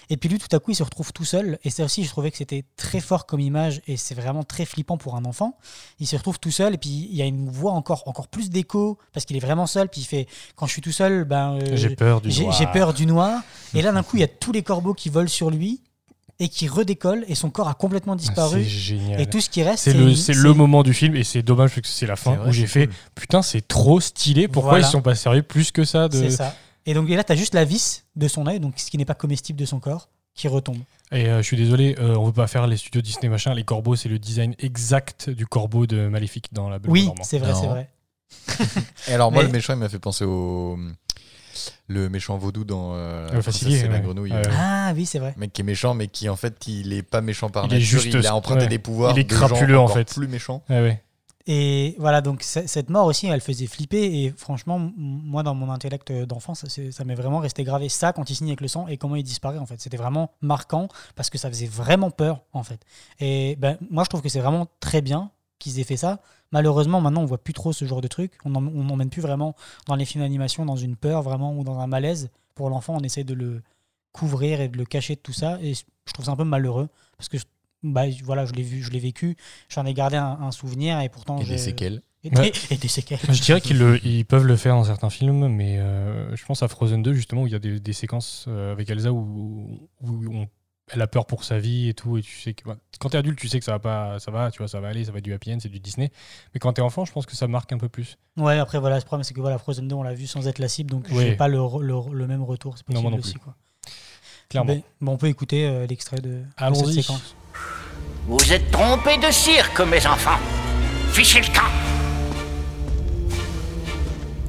Et 0.09 0.17
puis 0.17 0.29
lui, 0.29 0.39
tout 0.39 0.55
à 0.55 0.61
coup, 0.61 0.71
il 0.71 0.77
se 0.77 0.85
retrouve 0.85 1.13
tout 1.13 1.25
seul. 1.25 1.59
Et 1.65 1.71
ça 1.71 1.85
aussi, 1.85 2.05
je 2.05 2.09
trouvais 2.11 2.31
que 2.31 2.37
c'était 2.37 2.65
très 2.77 3.01
fort 3.01 3.27
comme 3.27 3.41
image 3.41 3.83
et 3.89 3.97
c'est 3.97 4.15
vraiment 4.15 4.45
très 4.45 4.65
flippant 4.65 4.97
pour 4.99 5.17
un 5.17 5.25
enfant. 5.25 5.59
Il 5.99 6.07
se 6.07 6.15
retrouve 6.17 6.39
tout 6.39 6.53
seul 6.53 6.75
et 6.75 6.79
puis 6.79 7.09
il 7.11 7.17
y 7.17 7.23
a 7.23 7.27
une 7.27 7.51
voix 7.51 7.73
encore, 7.73 8.05
encore 8.07 8.29
plus 8.29 8.49
d'écho 8.49 8.97
parce 9.13 9.27
qu'il 9.27 9.37
est 9.37 9.41
vraiment 9.41 9.67
seul. 9.67 9.89
Puis 9.89 10.03
il 10.03 10.05
fait 10.05 10.29
Quand 10.55 10.67
je 10.67 10.73
suis 10.73 10.83
tout 10.83 10.93
seul, 10.93 11.25
ben, 11.25 11.59
euh, 11.61 11.77
J'ai 11.77 11.97
peur 11.97 12.21
du 12.21 12.29
noir. 12.41 12.53
j'ai 12.57 12.67
peur 12.69 12.95
du 12.95 13.05
noir. 13.05 13.43
Et 13.75 13.83
là, 13.83 13.91
d'un 13.91 14.03
coup, 14.05 14.17
il 14.17 14.21
y 14.21 14.25
a 14.25 14.29
tous 14.29 14.53
les 14.53 14.63
corbeaux 14.63 14.95
qui 14.95 15.09
volent 15.09 15.27
sur 15.29 15.51
lui 15.51 15.81
et 16.39 16.49
qui 16.49 16.69
redécollent 16.69 17.25
et 17.29 17.35
son 17.35 17.51
corps 17.51 17.69
a 17.69 17.75
complètement 17.75 18.13
Ah, 18.13 18.17
disparu. 18.17 18.63
C'est 18.63 18.69
génial. 18.69 19.21
Et 19.21 19.27
tout 19.27 19.41
ce 19.41 19.49
qui 19.49 19.63
reste, 19.63 19.85
C'est 19.85 19.95
le, 19.95 20.09
une- 20.11 20.17
c'est 20.17 20.35
le 20.35 20.53
moment 20.55 20.83
du 20.83 20.93
film 20.95 21.17
et 21.17 21.25
c'est 21.25 21.43
dommage 21.43 21.71
parce 21.71 21.81
que 21.83 21.89
c'est 21.89 22.07
la 22.07 22.17
fin 22.17 22.33
C'est 22.33 22.37
vrai, 22.39 22.49
où 22.49 22.53
j'ai 22.53 22.67
fait 22.67 22.87
cool. 22.87 22.97
putain 23.15 23.43
c'est 23.43 23.67
trop 23.67 24.01
stylé 24.01 24.47
pourquoi 24.49 24.73
Voilà. 24.73 24.87
ils 24.87 24.91
sont 24.91 25.01
pas 25.03 25.15
sérieux 25.15 25.43
plus 25.43 25.71
que 25.73 25.85
ça 25.85 26.09
de 26.09 26.19
C'est 26.19 26.31
ça. 26.31 26.55
Et 26.85 26.95
donc 26.95 27.09
et 27.11 27.17
là, 27.17 27.25
tu 27.25 27.33
as 27.33 27.37
juste 27.37 27.55
la 27.55 27.65
vis 27.65 28.05
de 28.17 28.29
son 28.29 28.47
œil, 28.47 28.61
donc 28.61 28.75
ce 28.77 28.91
qui 28.91 28.99
n'est 28.99 29.05
pas 29.05 29.15
comestible 29.15 29.59
de 29.59 29.65
son 29.65 29.81
corps, 29.81 30.09
qui 30.35 30.47
retombe. 30.49 30.79
et 31.11 31.27
euh, 31.27 31.39
je 31.39 31.43
suis 31.43 31.57
désolé 31.57 31.97
euh, 31.99 32.15
on 32.17 32.27
veut 32.27 32.33
pas 32.33 32.47
faire 32.47 32.67
les 32.67 32.77
studios 32.77 33.01
Disney 33.01 33.29
machin 33.31 33.55
les 33.55 33.65
corbeaux 33.65 33.97
c'est 33.97 34.09
le 34.11 34.19
design 34.19 34.55
exact 34.59 35.31
du 35.31 35.47
corbeau 35.47 35.87
de 35.87 36.09
Maléfique 36.09 36.49
dans 36.53 36.69
la 36.69 36.79
Belle 36.79 36.91
Oui, 36.91 37.09
c'est 37.23 37.39
vrai, 37.39 37.53
Non. 37.53 37.61
c'est 37.61 37.67
vrai. 37.69 37.91
Et 39.09 39.13
alors, 39.15 39.33
moi, 39.33 39.43
Mais- 39.43 39.47
le 39.49 39.53
méchant, 39.53 39.73
il 39.73 39.79
m'a 39.79 39.89
fait 39.89 39.99
penser 39.99 40.25
au. 40.25 40.77
Le 41.89 42.09
méchant 42.09 42.37
vaudou 42.39 42.65
dans. 42.65 42.93
euh, 42.95 43.29
Le 43.31 43.35
La 43.37 43.43
facilier, 43.43 43.79
princesse 43.79 43.89
et 43.89 43.93
la 43.93 43.99
grenouille. 44.01 44.33
Ouais. 44.33 44.43
Ah 44.57 44.93
oui, 44.95 45.07
c'est 45.07 45.19
vrai. 45.19 45.35
mec 45.37 45.53
qui 45.53 45.61
est 45.63 45.65
méchant, 45.65 45.95
mais 45.95 46.09
qui 46.09 46.29
en 46.29 46.37
fait 46.37 46.67
il 46.67 46.93
est 46.93 47.03
pas 47.03 47.21
méchant 47.21 47.49
par 47.51 47.65
Il 47.67 47.73
est 47.75 47.79
nature. 47.79 48.01
juste- 48.01 48.15
il 48.15 48.27
a 48.27 48.35
emprunté 48.35 48.63
ouais. 48.63 48.69
des 48.69 48.79
pouvoirs. 48.79 49.13
Il 49.13 49.21
est 49.21 49.25
de 49.25 49.35
gens 49.35 49.47
crapuleux, 49.49 49.79
en 49.79 49.89
fait. 49.89 50.13
Plus 50.15 50.29
méchant. 50.29 50.63
Ouais, 50.69 50.81
ouais. 50.81 51.03
Et 51.49 51.95
voilà, 52.01 52.23
donc 52.23 52.43
cette 52.43 52.91
mort 52.91 53.07
aussi, 53.07 53.29
elle 53.29 53.41
faisait 53.41 53.69
flipper. 53.69 54.03
Et 54.03 54.35
franchement, 54.37 54.81
moi, 54.97 55.45
dans 55.45 55.55
mon 55.55 55.71
intellect 55.71 56.11
d'enfant, 56.13 56.55
ça, 56.57 56.69
c'est- 56.69 56.91
ça 56.91 57.05
m'est 57.05 57.15
vraiment 57.15 57.39
resté 57.39 57.63
gravé. 57.63 57.89
Ça, 57.89 58.13
quand 58.13 58.29
il 58.29 58.35
signe 58.35 58.49
avec 58.49 58.61
le 58.61 58.67
sang 58.67 58.89
et 58.89 58.97
comment 58.97 59.15
il 59.15 59.23
disparaît, 59.23 59.59
en 59.59 59.67
fait. 59.67 59.81
C'était 59.81 59.97
vraiment 59.97 60.33
marquant 60.41 60.89
parce 61.15 61.31
que 61.31 61.39
ça 61.39 61.49
faisait 61.49 61.69
vraiment 61.69 62.11
peur, 62.11 62.41
en 62.53 62.65
fait. 62.65 62.81
Et 63.21 63.55
ben, 63.61 63.79
moi, 63.91 64.03
je 64.03 64.09
trouve 64.09 64.23
que 64.23 64.29
c'est 64.29 64.41
vraiment 64.41 64.67
très 64.81 65.03
bien 65.03 65.31
qu'ils 65.61 65.79
aient 65.79 65.85
fait 65.85 65.97
ça. 65.97 66.19
Malheureusement, 66.53 67.01
maintenant, 67.01 67.23
on 67.23 67.27
voit 67.27 67.39
plus 67.43 67.53
trop 67.55 67.73
ce 67.73 67.85
genre 67.85 68.01
de 68.01 68.09
truc. 68.09 68.33
On 68.45 68.51
n'emmène 68.51 69.11
plus 69.11 69.23
vraiment 69.23 69.55
dans 69.87 69.95
les 69.97 70.05
films 70.05 70.23
d'animation 70.25 70.65
dans 70.65 70.77
une 70.77 70.97
peur 70.97 71.23
vraiment 71.23 71.57
ou 71.57 71.65
dans 71.65 71.79
un 71.81 71.87
malaise. 71.87 72.31
Pour 72.55 72.71
l'enfant, 72.71 72.97
on 72.99 73.01
essaie 73.03 73.25
de 73.25 73.35
le 73.35 73.63
couvrir 74.13 74.61
et 74.61 74.69
de 74.69 74.79
le 74.79 74.85
cacher 74.85 75.15
de 75.17 75.21
tout 75.21 75.33
ça. 75.33 75.59
Et 75.61 75.75
je 75.75 76.13
trouve 76.13 76.25
ça 76.27 76.33
un 76.33 76.37
peu 76.37 76.45
malheureux 76.45 76.89
parce 77.19 77.29
que 77.29 77.39
je- 77.39 77.45
bah, 77.83 78.05
voilà, 78.25 78.47
je 78.47 78.53
l'ai 78.53 78.63
vu, 78.63 78.83
je 78.83 78.91
l'ai 78.91 78.99
vécu. 79.01 79.37
J'en 79.69 79.85
ai 79.87 79.93
gardé 79.95 80.17
un, 80.17 80.39
un 80.41 80.51
souvenir 80.53 81.01
et 81.01 81.09
pourtant 81.09 81.39
Et 81.39 81.45
des 81.45 81.59
séquelles. 81.59 82.01
Et, 82.25 82.31
Ouais. 82.37 82.51
des, 82.51 82.53
et 82.75 82.77
des 82.79 82.89
séquelles. 82.89 83.19
Je 83.29 83.41
dirais 83.43 83.61
qu'ils 83.61 84.01
ils 84.05 84.25
peuvent 84.25 84.47
le 84.47 84.57
faire 84.57 84.75
dans 84.75 84.85
certains 84.85 85.11
films, 85.11 85.47
mais 85.49 85.79
euh, 85.79 86.35
je 86.35 86.45
pense 86.45 86.63
à 86.63 86.69
Frozen 86.69 87.03
2, 87.03 87.13
justement, 87.13 87.43
où 87.43 87.47
il 87.47 87.53
y 87.53 87.57
a 87.57 87.59
des, 87.61 87.79
des 87.79 87.93
séquences 87.93 88.47
euh, 88.49 88.73
avec 88.73 88.89
Elsa 88.91 89.13
où, 89.13 89.89
où 90.03 90.35
on- 90.35 90.49
elle 90.93 91.03
a 91.03 91.07
peur 91.07 91.27
pour 91.27 91.43
sa 91.45 91.59
vie 91.59 91.89
et 91.89 91.95
tout. 91.95 92.17
Et 92.17 92.23
tu 92.23 92.39
sais 92.41 92.55
que 92.55 92.65
bah, 92.65 92.77
quand 93.01 93.11
t'es 93.11 93.19
adulte, 93.19 93.39
tu 93.39 93.49
sais 93.49 93.59
que 93.59 93.65
ça 93.65 93.73
va 93.73 93.79
pas, 93.79 94.19
ça 94.19 94.31
va, 94.31 94.51
tu 94.51 94.59
vois, 94.59 94.69
ça 94.69 94.81
va 94.81 94.89
aller, 94.89 95.05
ça 95.05 95.13
va 95.13 95.19
être 95.19 95.25
du 95.25 95.33
happy 95.35 95.53
end, 95.53 95.59
c'est 95.61 95.69
du 95.69 95.81
Disney. 95.81 96.11
Mais 96.55 96.61
quand 96.61 96.73
t'es 96.75 96.83
enfant, 96.83 97.05
je 97.05 97.13
pense 97.13 97.27
que 97.27 97.35
ça 97.35 97.49
marque 97.49 97.73
un 97.73 97.79
peu 97.79 97.89
plus. 97.89 98.17
Ouais, 98.37 98.59
après, 98.59 98.79
voilà, 98.79 98.97
le 98.97 99.03
problème, 99.05 99.25
c'est 99.25 99.35
que 99.35 99.41
voilà, 99.41 99.59
Frozen 99.59 99.89
2, 99.89 99.95
on 99.95 100.03
l'a 100.03 100.15
vu 100.15 100.27
sans 100.27 100.47
être 100.47 100.59
la 100.59 100.69
cible, 100.69 100.91
donc 100.91 101.07
Ouais. 101.11 101.25
j'ai 101.31 101.37
pas 101.37 101.49
le, 101.49 101.59
le, 101.81 101.95
le 102.13 102.27
même 102.27 102.43
retour. 102.45 102.77
C'est 102.79 102.89
Non, 102.89 102.95
possible 102.95 103.03
moi 103.03 103.11
non 103.11 103.19
aussi, 103.19 103.33
plus. 103.33 103.41
quoi. 103.41 103.55
Clairement. 104.49 104.81
Bon, 105.01 105.13
on 105.13 105.17
peut 105.17 105.27
écouter 105.27 105.67
euh, 105.67 105.87
l'extrait 105.87 106.21
de, 106.21 106.43
de 106.71 106.75
cette 106.75 106.87
séquence. 106.87 107.35
Vous 108.29 108.53
êtes 108.53 108.71
trompés 108.71 109.17
de 109.19 109.31
cirque, 109.33 109.81
mes 109.81 110.07
enfants. 110.07 110.39
Fichez 111.11 111.41
le 111.41 111.47
camp. 111.47 111.71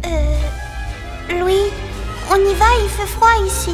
Euh, 0.06 1.40
Louis, 1.40 1.72
on 2.30 2.36
y 2.36 2.54
va, 2.56 2.66
il 2.84 2.90
fait 2.90 3.08
froid 3.08 3.30
ici. 3.46 3.72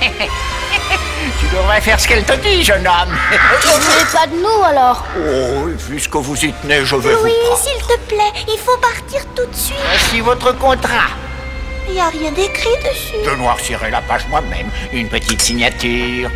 Tu 1.40 1.46
devrais 1.54 1.80
faire 1.80 1.98
ce 1.98 2.06
qu'elle 2.08 2.24
te 2.24 2.32
dit, 2.34 2.62
jeune 2.64 2.86
homme. 2.86 3.16
Tu 3.60 3.68
voulais 3.68 4.04
pas 4.12 4.26
de 4.26 4.36
nous 4.36 4.64
alors 4.64 5.04
Oh, 5.18 5.68
puisque 5.88 6.14
vous 6.16 6.44
y 6.44 6.52
tenez, 6.52 6.84
je 6.84 6.96
vais 6.96 7.12
Louis, 7.12 7.30
vous 7.32 7.46
prendre. 7.48 7.62
s'il 7.62 7.78
te 7.82 7.98
plaît, 8.08 8.32
il 8.48 8.58
faut 8.58 8.76
partir 8.78 9.20
tout 9.34 9.44
de 9.46 9.54
suite. 9.54 9.76
Voici 9.88 10.20
votre 10.20 10.52
contrat. 10.56 11.08
Il 11.88 11.94
n'y 11.94 12.00
a 12.00 12.08
rien 12.08 12.30
d'écrit 12.32 12.68
dessus. 12.84 13.16
Je 13.24 13.30
noircirai 13.30 13.90
la 13.90 14.00
page 14.02 14.26
moi-même. 14.28 14.68
Une 14.92 15.08
petite 15.08 15.40
signature. 15.42 16.30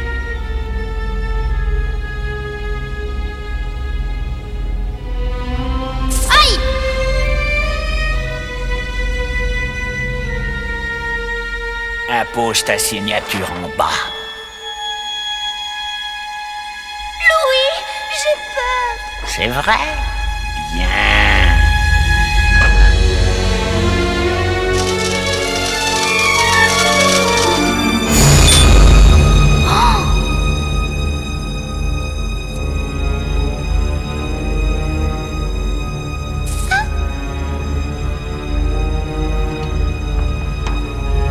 Impose 12.12 12.64
ta 12.64 12.76
signature 12.76 13.48
en 13.52 13.68
bas. 13.78 13.86
Louis, 17.28 17.84
j'ai 18.18 18.36
peur. 18.56 19.28
C'est 19.28 19.46
vrai 19.46 19.78
Bien. 20.74 21.19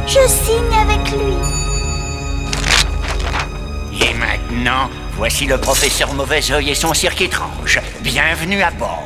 Je 0.09 0.27
signe 0.27 0.73
avec 0.73 1.11
lui. 1.11 1.35
Et 4.01 4.13
maintenant, 4.15 4.89
voici 5.11 5.45
le 5.45 5.59
professeur 5.59 6.15
Mauvais 6.15 6.51
Oeil 6.51 6.71
et 6.71 6.73
son 6.73 6.95
cirque 6.95 7.21
étrange. 7.21 7.79
Bienvenue 8.01 8.63
à 8.63 8.71
bord. 8.71 9.03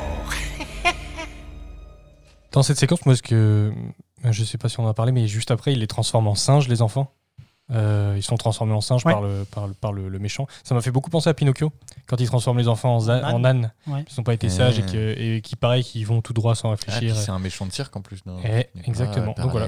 Dans 2.53 2.63
cette 2.63 2.77
séquence, 2.77 3.05
moi, 3.05 3.17
ce 3.17 3.21
que. 3.21 3.73
Je 4.23 4.45
sais 4.45 4.57
pas 4.57 4.69
si 4.69 4.79
on 4.79 4.85
en 4.85 4.87
a 4.87 4.93
parlé, 4.93 5.11
mais 5.11 5.27
juste 5.27 5.51
après, 5.51 5.73
il 5.73 5.79
les 5.79 5.87
transforme 5.87 6.27
en 6.27 6.35
singes, 6.35 6.69
les 6.69 6.81
enfants. 6.81 7.13
Euh, 7.71 8.13
ils 8.17 8.23
sont 8.23 8.35
transformés 8.35 8.73
en 8.73 8.81
singes 8.81 9.05
Ouais. 9.05 9.13
par, 9.13 9.21
le, 9.21 9.45
par, 9.49 9.67
le, 9.67 9.73
par 9.73 9.93
le, 9.93 10.09
le 10.09 10.19
méchant. 10.19 10.47
Ça 10.65 10.75
m'a 10.75 10.81
fait 10.81 10.91
beaucoup 10.91 11.09
penser 11.09 11.29
à 11.29 11.33
Pinocchio, 11.33 11.71
quand 12.07 12.19
il 12.19 12.27
transforme 12.27 12.57
les 12.57 12.67
enfants 12.67 12.97
en, 12.97 13.07
En 13.09 13.23
en 13.35 13.43
âne. 13.45 13.45
ânes. 13.45 13.71
Ouais. 13.87 14.05
Ils 14.11 14.13
n'ont 14.17 14.23
pas 14.23 14.33
été 14.33 14.49
sages 14.49 14.79
et, 14.93 15.41
qui, 15.41 15.55
pareil, 15.55 15.83
qui 15.83 16.03
vont 16.03 16.21
tout 16.21 16.33
droit 16.33 16.55
sans 16.55 16.67
Ah, 16.67 16.75
réfléchir. 16.75 17.15
c'est 17.15 17.31
un 17.31 17.39
méchant 17.39 17.65
de 17.65 17.71
cirque 17.71 17.95
en 17.95 18.01
plus. 18.01 18.19
non 18.25 18.35
Eh, 18.43 18.67
exactement. 18.85 19.33
Ah, 19.37 19.41
Donc 19.43 19.51
voilà. 19.51 19.67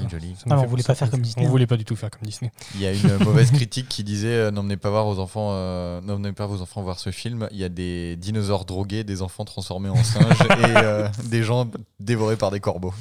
Ah, 0.49 0.59
on 0.59 0.65
voulait 0.65 0.83
pas 0.83 0.93
faire 0.93 1.09
comme 1.09 1.21
Disney, 1.21 1.45
On 1.47 1.49
voulait 1.49 1.67
pas 1.67 1.77
du 1.77 1.85
tout 1.85 1.95
faire 1.95 2.11
comme 2.11 2.23
Disney. 2.23 2.51
Il 2.75 2.81
y 2.81 2.85
a 2.85 2.91
une 2.91 3.17
mauvaise 3.23 3.51
critique 3.51 3.87
qui 3.87 4.03
disait 4.03 4.27
euh, 4.27 4.51
n'emmenez 4.51 4.77
pas 4.77 4.89
voir 4.89 5.05
vos 5.05 5.19
enfants, 5.19 5.49
euh, 5.53 6.01
n'emmenez 6.01 6.33
pas 6.33 6.47
vos 6.47 6.61
enfants 6.61 6.81
voir 6.81 6.99
ce 6.99 7.11
film. 7.11 7.47
Il 7.51 7.57
y 7.57 7.63
a 7.63 7.69
des 7.69 8.17
dinosaures 8.17 8.65
drogués, 8.65 9.03
des 9.05 9.21
enfants 9.21 9.45
transformés 9.45 9.89
en 9.89 10.03
singes 10.03 10.25
et 10.59 10.77
euh, 10.77 11.07
des 11.25 11.43
gens 11.43 11.67
dévorés 12.01 12.35
par 12.35 12.51
des 12.51 12.59
corbeaux. 12.59 12.93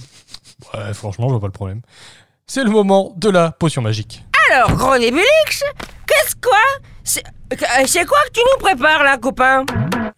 Ouais, 0.73 0.95
franchement, 0.95 1.27
je 1.27 1.33
vois 1.33 1.41
pas 1.41 1.47
le 1.49 1.53
problème. 1.53 1.81
C'est 2.47 2.63
le 2.63 2.71
moment 2.71 3.13
de 3.17 3.29
la 3.29 3.51
potion 3.51 3.83
magique. 3.83 4.25
Alors, 4.55 4.99
Nébulix, 4.99 5.63
qu'est-ce 6.07 6.37
quoi? 6.43 6.57
C'est 7.03 7.23
euh, 7.53 7.57
c'est 7.87 8.05
quoi 8.07 8.17
que 8.27 8.33
tu 8.33 8.41
nous 8.41 8.65
prépares 8.65 9.03
là, 9.03 9.19
copain? 9.19 9.65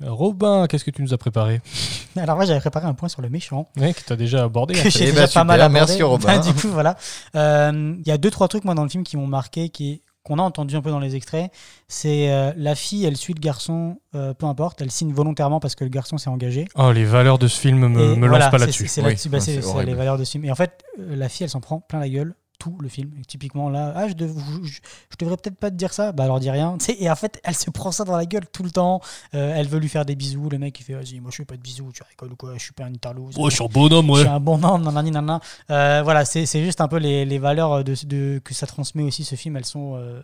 Robin, 0.05 0.67
qu'est-ce 0.69 0.85
que 0.85 0.91
tu 0.91 1.03
nous 1.03 1.15
as 1.15 1.19
préparé? 1.19 1.61
Alors, 2.17 2.37
moi, 2.37 2.45
j'avais 2.45 2.61
préparé 2.61 2.87
un 2.87 2.95
point 2.95 3.09
sur 3.09 3.23
le 3.23 3.29
méchant. 3.31 3.69
Ouais, 3.79 3.93
que 3.95 4.01
tu 4.07 4.13
as 4.13 4.17
déjà 4.17 4.45
abordé. 4.45 4.75
que 4.75 4.81
fait. 4.83 4.91
j'ai 4.91 5.05
Eh 5.05 5.07
déjà 5.13 5.15
ben, 5.15 5.23
pas 5.23 5.29
super, 5.29 5.45
mal 5.47 5.61
abordé. 5.61 5.75
merci, 5.75 6.03
Robin. 6.03 6.39
du 6.39 6.53
coup, 6.55 6.69
voilà. 6.69 6.97
Euh, 7.35 7.95
Il 7.99 8.07
y 8.07 8.11
a 8.13 8.19
deux, 8.19 8.31
trois 8.31 8.49
trucs, 8.49 8.65
moi, 8.65 8.75
dans 8.75 8.83
le 8.85 8.89
film 8.91 9.05
qui 9.05 9.17
m'ont 9.17 9.27
marqué, 9.27 9.69
qui 9.71 10.03
qu'on 10.23 10.41
a 10.41 10.43
entendu 10.43 10.75
un 10.75 10.83
peu 10.83 10.91
dans 10.91 10.99
les 10.99 11.15
extraits. 11.15 11.53
C'est 11.87 12.33
euh, 12.33 12.53
la 12.57 12.75
fille, 12.75 13.05
elle 13.07 13.17
suit 13.17 13.33
le 13.35 13.39
garçon, 13.41 14.01
euh, 14.17 14.35
peu 14.35 14.47
importe, 14.47 14.83
elle 14.83 14.91
signe 14.91 15.13
volontairement 15.13 15.61
parce 15.61 15.77
que 15.77 15.85
le 15.85 15.91
garçon 15.91 16.19
s'est 16.19 16.31
engagé. 16.31 16.67
Oh, 16.75 16.91
les 16.91 17.05
valeurs 17.05 17.39
de 17.39 17.47
ce 17.47 17.61
film 17.61 17.79
me, 17.87 18.17
me 18.17 18.27
voilà, 18.27 18.47
lancent 18.47 18.51
pas 18.51 18.59
c'est- 18.59 18.65
là-dessus. 18.65 18.89
C'est 18.89 19.01
Oui, 19.03 19.11
là-dessus, 19.11 19.29
bah, 19.29 19.83
les 19.85 19.95
valeurs 19.95 20.19
de 20.19 20.25
ce 20.25 20.33
film. 20.33 20.45
Et 20.45 20.51
en 20.51 20.57
fait, 20.57 20.83
euh, 20.99 21.15
la 21.15 21.29
fille, 21.29 21.45
elle 21.45 21.51
s'en 21.51 21.61
prend 21.61 21.79
plein 21.79 22.01
la 22.01 22.09
gueule 22.09 22.35
tout 22.67 22.77
le 22.81 22.89
film. 22.89 23.13
Et 23.21 23.25
typiquement 23.25 23.71
là, 23.71 23.93
ah, 23.95 24.09
je, 24.09 24.15
dev- 24.15 24.37
je, 24.63 24.67
je- 24.69 24.81
je 25.11 25.17
devrais 25.19 25.37
peut-être 25.37 25.57
pas 25.59 25.71
te 25.71 25.77
dire 25.77 25.93
ça. 25.93 26.11
Bah 26.13 26.25
alors 26.25 26.41
dis 26.41 26.51
rien. 26.51 26.77
Tu 26.79 26.87
sais, 26.87 26.97
Et 26.99 27.09
en 27.09 27.15
fait, 27.15 27.41
elle 27.45 27.55
se 27.55 27.71
prend 27.71 27.93
ça 27.93 28.05
dans 28.05 28.17
la 28.17 28.27
gueule 28.27 28.47
tout 28.53 28.63
le 28.65 28.71
temps. 28.71 29.01
Euh, 29.35 29.55
elle 29.57 29.69
veut 29.69 29.79
lui 29.79 29.89
faire 29.89 30.05
des 30.05 30.17
bisous. 30.17 30.49
Le 30.51 30.59
mec 30.59 30.79
il 30.81 30.83
fait 30.83 30.95
vas-y, 30.95 31.21
moi 31.21 31.31
je 31.31 31.37
fais 31.37 31.45
pas 31.45 31.57
de 31.57 31.63
bisous. 31.63 31.93
Tu 31.95 32.03
rigoles 32.03 32.33
ou 32.33 32.37
quoi? 32.37 32.55
Je 32.55 32.63
suis 32.65 32.73
pas 32.73 32.85
un 32.85 32.93
interlope. 32.95 33.31
Oh, 33.37 33.49
je 33.51 33.55
suis 33.55 33.65
un 33.65 33.69
bonhomme, 33.69 34.07
Je 34.07 34.13
ouais. 34.13 34.19
suis 34.21 34.29
un 34.29 34.41
bon 34.41 34.63
homme, 34.65 34.83
nanani, 34.83 35.11
nanana. 35.13 35.41
Euh, 35.71 36.01
voilà, 36.03 36.25
c'est 36.25 36.45
c'est 36.47 36.65
juste 36.65 36.81
un 36.81 36.89
peu 36.89 36.97
les, 36.99 37.25
les 37.25 37.39
valeurs 37.39 37.85
de, 37.85 37.95
de- 38.05 38.41
que 38.45 38.53
ça 38.55 38.67
transmet 38.67 39.03
aussi 39.05 39.23
ce 39.25 39.37
film. 39.37 39.57
Elles 39.57 39.65
sont 39.65 39.95
euh, 39.97 40.23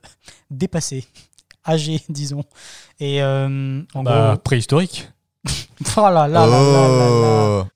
dépassées, 0.50 1.07
âgées, 1.68 2.02
disons. 2.09 2.42
Et 2.98 3.22
euh, 3.22 3.83
en 3.94 4.02
Bah, 4.02 4.31
gros, 4.33 4.38
préhistorique. 4.38 5.09
oh 5.96 6.00
là 6.00 6.11
là 6.11 6.28
là 6.28 6.46
là 6.46 6.88
là 6.88 7.09
là. 7.20 7.66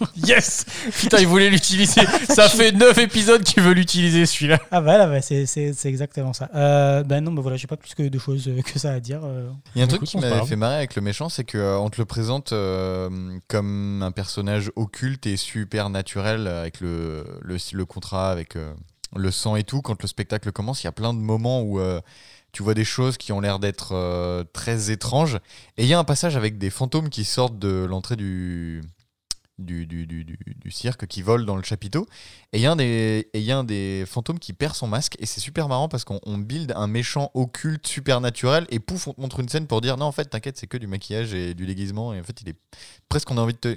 Yes 0.16 0.64
Putain, 0.98 1.18
il 1.18 1.26
voulait 1.26 1.50
l'utiliser. 1.50 2.00
Ça 2.28 2.48
fait 2.48 2.72
9 2.72 2.98
épisodes 2.98 3.42
qu'il 3.42 3.62
veut 3.62 3.72
l'utiliser, 3.72 4.26
celui-là. 4.26 4.58
Ah 4.70 4.80
bah 4.80 4.98
là, 4.98 5.06
bah, 5.06 5.20
c'est 5.22 5.46
c'est- 5.46 5.72
c'est 5.72 5.88
exactement 5.88 6.32
ça. 6.32 6.48
Euh, 6.54 7.02
bah 7.02 7.20
non, 7.20 7.32
bah 7.32 7.42
voilà, 7.42 7.56
j'ai 7.56 7.66
pas 7.66 7.76
plus 7.76 7.94
que 7.94 8.02
de 8.02 8.18
choses 8.18 8.48
euh, 8.48 8.62
que 8.62 8.78
ça 8.78 8.92
à 8.92 9.00
dire. 9.00 9.20
euh. 9.24 9.50
Il 9.74 9.78
y 9.78 9.82
a 9.82 9.84
un 9.84 9.88
truc 9.88 10.04
qui 10.04 10.16
m'avait 10.18 10.46
fait 10.46 10.56
marrer 10.56 10.76
avec 10.76 10.94
le 10.96 11.02
méchant, 11.02 11.28
c'est 11.28 11.44
qu'on 11.44 11.88
te 11.90 12.00
le 12.00 12.04
présente 12.04 12.52
euh, 12.52 13.08
comme 13.48 14.02
un 14.02 14.10
personnage 14.12 14.70
occulte 14.76 15.26
et 15.26 15.36
super 15.36 15.90
naturel 15.90 16.46
avec 16.46 16.80
le, 16.80 17.24
le, 17.42 17.56
le 17.72 17.84
contrat, 17.84 18.30
avec 18.30 18.56
euh, 18.56 18.72
le 19.16 19.30
sang 19.30 19.56
et 19.56 19.64
tout. 19.64 19.82
Quand 19.82 20.00
le 20.02 20.08
spectacle 20.08 20.52
commence, 20.52 20.82
il 20.82 20.86
y 20.86 20.88
a 20.88 20.92
plein 20.92 21.12
de 21.14 21.18
moments 21.18 21.62
où 21.62 21.80
euh, 21.80 22.00
tu 22.52 22.62
vois 22.62 22.74
des 22.74 22.84
choses 22.84 23.16
qui 23.16 23.32
ont 23.32 23.40
l'air 23.40 23.58
d'être 23.60 23.90
euh, 23.94 24.44
très 24.52 24.90
étranges. 24.90 25.36
Et 25.76 25.84
il 25.84 25.86
y 25.88 25.94
a 25.94 25.98
un 25.98 26.04
passage 26.04 26.36
avec 26.36 26.58
des 26.58 26.70
fantômes 26.70 27.08
qui 27.08 27.24
sortent 27.24 27.58
de 27.58 27.84
l'entrée 27.88 28.16
du, 28.16 28.82
du, 29.60 29.86
du, 29.86 30.06
du- 30.06 30.24
du- 30.24 30.70
cirque, 30.70 31.06
qui 31.06 31.22
volent 31.22 31.44
dans 31.44 31.56
le 31.56 31.62
chapiteau. 31.62 32.06
Et 32.52 32.58
il 32.58 32.60
y, 32.60 32.66
a 32.66 32.72
un 32.72 32.76
des- 32.76 33.28
y 33.34 33.50
a 33.50 33.62
des 33.62 34.04
fantômes 34.06 34.38
qui 34.38 34.52
perd 34.52 34.74
son 34.74 34.86
masque. 34.86 35.16
Et 35.18 35.26
c'est 35.26 35.40
super 35.40 35.68
marrant 35.68 35.88
parce 35.88 36.04
qu'on 36.04 36.20
on 36.26 36.38
build 36.38 36.72
un 36.76 36.86
méchant 36.86 37.30
occulte, 37.34 37.86
super 37.86 38.20
naturel. 38.20 38.66
Et 38.70 38.78
pouf, 38.78 39.08
on 39.08 39.14
te 39.14 39.20
montre 39.20 39.40
une 39.40 39.48
scène 39.48 39.66
pour 39.66 39.80
dire 39.80 39.96
non, 39.96 40.06
en 40.06 40.12
fait, 40.12 40.26
t'inquiète, 40.26 40.56
c'est 40.58 40.66
que 40.66 40.76
du 40.76 40.86
maquillage 40.86 41.34
et 41.34 41.54
du 41.54 41.66
déguisement. 41.66 42.14
Et 42.14 42.20
en 42.20 42.24
fait, 42.24 42.40
il 42.42 42.48
est 42.48 42.56
presque, 43.08 43.30
on 43.30 43.38
a 43.38 43.40
envie 43.40 43.54
de 43.54 43.58
te. 43.58 43.76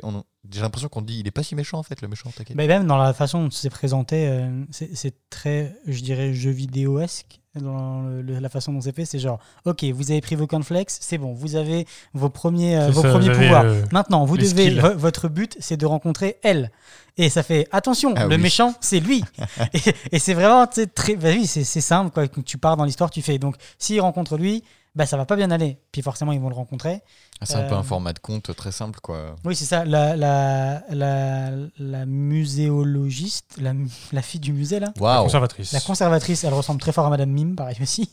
J'ai 0.51 0.62
l'impression 0.62 0.89
qu'on 0.89 1.01
dit, 1.01 1.19
il 1.19 1.27
est 1.27 1.32
pas 1.32 1.43
si 1.43 1.56
méchant 1.56 1.77
en 1.79 1.84
fait, 1.84 2.01
le 2.01 2.08
méchant. 2.08 2.29
Mais 2.56 2.67
même 2.67 2.86
dans 2.86 2.97
la 2.97 3.13
façon 3.13 3.43
dont 3.43 3.49
c'est 3.51 3.69
présenté, 3.69 4.27
euh, 4.27 4.49
c'est 4.71 5.13
très, 5.29 5.75
je 5.88 6.01
dirais, 6.01 6.34
jeu 6.34 6.51
vidéo-esque. 6.51 7.39
Dans 7.56 8.01
le- 8.01 8.39
la 8.39 8.49
façon 8.49 8.73
dont 8.73 8.82
c'est 8.82 8.95
fait, 8.95 9.06
c'est 9.06 9.19
genre, 9.19 9.38
ok, 9.65 9.84
vous 9.93 10.10
avez 10.10 10.21
pris 10.21 10.34
vos 10.36 10.47
cornflakes, 10.47 10.89
c'est 10.89 11.19
bon, 11.19 11.34
vous 11.34 11.56
avez 11.56 11.86
vos 12.15 12.29
premiers, 12.29 12.77
euh, 12.79 12.89
vos 12.89 13.03
ça, 13.03 13.10
premiers 13.12 13.32
pouvoirs. 13.32 13.63
euh, 13.65 13.84
Maintenant, 13.91 14.25
vous 14.25 14.38
devez, 14.38 14.71
votre 14.95 15.29
but, 15.29 15.56
c'est 15.60 15.77
de 15.77 15.86
rencontrer 15.86 16.38
elle. 16.41 16.71
Et 17.15 17.29
ça 17.29 17.43
fait 17.43 17.67
attention, 17.71 18.13
Ah 18.17 18.25
le 18.25 18.38
oui. 18.38 18.41
méchant, 18.41 18.73
c'est 18.82 18.99
lui. 18.99 19.23
et 19.75 19.79
et 20.13 20.17
c'est 20.19 20.34
vraiment 20.34 20.65
très, 20.95 21.15
bah 21.15 21.29
oui, 21.32 21.45
c'est 21.45 21.63
simple 21.63 22.10
quoi. 22.12 22.27
Tu 22.27 22.58
pars 22.58 22.75
dans 22.75 22.86
l'histoire, 22.86 23.12
tu 23.12 23.21
fais 23.21 23.38
donc 23.38 23.56
s'il 23.77 24.01
rencontre 24.01 24.36
lui, 24.36 24.63
bah 24.95 25.06
ça 25.06 25.17
va 25.17 25.25
pas 25.25 25.36
bien 25.36 25.49
aller. 25.51 25.79
Puis 25.91 26.01
forcément, 26.01 26.32
ils 26.32 26.39
vont 26.39 26.49
le 26.49 26.56
rencontrer. 26.56 27.01
Ah, 27.41 27.45
c'est 27.45 27.56
un 27.56 27.63
peu 27.67 27.73
euh, 27.75 27.79
un 27.79 27.84
format 27.84 28.13
de 28.13 28.19
compte 28.19 28.56
très 28.56 28.71
simple, 28.71 28.99
quoi. 29.01 29.36
Oui, 29.43 29.56
c'est 29.56 29.65
ça. 29.65 29.86
La, 29.86 30.15
la, 30.15 30.84
la, 30.91 31.49
la 31.79 32.06
muséologiste, 32.06 33.58
la, 33.62 33.73
la 34.12 34.21
fille 34.21 34.39
du 34.39 34.53
musée, 34.53 34.79
là, 34.79 34.93
Waouh! 34.99 35.23
Conservatrice. 35.23 35.71
la 35.71 35.82
conservatrice, 35.82 36.43
elle 36.43 36.53
ressemble 36.53 36.79
très 36.79 36.91
fort 36.91 37.06
à 37.06 37.10
Madame 37.10 37.29
Mime, 37.32 37.56
pareil 37.56 37.77
aussi, 37.82 38.10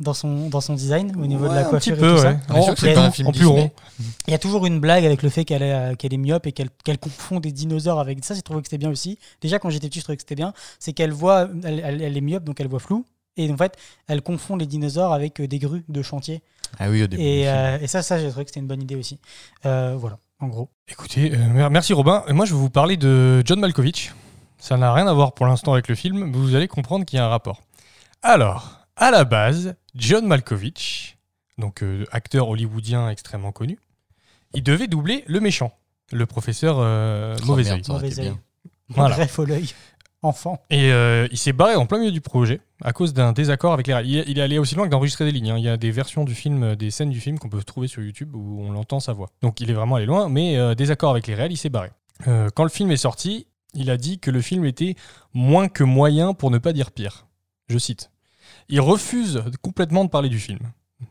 dans 0.00 0.14
son, 0.14 0.48
dans 0.50 0.60
son 0.60 0.74
design, 0.74 1.12
au 1.16 1.26
niveau 1.26 1.48
de 1.48 1.54
la 1.54 1.60
un 1.60 1.64
coiffure 1.64 1.94
petit 1.94 2.04
et 2.04 2.08
peu, 2.08 2.16
tout 2.16 2.22
ça. 2.22 2.30
ouais. 2.30 2.38
On 2.50 2.54
est 2.56 2.62
sûr 2.62 2.70
En 2.72 2.74
que 2.74 2.80
c'est 2.80 2.86
plus- 2.88 2.94
pas 2.94 3.06
un 3.06 3.10
film 3.10 3.28
en 3.28 3.32
plus 3.32 3.46
rond. 3.46 3.70
Il 4.26 4.30
y 4.32 4.34
a 4.34 4.38
toujours 4.38 4.66
une 4.66 4.80
blague 4.80 5.04
avec 5.06 5.22
le 5.22 5.30
fait 5.30 5.44
qu'elle 5.44 5.62
est, 5.62 5.72
euh, 5.72 5.94
qu'elle 5.94 6.12
est 6.12 6.18
myope 6.18 6.46
et 6.46 6.52
qu'elle 6.52 6.68
qu'elle 6.84 6.98
confond 6.98 7.40
des 7.40 7.52
dinosaures 7.52 8.00
avec 8.00 8.22
ça. 8.24 8.34
J'ai 8.34 8.42
trouvé 8.42 8.60
que 8.60 8.66
c'était 8.66 8.78
bien 8.78 8.90
aussi. 8.90 9.18
Déjà, 9.40 9.58
quand 9.58 9.70
j'étais 9.70 9.88
petit, 9.88 10.00
je 10.00 10.04
trouvais 10.04 10.16
que 10.16 10.22
c'était 10.22 10.34
bien. 10.34 10.52
C'est 10.78 10.92
qu'elle 10.92 11.12
voit, 11.12 11.48
elle, 11.64 11.80
elle- 11.84 12.02
elle 12.02 12.16
est 12.16 12.20
myope, 12.20 12.44
donc 12.44 12.60
elle 12.60 12.68
voit 12.68 12.80
flou. 12.80 13.04
Et 13.36 13.50
en 13.52 13.56
fait, 13.56 13.76
elle 14.08 14.22
confond 14.22 14.56
les 14.56 14.66
dinosaures 14.66 15.12
avec 15.12 15.40
euh, 15.40 15.46
des 15.48 15.58
grues 15.58 15.84
de 15.88 16.02
chantier. 16.02 16.42
Ah 16.78 16.88
oui, 16.90 17.02
au 17.02 17.06
début. 17.06 17.22
Et, 17.22 17.48
euh, 17.48 17.78
et 17.80 17.86
ça, 17.86 18.02
ça, 18.02 18.18
j'ai 18.18 18.28
trouvé 18.30 18.44
que 18.44 18.50
c'était 18.50 18.60
une 18.60 18.66
bonne 18.66 18.82
idée 18.82 18.96
aussi. 18.96 19.18
Euh, 19.66 19.94
voilà, 19.98 20.18
en 20.40 20.48
gros. 20.48 20.68
Écoutez, 20.88 21.32
euh, 21.34 21.46
mer- 21.48 21.70
merci 21.70 21.92
Robin. 21.92 22.24
Et 22.28 22.32
Moi, 22.32 22.44
je 22.46 22.52
vais 22.54 22.58
vous 22.60 22.70
parler 22.70 22.96
de 22.96 23.42
John 23.44 23.60
Malkovich. 23.60 24.12
Ça 24.58 24.76
n'a 24.76 24.92
rien 24.92 25.06
à 25.06 25.12
voir 25.12 25.32
pour 25.32 25.46
l'instant 25.46 25.74
avec 25.74 25.86
le 25.88 25.94
film, 25.94 26.24
mais 26.24 26.36
vous 26.38 26.54
allez 26.54 26.66
comprendre 26.68 27.04
qu'il 27.04 27.18
y 27.18 27.20
a 27.20 27.24
un 27.26 27.28
rapport. 27.28 27.60
Alors, 28.22 28.80
à 28.96 29.10
la 29.10 29.24
base, 29.24 29.74
John 29.94 30.26
Malkovich, 30.26 31.18
donc 31.58 31.82
euh, 31.82 32.04
acteur 32.10 32.48
hollywoodien 32.48 33.10
extrêmement 33.10 33.52
connu, 33.52 33.78
il 34.54 34.62
devait 34.62 34.86
doubler 34.88 35.24
le 35.26 35.40
méchant, 35.40 35.72
le 36.10 36.24
professeur 36.26 36.76
euh, 36.80 37.36
Oh, 37.42 37.46
Mauvais 37.46 37.70
Oeil. 37.70 37.82
Mauvais 37.88 38.10
bien. 38.10 38.38
Voilà. 38.88 39.14
Greffe 39.16 39.38
au 39.38 39.44
l'œil. 39.44 39.68
Enfant. 40.22 40.58
Et 40.70 40.90
euh, 40.90 41.28
il 41.30 41.38
s'est 41.38 41.52
barré 41.52 41.76
en 41.76 41.86
plein 41.86 41.98
milieu 41.98 42.10
du 42.10 42.22
projet 42.22 42.60
à 42.82 42.92
cause 42.92 43.14
d'un 43.14 43.32
désaccord 43.32 43.72
avec 43.72 43.86
les 43.86 43.94
réals. 43.94 44.06
Il, 44.06 44.38
est 44.38 44.42
allé 44.42 44.58
aussi 44.58 44.74
loin 44.74 44.86
que 44.86 44.90
d'enregistrer 44.90 45.24
des 45.24 45.32
lignes. 45.32 45.50
hein. 45.50 45.58
Il 45.58 45.64
y 45.64 45.68
a 45.68 45.76
des 45.76 45.90
versions 45.90 46.24
du 46.24 46.34
film, 46.34 46.62
euh, 46.62 46.76
des 46.76 46.90
scènes 46.90 47.10
du 47.10 47.20
film 47.20 47.38
qu'on 47.38 47.48
peut 47.48 47.62
trouver 47.62 47.88
sur 47.88 48.02
YouTube 48.02 48.34
où 48.34 48.60
on 48.62 48.72
l'entend 48.72 49.00
sa 49.00 49.12
voix. 49.12 49.28
Donc 49.42 49.60
il 49.60 49.70
est 49.70 49.74
vraiment 49.74 49.96
allé 49.96 50.06
loin, 50.06 50.28
mais 50.28 50.56
euh, 50.56 50.74
désaccord 50.74 51.10
avec 51.10 51.26
les 51.26 51.34
réals, 51.34 51.52
il 51.52 51.56
s'est 51.56 51.68
barré. 51.68 51.90
Euh, 52.26 52.48
quand 52.54 52.62
le 52.62 52.70
film 52.70 52.90
est 52.90 52.96
sorti, 52.96 53.46
il 53.74 53.90
a 53.90 53.96
dit 53.96 54.18
que 54.18 54.30
le 54.30 54.40
film 54.40 54.64
était 54.64 54.94
moins 55.34 55.68
que 55.68 55.84
moyen 55.84 56.34
pour 56.34 56.50
ne 56.50 56.58
pas 56.58 56.72
dire 56.72 56.90
pire. 56.90 57.26
Je 57.68 57.78
cite. 57.78 58.10
Il 58.68 58.80
refuse 58.80 59.42
complètement 59.62 60.04
de 60.04 60.10
parler 60.10 60.28
du 60.28 60.38
film. 60.38 60.58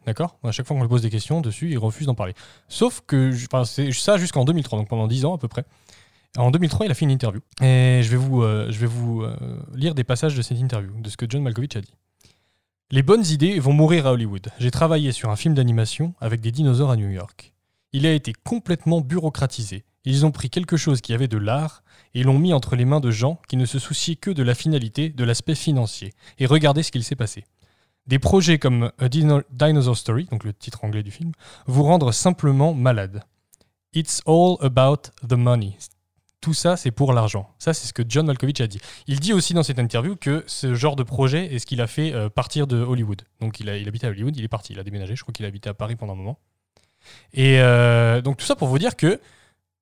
D'accord? 0.06 0.38
À 0.44 0.52
chaque 0.52 0.66
fois 0.66 0.76
qu'on 0.76 0.82
lui 0.82 0.90
pose 0.90 1.04
des 1.04 1.10
questions 1.10 1.42
dessus, 1.42 1.72
il 1.72 1.78
refuse 1.78 2.08
d'en 2.08 2.16
parler. 2.16 2.34
Sauf 2.70 3.02
que, 3.06 3.32
c'est 3.66 3.92
ça 3.92 4.18
jusqu'en 4.18 4.44
2003, 4.46 4.80
donc 4.80 4.88
pendant 4.88 5.08
10 5.08 5.26
ans 5.26 5.36
à 5.36 5.38
peu 5.38 5.48
près. 5.48 5.64
En 6.38 6.52
2003, 6.52 6.86
il 6.86 6.92
a 6.92 6.96
fait 6.96 7.06
une 7.06 7.12
interview. 7.12 7.42
Et 7.62 8.02
je 8.04 8.10
vais 8.10 8.18
vous, 8.18 8.42
euh, 8.42 8.70
euh, 9.42 9.58
lire 9.74 9.96
des 9.96 10.04
passages 10.04 10.36
de 10.36 10.42
cette 10.42 10.60
interview, 10.60 10.92
de 11.00 11.10
ce 11.10 11.18
que 11.18 11.26
John 11.30 11.42
Malkovich 11.42 11.76
a 11.78 11.82
dit. 11.82 11.94
Les 12.92 13.04
bonnes 13.04 13.26
idées 13.26 13.60
vont 13.60 13.74
mourir 13.74 14.06
à 14.08 14.12
Hollywood. 14.14 14.48
J'ai 14.60 14.72
travaillé 14.72 15.12
sur 15.12 15.30
un 15.30 15.36
film 15.36 15.54
d'animation 15.56 16.14
avec 16.20 16.42
des 16.42 16.52
dinosaures 16.52 16.92
à 16.92 16.98
New 16.98 17.10
York. 17.10 17.54
Il 17.94 18.06
a 18.06 18.14
été 18.14 18.34
complètement 18.44 19.02
bureaucratisé. 19.02 19.86
Ils 20.04 20.26
ont 20.26 20.32
pris 20.32 20.50
quelque 20.50 20.78
chose 20.78 21.02
qui 21.02 21.14
avait 21.14 21.28
de 21.28 21.38
l'art 21.38 21.84
et 22.14 22.22
l'ont 22.24 22.38
mis 22.38 22.54
entre 22.54 22.76
les 22.76 22.86
mains 22.86 23.00
de 23.00 23.10
gens 23.10 23.40
qui 23.48 23.58
ne 23.58 23.66
se 23.66 23.80
souciaient 23.80 24.16
que 24.18 24.30
de 24.30 24.44
la 24.44 24.54
finalité, 24.54 25.10
de 25.10 25.24
l'aspect 25.24 25.56
financier. 25.56 26.14
Et 26.38 26.46
regardez 26.46 26.84
ce 26.84 26.92
qu'il 26.92 27.04
s'est 27.04 27.16
passé. 27.16 27.46
Des 28.06 28.20
projets 28.20 28.60
comme 28.60 28.92
A 29.00 29.10
Dino- 29.10 29.42
Dinosaur 29.52 29.98
Story, 29.98 30.26
donc 30.30 30.44
le 30.44 30.54
titre 30.54 30.84
anglais 30.84 31.02
du 31.02 31.10
film, 31.10 31.32
vous 31.66 31.82
rendre 31.84 32.12
simplement 32.12 32.76
malade. 32.76 33.24
It's 33.94 34.22
all 34.28 34.58
about 34.62 35.10
the 35.28 35.34
money. 35.34 35.76
Tout 36.46 36.54
ça, 36.54 36.78
c'est 36.78 36.92
pour 36.92 37.12
l'argent. 37.12 37.50
Ça, 37.58 37.74
c'est 37.74 37.88
ce 37.88 37.92
que 37.92 38.04
John 38.08 38.28
Malkovich 38.28 38.62
a 38.62 38.68
dit. 38.68 38.78
Il 39.08 39.20
dit 39.20 39.34
aussi 39.34 39.56
dans 39.56 39.64
cette 39.64 39.80
interview 39.80 40.16
que 40.16 40.44
ce 40.46 40.76
genre 40.76 40.96
de 40.96 41.02
projet 41.02 41.52
est 41.52 41.58
ce 41.58 41.66
qu'il 41.66 41.82
a 41.82 41.88
fait 41.88 42.14
euh, 42.14 42.30
partir 42.30 42.68
de 42.68 42.78
Hollywood. 42.78 43.24
Donc, 43.40 43.60
il, 43.60 43.68
a, 43.68 43.74
habitait 43.74 44.06
à 44.06 44.12
Hollywood, 44.12 44.38
il 44.38 44.44
est 44.44 44.48
parti, 44.48 44.74
il 44.74 44.80
a 44.80 44.84
déménagé. 44.84 45.16
Je 45.16 45.24
crois 45.24 45.34
qu'il 45.34 45.44
a 45.46 45.48
habité 45.48 45.70
à 45.70 45.74
Paris 45.74 45.96
pendant 45.96 46.14
un 46.14 46.18
moment. 46.18 46.38
Et 47.34 47.60
euh, 47.62 48.22
donc, 48.22 48.38
tout 48.38 48.46
ça 48.46 48.56
pour 48.56 48.68
vous 48.68 48.78
dire 48.78 48.96
que 48.96 49.20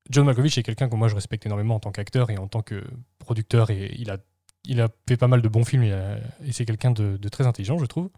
John 0.10 0.26
Malkovich 0.26 0.58
est 0.58 0.64
quelqu'un 0.64 0.88
que 0.88 0.96
moi 0.96 1.10
je 1.10 1.16
respecte 1.16 1.46
énormément 1.46 1.76
en 1.76 1.82
tant 1.82 1.92
qu'acteur 1.92 2.30
et 2.30 2.38
en 2.38 2.48
tant 2.48 2.62
que 2.62 2.82
producteur. 3.20 3.70
Et 3.70 3.94
il 4.00 4.10
a, 4.10 4.20
il 4.64 4.80
a 4.80 4.88
fait 5.06 5.18
pas 5.18 5.28
mal 5.28 5.42
de 5.42 5.50
bons 5.50 5.66
films 5.66 5.84
et, 5.84 6.52
c'est 6.54 6.64
quelqu'un 6.64 6.92
de, 6.92 7.18
de 7.18 7.28
très 7.28 7.46
intelligent, 7.46 7.78
je 7.78 7.86
trouve. 7.88 8.10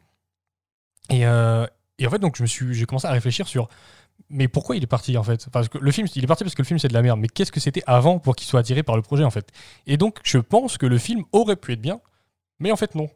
Et, 1.10 1.26
euh, 1.26 1.66
et 1.98 2.06
en 2.06 2.12
fait, 2.12 2.20
donc, 2.20 2.36
je 2.36 2.44
me 2.44 2.48
suis, 2.48 2.76
j'ai 2.76 2.86
commencé 2.86 3.08
à 3.08 3.12
réfléchir 3.12 3.48
sur 3.48 3.70
mais 4.30 4.48
pourquoi 4.48 4.76
il 4.76 4.84
est 4.84 4.88
parti 4.88 5.18
en 5.18 5.24
fait? 5.24 5.48
Parce 5.52 5.70
que 5.70 5.78
le 5.78 5.92
film, 5.92 6.08
il 6.16 6.24
est 6.24 6.28
parti 6.28 6.44
parce 6.44 6.56
que 6.56 6.62
le 6.62 6.68
film 6.68 6.80
c'est 6.80 6.88
de 6.88 6.94
la 6.94 7.02
merde. 7.02 7.20
Mais 7.20 7.28
qu'est-ce 7.28 7.52
que 7.52 7.60
c'était 7.60 7.84
avant 7.86 8.20
pour 8.20 8.36
qu'il 8.36 8.48
soit 8.48 8.60
attiré 8.60 8.84
par 8.84 8.96
le 8.96 9.02
projet 9.02 9.24
en 9.24 9.30
fait? 9.32 9.50
Et 9.88 9.98
donc, 9.98 10.20
je 10.24 10.38
pense 10.40 10.78
que 10.78 10.86
le 10.86 10.98
film 10.98 11.24
aurait 11.32 11.56
pu 11.56 11.74
être 11.74 11.82
bien, 11.82 12.00
mais 12.60 12.72
en 12.72 12.76
fait 12.76 12.96
non. 12.96 13.10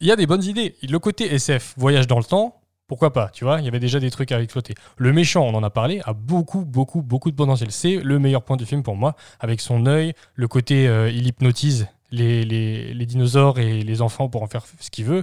Il 0.00 0.06
y 0.06 0.12
a 0.12 0.16
des 0.16 0.26
bonnes 0.26 0.44
idées. 0.44 0.76
Le 0.88 0.98
côté 0.98 1.32
SF, 1.34 1.74
voyage 1.76 2.06
dans 2.06 2.18
le 2.18 2.24
temps, 2.24 2.60
pourquoi 2.86 3.12
pas 3.12 3.28
Tu 3.28 3.44
vois, 3.44 3.58
il 3.60 3.64
y 3.64 3.68
avait 3.68 3.80
déjà 3.80 4.00
des 4.00 4.10
trucs 4.10 4.32
à 4.32 4.40
exploiter. 4.40 4.74
Le 4.96 5.12
méchant, 5.12 5.42
on 5.44 5.54
en 5.54 5.62
a 5.62 5.70
parlé, 5.70 6.00
a 6.04 6.12
beaucoup, 6.12 6.64
beaucoup, 6.64 7.02
beaucoup 7.02 7.30
de 7.30 7.36
potentiel. 7.36 7.70
C'est 7.70 7.96
le 7.96 8.18
meilleur 8.18 8.42
point 8.42 8.56
du 8.56 8.64
film 8.66 8.82
pour 8.82 8.96
moi, 8.96 9.14
avec 9.40 9.60
son 9.60 9.86
œil, 9.86 10.14
le 10.34 10.48
côté 10.48 10.88
euh, 10.88 11.10
il 11.10 11.26
hypnotise 11.26 11.86
les, 12.10 12.44
les- 12.44 12.92
les 12.94 13.06
dinosaures 13.06 13.58
et 13.58 13.82
les 13.82 14.02
enfants 14.02 14.28
pour 14.28 14.42
en 14.42 14.46
faire 14.48 14.64
ce 14.80 14.90
qu'il 14.90 15.04
veut. 15.04 15.22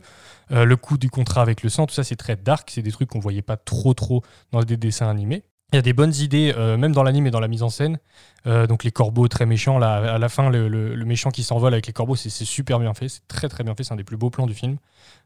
Euh, 0.52 0.66
le 0.66 0.76
coup 0.76 0.98
du 0.98 1.10
contrat 1.10 1.42
avec 1.42 1.64
le 1.64 1.70
sang, 1.70 1.86
tout 1.86 1.94
ça 1.94 2.04
c'est 2.04 2.16
très 2.16 2.36
dark, 2.36 2.70
c'est 2.72 2.82
des 2.82 2.92
trucs 2.92 3.10
qu'on 3.10 3.20
voyait 3.20 3.42
pas 3.42 3.58
trop 3.58 3.94
trop 3.94 4.24
dans 4.52 4.62
des 4.64 4.78
dessins 4.78 5.10
animés. 5.10 5.44
Il 5.74 5.76
y 5.76 5.80
a 5.80 5.82
des 5.82 5.92
bonnes 5.92 6.14
idées, 6.16 6.54
euh, 6.58 6.78
même 6.78 6.94
dans 6.94 7.04
l'anime 7.04 7.28
et 7.28 7.32
dans 7.32 7.42
la 7.42 7.50
mise 7.50 7.62
en 7.62 7.70
scène. 7.70 8.00
Euh, 8.46 8.68
donc 8.68 8.86
les 8.86 8.92
corbeaux 8.92 9.28
très 9.28 9.46
méchants, 9.46 9.82
à 9.82 10.18
la 10.18 10.30
fin, 10.30 10.50
le, 10.50 10.96
méchant 11.04 11.30
qui 11.30 11.44
s'envole 11.44 11.74
avec 11.74 11.88
les 11.88 11.94
corbeaux, 11.94 12.16
c'est 12.16 12.30
super 12.30 12.80
bien 12.80 12.94
fait, 12.94 13.10
c'est 13.10 13.28
très 13.28 13.50
très 13.50 13.66
bien 13.66 13.76
fait, 13.76 13.84
c'est 13.84 13.94
un 13.94 13.98
des 13.98 14.06
plus 14.06 14.16
beaux 14.16 14.30
plans 14.30 14.48
du 14.48 14.54
film. 14.54 14.78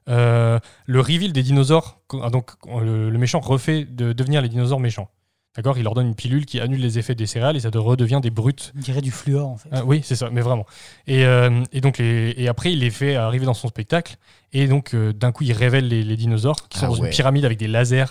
Le 0.07 0.59
reveal 0.87 1.31
des 1.31 1.43
dinosaures, 1.43 2.01
donc 2.31 2.53
le, 2.67 3.11
le 3.11 3.17
méchant 3.19 3.39
refait 3.39 3.85
de 3.85 4.13
devenir 4.13 4.41
les 4.41 4.49
dinosaures 4.49 4.79
méchants. 4.79 5.09
D'accord 5.55 5.77
Il 5.77 5.83
leur 5.83 5.93
donne 5.93 6.07
une 6.07 6.15
pilule 6.15 6.45
qui 6.45 6.59
annule 6.61 6.79
les 6.79 6.97
effets 6.97 7.13
des 7.15 7.25
céréales 7.25 7.57
et 7.57 7.59
ça 7.59 7.71
de- 7.71 7.77
redevient 7.77 8.19
des 8.21 8.29
brutes 8.29 8.71
On 8.77 8.79
dirait 8.79 9.01
du 9.01 9.11
fluor 9.11 9.49
en 9.49 9.57
fait. 9.57 9.69
ah 9.71 9.83
oui, 9.85 10.01
c'est 10.03 10.15
ça, 10.15 10.29
mais 10.31 10.41
vraiment. 10.41 10.65
Et, 11.07 11.25
euh, 11.25 11.61
et 11.73 11.81
donc 11.81 11.97
les- 11.97 12.33
et 12.37 12.47
après, 12.47 12.71
il 12.71 12.79
les 12.79 12.89
fait 12.89 13.15
arriver 13.15 13.45
dans 13.45 13.53
son 13.53 13.67
spectacle. 13.67 14.15
Et 14.53 14.67
donc, 14.67 14.93
euh, 14.93 15.11
d'un 15.13 15.31
coup, 15.31 15.43
il 15.43 15.51
révèle 15.53 15.87
les, 15.87 16.03
les 16.03 16.15
dinosaures 16.15 16.67
qui 16.69 16.79
sont 16.79 16.85
Ah 16.85 16.89
dans 16.89 16.97
ouais. 16.99 17.07
une 17.07 17.13
pyramide 17.13 17.43
avec 17.45 17.57
des 17.57 17.67
lasers. 17.67 18.05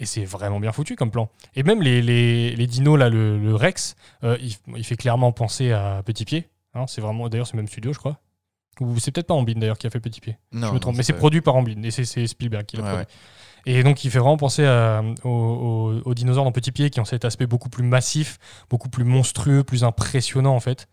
Et 0.00 0.06
c'est 0.06 0.24
vraiment 0.24 0.58
bien 0.60 0.72
foutu 0.72 0.96
comme 0.96 1.10
plan. 1.12 1.30
Et 1.54 1.62
même 1.62 1.80
les, 1.80 2.02
les, 2.02 2.54
les 2.56 2.66
dinos, 2.66 2.98
là, 2.98 3.08
le, 3.08 3.38
le 3.38 3.54
Rex, 3.54 3.94
euh, 4.24 4.36
il, 4.42 4.54
il 4.76 4.84
fait 4.84 4.96
clairement 4.96 5.30
penser 5.32 5.70
à 5.72 6.02
Petit 6.04 6.24
Pied. 6.24 6.48
Hein, 6.74 6.86
c'est 6.88 7.00
vraiment, 7.00 7.28
d'ailleurs, 7.28 7.46
c'est 7.46 7.52
le 7.52 7.58
même 7.62 7.68
studio, 7.68 7.92
je 7.92 7.98
crois. 7.98 8.18
Ou 8.80 8.98
c'est 8.98 9.10
peut-être 9.12 9.26
pas 9.26 9.34
Amblin 9.34 9.54
d'ailleurs 9.58 9.78
qui 9.78 9.86
a 9.86 9.90
fait 9.90 10.00
Petit 10.00 10.20
Pied. 10.20 10.36
Non, 10.52 10.68
je 10.68 10.74
me 10.74 10.78
trompe, 10.80 10.96
mais 10.96 11.02
c'est 11.02 11.12
produit 11.12 11.40
par 11.40 11.54
Amblin 11.56 11.82
et 11.82 11.90
c'est- 11.90 12.26
Spielberg 12.26 12.64
qui 12.66 12.76
l'a 12.76 12.82
Ouais, 12.82 12.88
produit. 12.90 13.06
ouais. 13.66 13.72
Et 13.78 13.82
donc, 13.82 14.04
il 14.04 14.10
fait 14.10 14.18
vraiment 14.18 14.36
penser 14.36 14.64
à- 14.66 15.02
aux, 15.24 15.28
aux- 15.28 16.02
aux 16.04 16.14
dinosaures 16.14 16.44
dans 16.44 16.52
Petit 16.52 16.70
Pied 16.72 16.90
qui 16.90 17.00
ont 17.00 17.04
cet 17.04 17.24
aspect 17.24 17.46
beaucoup 17.46 17.70
plus 17.70 17.82
massif, 17.84 18.38
beaucoup 18.68 18.88
plus 18.90 19.04
monstrueux, 19.04 19.64
plus 19.64 19.84
impressionnant 19.84 20.54
en 20.54 20.60
fait. 20.60 20.86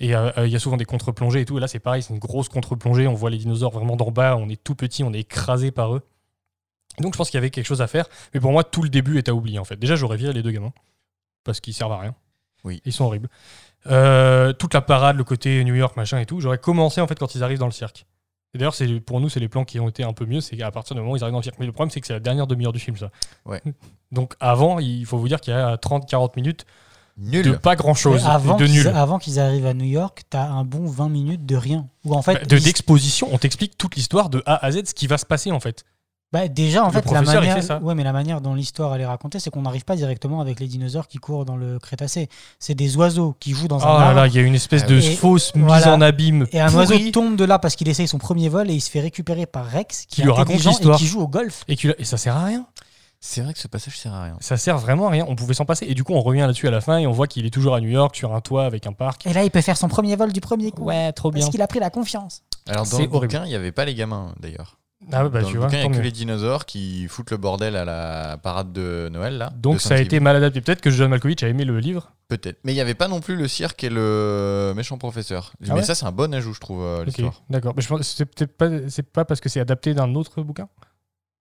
Et 0.00 0.14
euh, 0.16 0.30
euh, 0.38 0.46
il 0.46 0.52
y 0.52 0.56
a 0.56 0.58
souvent 0.58 0.76
des 0.76 0.84
contre-plongées 0.86 1.42
et 1.42 1.44
tout. 1.44 1.58
Et 1.58 1.60
là, 1.60 1.68
c'est 1.68 1.78
pareil, 1.80 2.02
c'est 2.02 2.12
une 2.14 2.18
grosse 2.18 2.48
contre-plongée. 2.48 3.06
On 3.06 3.14
voit 3.14 3.30
les 3.30 3.38
dinosaures 3.38 3.70
vraiment 3.72 3.94
d'en 3.96 4.10
bas, 4.10 4.36
on 4.36 4.48
est 4.48 4.62
tout 4.62 4.74
petit, 4.74 5.04
on 5.04 5.12
est 5.12 5.20
écrasé 5.20 5.70
par 5.70 5.94
eux. 5.94 6.02
Donc, 7.00 7.12
je 7.14 7.18
pense 7.18 7.28
qu'il 7.30 7.36
y 7.36 7.42
avait 7.42 7.50
quelque 7.50 7.66
chose 7.66 7.82
à 7.82 7.86
faire. 7.86 8.06
Mais 8.32 8.40
pour 8.40 8.52
moi, 8.52 8.64
tout 8.64 8.82
le 8.82 8.88
début 8.88 9.18
est 9.18 9.28
à 9.28 9.34
oublier 9.34 9.58
en 9.58 9.64
fait. 9.64 9.76
Déjà, 9.76 9.94
j'aurais 9.96 10.16
viré 10.16 10.32
les 10.32 10.42
deux 10.42 10.50
gamins 10.52 10.72
parce 11.44 11.60
qu'ils 11.60 11.74
servent 11.74 11.92
à 11.92 11.98
rien. 11.98 12.14
Oui. 12.64 12.80
Ils 12.84 12.92
sont 12.92 13.04
horribles. 13.04 13.28
Euh, 13.86 14.52
toute 14.52 14.74
la 14.74 14.80
parade, 14.80 15.16
le 15.16 15.24
côté 15.24 15.62
New 15.64 15.74
York, 15.74 15.96
machin 15.96 16.18
et 16.18 16.26
tout, 16.26 16.40
j'aurais 16.40 16.58
commencé 16.58 17.00
en 17.00 17.06
fait 17.06 17.18
quand 17.18 17.34
ils 17.34 17.42
arrivent 17.42 17.58
dans 17.58 17.66
le 17.66 17.72
cirque. 17.72 18.06
Et 18.54 18.58
d'ailleurs, 18.58 18.74
c'est 18.74 18.86
pour 19.00 19.20
nous, 19.20 19.28
c'est 19.28 19.40
les 19.40 19.48
plans 19.48 19.64
qui 19.64 19.80
ont 19.80 19.88
été 19.88 20.04
un 20.04 20.12
peu 20.12 20.26
mieux, 20.26 20.40
c'est 20.40 20.60
à 20.62 20.70
partir 20.70 20.94
du 20.94 21.00
moment 21.00 21.12
où 21.12 21.16
ils 21.16 21.22
arrivent 21.22 21.32
dans 21.32 21.38
le 21.40 21.42
cirque. 21.44 21.58
Mais 21.58 21.66
le 21.66 21.72
problème, 21.72 21.90
c'est 21.90 22.00
que 22.00 22.06
c'est 22.06 22.12
la 22.12 22.20
dernière 22.20 22.46
demi-heure 22.46 22.72
du 22.72 22.78
film, 22.78 22.96
ça. 22.96 23.10
Ouais. 23.44 23.60
Donc 24.12 24.34
avant, 24.40 24.78
il 24.78 25.04
faut 25.06 25.18
vous 25.18 25.28
dire 25.28 25.40
qu'il 25.40 25.52
y 25.52 25.56
a 25.56 25.74
30-40 25.76 26.30
minutes 26.36 26.64
Nul. 27.16 27.44
de 27.44 27.52
pas 27.52 27.76
grand-chose, 27.76 28.24
avant 28.26 28.56
de 28.56 28.64
qu'ils- 28.66 28.74
nul. 28.74 28.88
Avant 28.88 29.18
qu'ils 29.18 29.38
arrivent 29.38 29.66
à 29.66 29.74
New 29.74 29.84
York, 29.84 30.22
t'as 30.30 30.46
un 30.48 30.64
bon 30.64 30.86
20 30.86 31.08
minutes 31.08 31.46
de 31.46 31.56
rien. 31.56 31.86
Où 32.04 32.14
en 32.14 32.22
fait, 32.22 32.34
Bah, 32.34 32.44
de 32.44 32.58
d'exposition, 32.58 33.28
on 33.32 33.38
t'explique 33.38 33.76
toute 33.78 33.94
l'histoire 33.96 34.30
de 34.30 34.42
A 34.46 34.64
à 34.64 34.70
Z, 34.72 34.86
ce 34.86 34.94
qui 34.94 35.06
va 35.06 35.18
se 35.18 35.26
passer 35.26 35.50
en 35.52 35.60
fait. 35.60 35.84
Bah, 36.34 36.48
déjà, 36.48 36.82
en 36.82 36.88
Le 36.88 36.92
fait, 36.94 37.08
la 37.12 37.22
manière, 37.22 37.62
fait 37.64 37.72
ouais, 37.80 37.94
mais 37.94 38.02
la 38.02 38.12
manière 38.12 38.40
dont 38.40 38.54
l'histoire 38.54 38.92
elle 38.96 39.02
est 39.02 39.06
racontée, 39.06 39.38
c'est 39.38 39.50
qu'on 39.50 39.62
n'arrive 39.62 39.84
pas 39.84 39.94
directement 39.94 40.40
avec 40.40 40.58
les 40.58 40.66
dinosaures 40.66 41.06
qui 41.06 41.18
courent 41.18 41.44
dans 41.44 41.56
le 41.56 41.78
Crétacé. 41.78 42.28
C'est 42.58 42.74
des 42.74 42.96
oiseaux 42.96 43.36
qui 43.38 43.52
jouent 43.52 43.68
dans 43.68 43.78
Oh 43.78 43.84
un 43.84 43.86
là 44.00 44.06
arbre. 44.08 44.16
là, 44.16 44.26
il 44.26 44.34
y 44.34 44.38
a 44.40 44.42
une 44.42 44.56
espèce 44.56 44.82
Ah 44.84 44.88
de. 44.88 44.96
Et 44.96 45.14
fausse 45.14 45.54
mise 45.54 45.64
voilà. 45.64 45.94
en 45.94 46.00
abîme. 46.00 46.46
Et 46.50 46.60
un 46.60 46.74
oiseau 46.74 46.98
tombe 47.12 47.36
de 47.36 47.44
là 47.44 47.60
parce 47.60 47.76
qu'il 47.76 47.88
essaye 47.88 48.08
son 48.08 48.18
premier 48.18 48.48
vol 48.48 48.68
et 48.68 48.74
il 48.74 48.80
se 48.80 48.90
fait 48.90 48.98
récupérer 49.00 49.46
par 49.46 49.64
Rex, 49.66 50.06
qui, 50.08 50.22
lui 50.22 50.30
raconte 50.32 50.56
l'histoire. 50.64 50.96
et 50.96 50.98
qui 50.98 51.06
joue 51.06 51.20
au 51.20 51.28
golf. 51.28 51.62
et, 51.68 51.76
qui- 51.76 51.88
et 51.96 52.04
ça 52.04 52.16
sert 52.16 52.36
à 52.36 52.44
rien. 52.46 52.66
C'est 53.20 53.40
vrai 53.40 53.54
que 53.54 53.60
ce 53.60 53.68
passage 53.68 53.96
sert 53.96 54.12
à 54.12 54.24
rien. 54.24 54.36
Ça 54.40 54.56
sert 54.56 54.76
vraiment 54.76 55.06
à 55.06 55.10
rien. 55.10 55.24
On 55.28 55.36
pouvait 55.36 55.54
s'en 55.54 55.64
passer. 55.64 55.86
Et 55.88 55.94
du 55.94 56.02
coup, 56.04 56.12
on 56.14 56.20
revient 56.20 56.40
là-dessus 56.40 56.66
à 56.66 56.70
la 56.72 56.80
fin 56.82 56.98
et 56.98 57.06
on 57.06 57.12
voit 57.12 57.26
qu'il 57.28 57.46
est 57.46 57.50
toujours 57.50 57.74
à 57.76 57.80
New 57.80 57.88
York 57.88 58.14
sur 58.16 58.34
un 58.34 58.40
toit 58.40 58.66
avec 58.66 58.86
un 58.88 58.92
parc. 58.92 59.26
Et 59.26 59.32
là, 59.32 59.44
il 59.44 59.50
peut 59.52 59.60
faire 59.62 59.76
son 59.78 59.88
premier 59.88 60.16
vol 60.16 60.32
du 60.32 60.40
premier 60.40 60.72
coup. 60.72 60.82
Ouais, 60.82 61.10
trop 61.12 61.30
bien. 61.30 61.40
Parce 61.40 61.50
qu'il 61.52 61.62
a 61.62 61.66
pris 61.68 61.78
la 61.80 61.88
confiance. 61.90 62.42
Alors 62.68 62.84
dans 62.86 62.98
le 62.98 63.06
bouquin, 63.06 63.44
il 63.44 63.48
n'y 63.50 63.54
avait 63.54 63.72
pas 63.72 63.84
les 63.84 63.94
gamins 63.94 64.34
d'ailleurs. 64.40 64.76
Ah 65.12 65.22
ouais, 65.24 65.30
bah 65.30 65.42
dans 65.42 65.48
tu 65.48 65.54
le 65.54 65.58
vois. 65.60 65.68
bouquin, 65.68 65.78
il 65.80 65.82
tant 65.82 65.88
n'y 65.90 65.94
a 65.94 65.98
que 65.98 66.02
mieux. 66.02 66.04
les 66.04 66.12
dinosaures 66.12 66.64
qui 66.64 67.06
foutent 67.08 67.30
le 67.30 67.36
bordel 67.36 67.76
à 67.76 67.84
la 67.84 68.38
parade 68.38 68.72
de 68.72 69.08
Noël 69.12 69.36
là. 69.36 69.52
Donc 69.56 69.80
ça 69.80 69.94
a 69.94 69.98
été 69.98 70.18
mal 70.20 70.36
adapté. 70.36 70.60
Peut-être 70.62 70.80
que 70.80 70.90
John 70.90 71.10
Malkovich 71.10 71.42
a 71.42 71.48
aimé 71.48 71.64
le 71.64 71.78
livre. 71.78 72.12
Peut-être. 72.28 72.58
Mais 72.64 72.72
il 72.72 72.74
n'y 72.76 72.80
avait 72.80 72.94
pas 72.94 73.06
non 73.08 73.20
plus 73.20 73.36
le 73.36 73.46
cirque 73.46 73.84
et 73.84 73.90
le 73.90 74.72
méchant 74.74 74.96
professeur. 74.96 75.52
Ah 75.54 75.56
Mais 75.60 75.70
ouais 75.74 75.82
ça, 75.82 75.94
c'est 75.94 76.06
un 76.06 76.12
bon 76.12 76.32
ajout, 76.32 76.54
je 76.54 76.60
trouve, 76.60 76.82
euh, 76.82 77.00
Ok, 77.00 77.06
l'histoire. 77.06 77.42
d'accord. 77.50 77.74
Mais 77.76 77.82
je 77.82 77.88
pense 77.88 77.98
que 77.98 78.04
c'est 78.04 78.24
peut-être 78.24 78.56
pas, 78.56 78.68
c'est 78.88 79.02
pas 79.02 79.26
parce 79.26 79.40
que 79.42 79.50
c'est 79.50 79.60
adapté 79.60 79.92
d'un 79.92 80.14
autre 80.14 80.40
bouquin? 80.42 80.68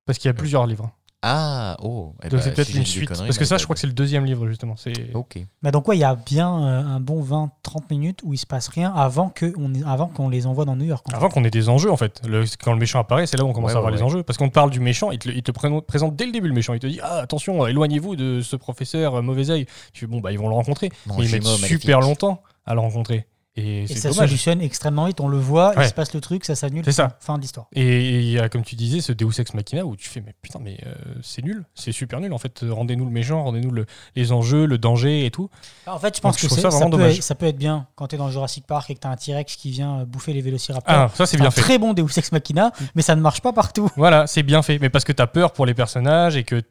Parce 0.05 0.17
qu'il 0.19 0.27
y 0.27 0.31
a 0.31 0.33
plusieurs 0.33 0.67
livres. 0.67 0.91
Ah, 1.25 1.77
oh. 1.81 2.13
eh 2.21 2.27
Donc 2.27 2.39
bah, 2.39 2.43
c'est 2.43 2.53
peut-être 2.53 2.67
si 2.67 2.77
une 2.77 2.85
suite. 2.85 3.07
Parce 3.07 3.37
que 3.37 3.45
ça, 3.45 3.57
je 3.57 3.63
crois 3.63 3.75
que 3.75 3.79
c'est 3.79 3.87
le 3.87 3.93
deuxième 3.93 4.25
livre, 4.25 4.45
justement. 4.47 4.75
C'est... 4.75 4.91
Ok. 5.13 5.39
Bah 5.61 5.71
donc 5.71 5.87
ouais, 5.87 5.95
il 5.95 6.01
y 6.01 6.03
a 6.03 6.15
bien 6.15 6.53
euh, 6.53 6.83
un 6.83 6.99
bon 6.99 7.23
20-30 7.23 7.49
minutes 7.89 8.19
où 8.23 8.33
il 8.33 8.37
se 8.37 8.45
passe 8.45 8.67
rien 8.67 8.93
avant 8.93 9.29
que 9.29 9.53
on 9.57 9.71
avant 9.87 10.07
qu'on 10.07 10.27
les 10.27 10.45
envoie 10.47 10.65
dans 10.65 10.75
New 10.75 10.83
York. 10.85 11.05
Avant 11.13 11.29
qu'on 11.29 11.45
ait 11.45 11.49
des 11.49 11.69
enjeux, 11.69 11.89
en 11.91 11.95
fait. 11.97 12.21
Le- 12.27 12.43
quand 12.61 12.73
le 12.73 12.79
méchant 12.79 12.99
apparaît, 12.99 13.25
c'est 13.25 13.37
là 13.37 13.45
où 13.45 13.47
on 13.47 13.53
commence 13.53 13.69
Ouais, 13.71 13.75
à 13.75 13.77
avoir 13.79 13.91
ouais, 13.93 13.97
les 13.97 14.03
ouais. 14.03 14.09
enjeux. 14.09 14.23
Parce 14.23 14.37
qu'on 14.37 14.49
te 14.49 14.53
parle 14.53 14.69
du 14.69 14.81
méchant, 14.81 15.11
il 15.11 15.19
te, 15.19 15.29
il 15.29 15.41
présente 15.83 16.15
dès 16.17 16.25
le 16.25 16.33
début 16.33 16.49
le 16.49 16.53
méchant. 16.53 16.73
Il 16.73 16.79
te 16.81 16.87
dit 16.87 16.99
Ah, 17.01 17.19
attention, 17.19 17.65
éloignez-vous 17.67 18.17
de 18.17 18.41
ce 18.41 18.57
professeur 18.57 19.15
euh, 19.15 19.21
mauvais 19.21 19.49
œil. 19.49 19.65
Tu 19.93 20.01
fais 20.01 20.07
Bon, 20.07 20.19
bah, 20.19 20.33
ils 20.33 20.37
vont 20.39 20.49
le 20.49 20.55
rencontrer. 20.55 20.89
Non, 21.07 21.15
Mais 21.17 21.25
ils 21.25 21.31
mettent 21.31 21.43
super 21.47 22.01
longtemps 22.01 22.43
à 22.65 22.73
le 22.73 22.81
rencontrer. 22.81 23.25
Et, 23.55 23.85
ça 23.85 24.09
dommage. 24.09 24.27
solutionne 24.29 24.61
extrêmement 24.61 25.05
vite. 25.05 25.21
On 25.21 25.27
le 25.27 25.37
voit, 25.37 25.75
Ouais. 25.77 25.85
il 25.85 25.89
se 25.89 25.93
passe 25.93 26.13
le 26.15 26.21
truc, 26.21 26.43
ça 26.43 26.55
s'annule. 26.55 26.83
C'est 26.85 26.91
ça. 26.91 27.17
Fin 27.19 27.37
d'histoire. 27.37 27.67
Et 27.73 28.19
il 28.19 28.29
y 28.31 28.39
a, 28.39 28.49
comme 28.49 28.63
tu 28.63 28.75
disais, 28.75 28.99
ce 28.99 29.11
Deus 29.11 29.39
Ex 29.39 29.53
Machina 29.53 29.85
où 29.85 29.95
tu 29.95 30.09
fais, 30.09 30.21
mais 30.25 30.33
putain, 30.41 30.59
mais 30.59 30.77
euh, 30.87 30.93
c'est 31.21 31.43
nul, 31.43 31.63
c'est 31.75 31.91
super 31.91 32.19
nul 32.19 32.33
en 32.33 32.39
fait. 32.39 32.65
Rendez-nous 32.67 33.05
le 33.05 33.11
méchant, 33.11 33.43
rendez-nous 33.43 33.69
le- 33.69 33.85
les 34.15 34.31
enjeux, 34.31 34.65
le 34.65 34.77
danger 34.79 35.25
et 35.27 35.31
tout. 35.31 35.49
En 35.85 35.99
fait, 35.99 36.15
je 36.15 36.21
pense 36.21 36.35
Donc, 36.41 36.49
que 36.49 36.55
ça 36.55 36.89
peut 36.89 37.01
être, 37.01 37.21
ça 37.23 37.35
peut 37.35 37.45
être 37.45 37.57
bien 37.57 37.85
quand 37.95 38.07
tu 38.07 38.15
es 38.15 38.17
dans 38.17 38.29
Jurassic 38.31 38.65
Park 38.65 38.89
et 38.89 38.95
que 38.95 38.99
tu 39.01 39.07
as 39.07 39.11
un 39.11 39.15
T-Rex 39.17 39.55
qui 39.55 39.69
vient 39.69 39.99
euh, 39.99 40.05
bouffer 40.05 40.33
les 40.33 40.41
vélociraptors. 40.41 40.91
Ah, 40.95 41.11
ça 41.13 41.25
c'est 41.27 41.37
bien 41.37 41.47
un 41.47 41.51
fait. 41.51 41.61
très 41.61 41.77
bon 41.77 41.93
Deus 41.93 42.07
Ex 42.17 42.31
Machina, 42.31 42.71
mais 42.95 43.03
ça 43.03 43.15
ne 43.15 43.21
marche 43.21 43.41
pas 43.41 43.53
partout. 43.53 43.87
Voilà, 43.97 44.25
c'est 44.25 44.41
bien 44.43 44.63
fait. 44.63 44.79
Mais 44.79 44.89
parce 44.89 45.05
que 45.05 45.11
t'as 45.11 45.27
peur 45.27 45.53
pour 45.53 45.67
les 45.67 45.75
personnages 45.75 46.35
et 46.35 46.43
que 46.43 46.63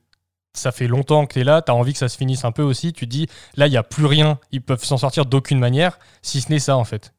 ça 0.54 0.72
fait 0.72 0.86
longtemps 0.86 1.26
que 1.26 1.34
t'es 1.34 1.44
là, 1.44 1.62
t'as 1.62 1.72
envie 1.72 1.92
que 1.92 1.98
ça 1.98 2.08
se 2.08 2.16
finisse 2.16 2.44
un 2.44 2.52
peu 2.52 2.62
aussi. 2.62 2.92
Tu 2.92 3.06
dis, 3.06 3.26
là, 3.56 3.66
il 3.66 3.70
n'y 3.70 3.76
a 3.76 3.82
plus 3.82 4.06
rien, 4.06 4.38
ils 4.50 4.62
peuvent 4.62 4.84
s'en 4.84 4.98
sortir 4.98 5.26
d'aucune 5.26 5.58
manière, 5.58 5.98
si 6.20 6.40
ce 6.40 6.50
n'est 6.50 6.58
ça 6.58 6.76
en 6.76 6.84
fait. 6.84 7.12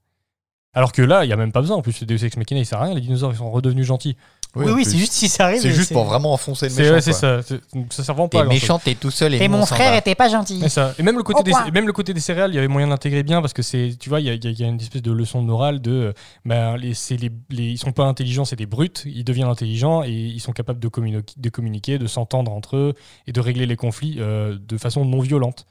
Alors 0.74 0.92
que 0.92 1.02
là, 1.02 1.24
il 1.24 1.28
n'y 1.28 1.34
a 1.34 1.38
même 1.38 1.52
pas 1.52 1.62
besoin. 1.62 1.78
En 1.78 1.82
plus, 1.82 2.02
le 2.02 2.08
Deus 2.08 2.26
Ex 2.26 2.36
Machina, 2.36 2.60
il 2.60 2.66
sert 2.66 2.82
à 2.82 2.86
rien. 2.86 2.96
Les 2.96 3.02
dinosaures, 3.02 3.32
ils 3.32 3.38
sont 3.38 3.52
redevenus 3.52 3.86
gentils. 3.86 4.18
Oui, 4.56 4.66
oui, 4.72 4.86
c'est 4.86 4.98
juste 5.00 5.14
si 5.14 5.28
ça 5.30 5.46
arrive. 5.46 5.62
C'est 5.62 5.72
juste 5.72 5.92
pour 5.94 6.04
vraiment 6.06 6.32
enfoncer 6.32 6.68
le 6.68 6.72
C'est 6.72 6.82
méchant. 6.84 6.94
ouais, 6.94 7.02
c'est 7.02 7.12
quoi. 7.20 7.42
ça. 7.42 7.58
Ça 7.90 8.04
sert 8.04 8.14
vraiment 8.14 8.28
pas 8.30 8.42
à 8.42 8.44
T'es 8.44 8.50
méchant, 8.50 8.78
t'es 8.78 8.94
tout 8.94 9.10
seul 9.10 9.34
et 9.34 9.48
mon 9.48 9.66
s'en 9.66 9.74
frère 9.76 9.92
va. 9.94 9.98
était 9.98 10.14
pas 10.14 10.30
gentil. 10.30 10.62
Ça. 10.70 10.94
Et 11.00 11.04
même 11.04 11.18
le 11.18 11.24
côté, 11.24 11.42
des, 11.42 11.52
même 11.72 11.88
le 11.88 11.94
côté 11.94 12.14
des 12.14 12.20
céréales, 12.20 12.52
il 12.52 12.56
y 12.56 12.58
avait 12.60 12.68
moyen 12.68 12.88
d'intégrer 12.88 13.24
bien 13.24 13.42
parce 13.42 13.54
que 13.54 13.64
c'est, 13.64 13.96
tu 14.00 14.10
vois, 14.10 14.20
il 14.20 14.28
y 14.28 14.30
a, 14.30 14.34
il 14.34 14.44
y 14.44 14.48
a- 14.48 14.52
il 14.52 14.60
y 14.60 14.64
a 14.64 14.68
une 14.68 14.80
espèce 14.80 15.02
de 15.02 15.12
leçon 15.12 15.42
de 15.42 15.48
morale 15.48 15.82
de, 15.82 15.92
euh, 15.92 16.14
ben, 16.46 16.78
les, 16.78 16.94
c'est 16.94 17.18
les, 17.18 17.32
les- 17.50 17.64
ils 17.72 17.78
sont 17.80 17.94
pas 17.94 18.04
intelligents, 18.06 18.46
c'est 18.46 18.56
des 18.56 18.68
brutes. 18.68 19.04
Ils 19.08 19.24
deviennent 19.24 19.48
intelligents 19.48 20.04
et 20.04 20.12
ils 20.12 20.40
sont 20.40 20.52
capables 20.54 20.80
de, 20.80 20.88
communi- 20.88 21.24
de 21.36 21.50
communiquer, 21.50 21.98
de 21.98 22.06
s'entendre 22.06 22.52
entre 22.52 22.76
eux 22.78 22.94
et 23.26 23.32
de 23.32 23.40
régler 23.40 23.66
les 23.66 23.76
conflits 23.76 24.18
euh, 24.20 24.56
de 24.60 24.78
façon 24.78 25.04
non 25.04 25.20
violente. 25.22 25.66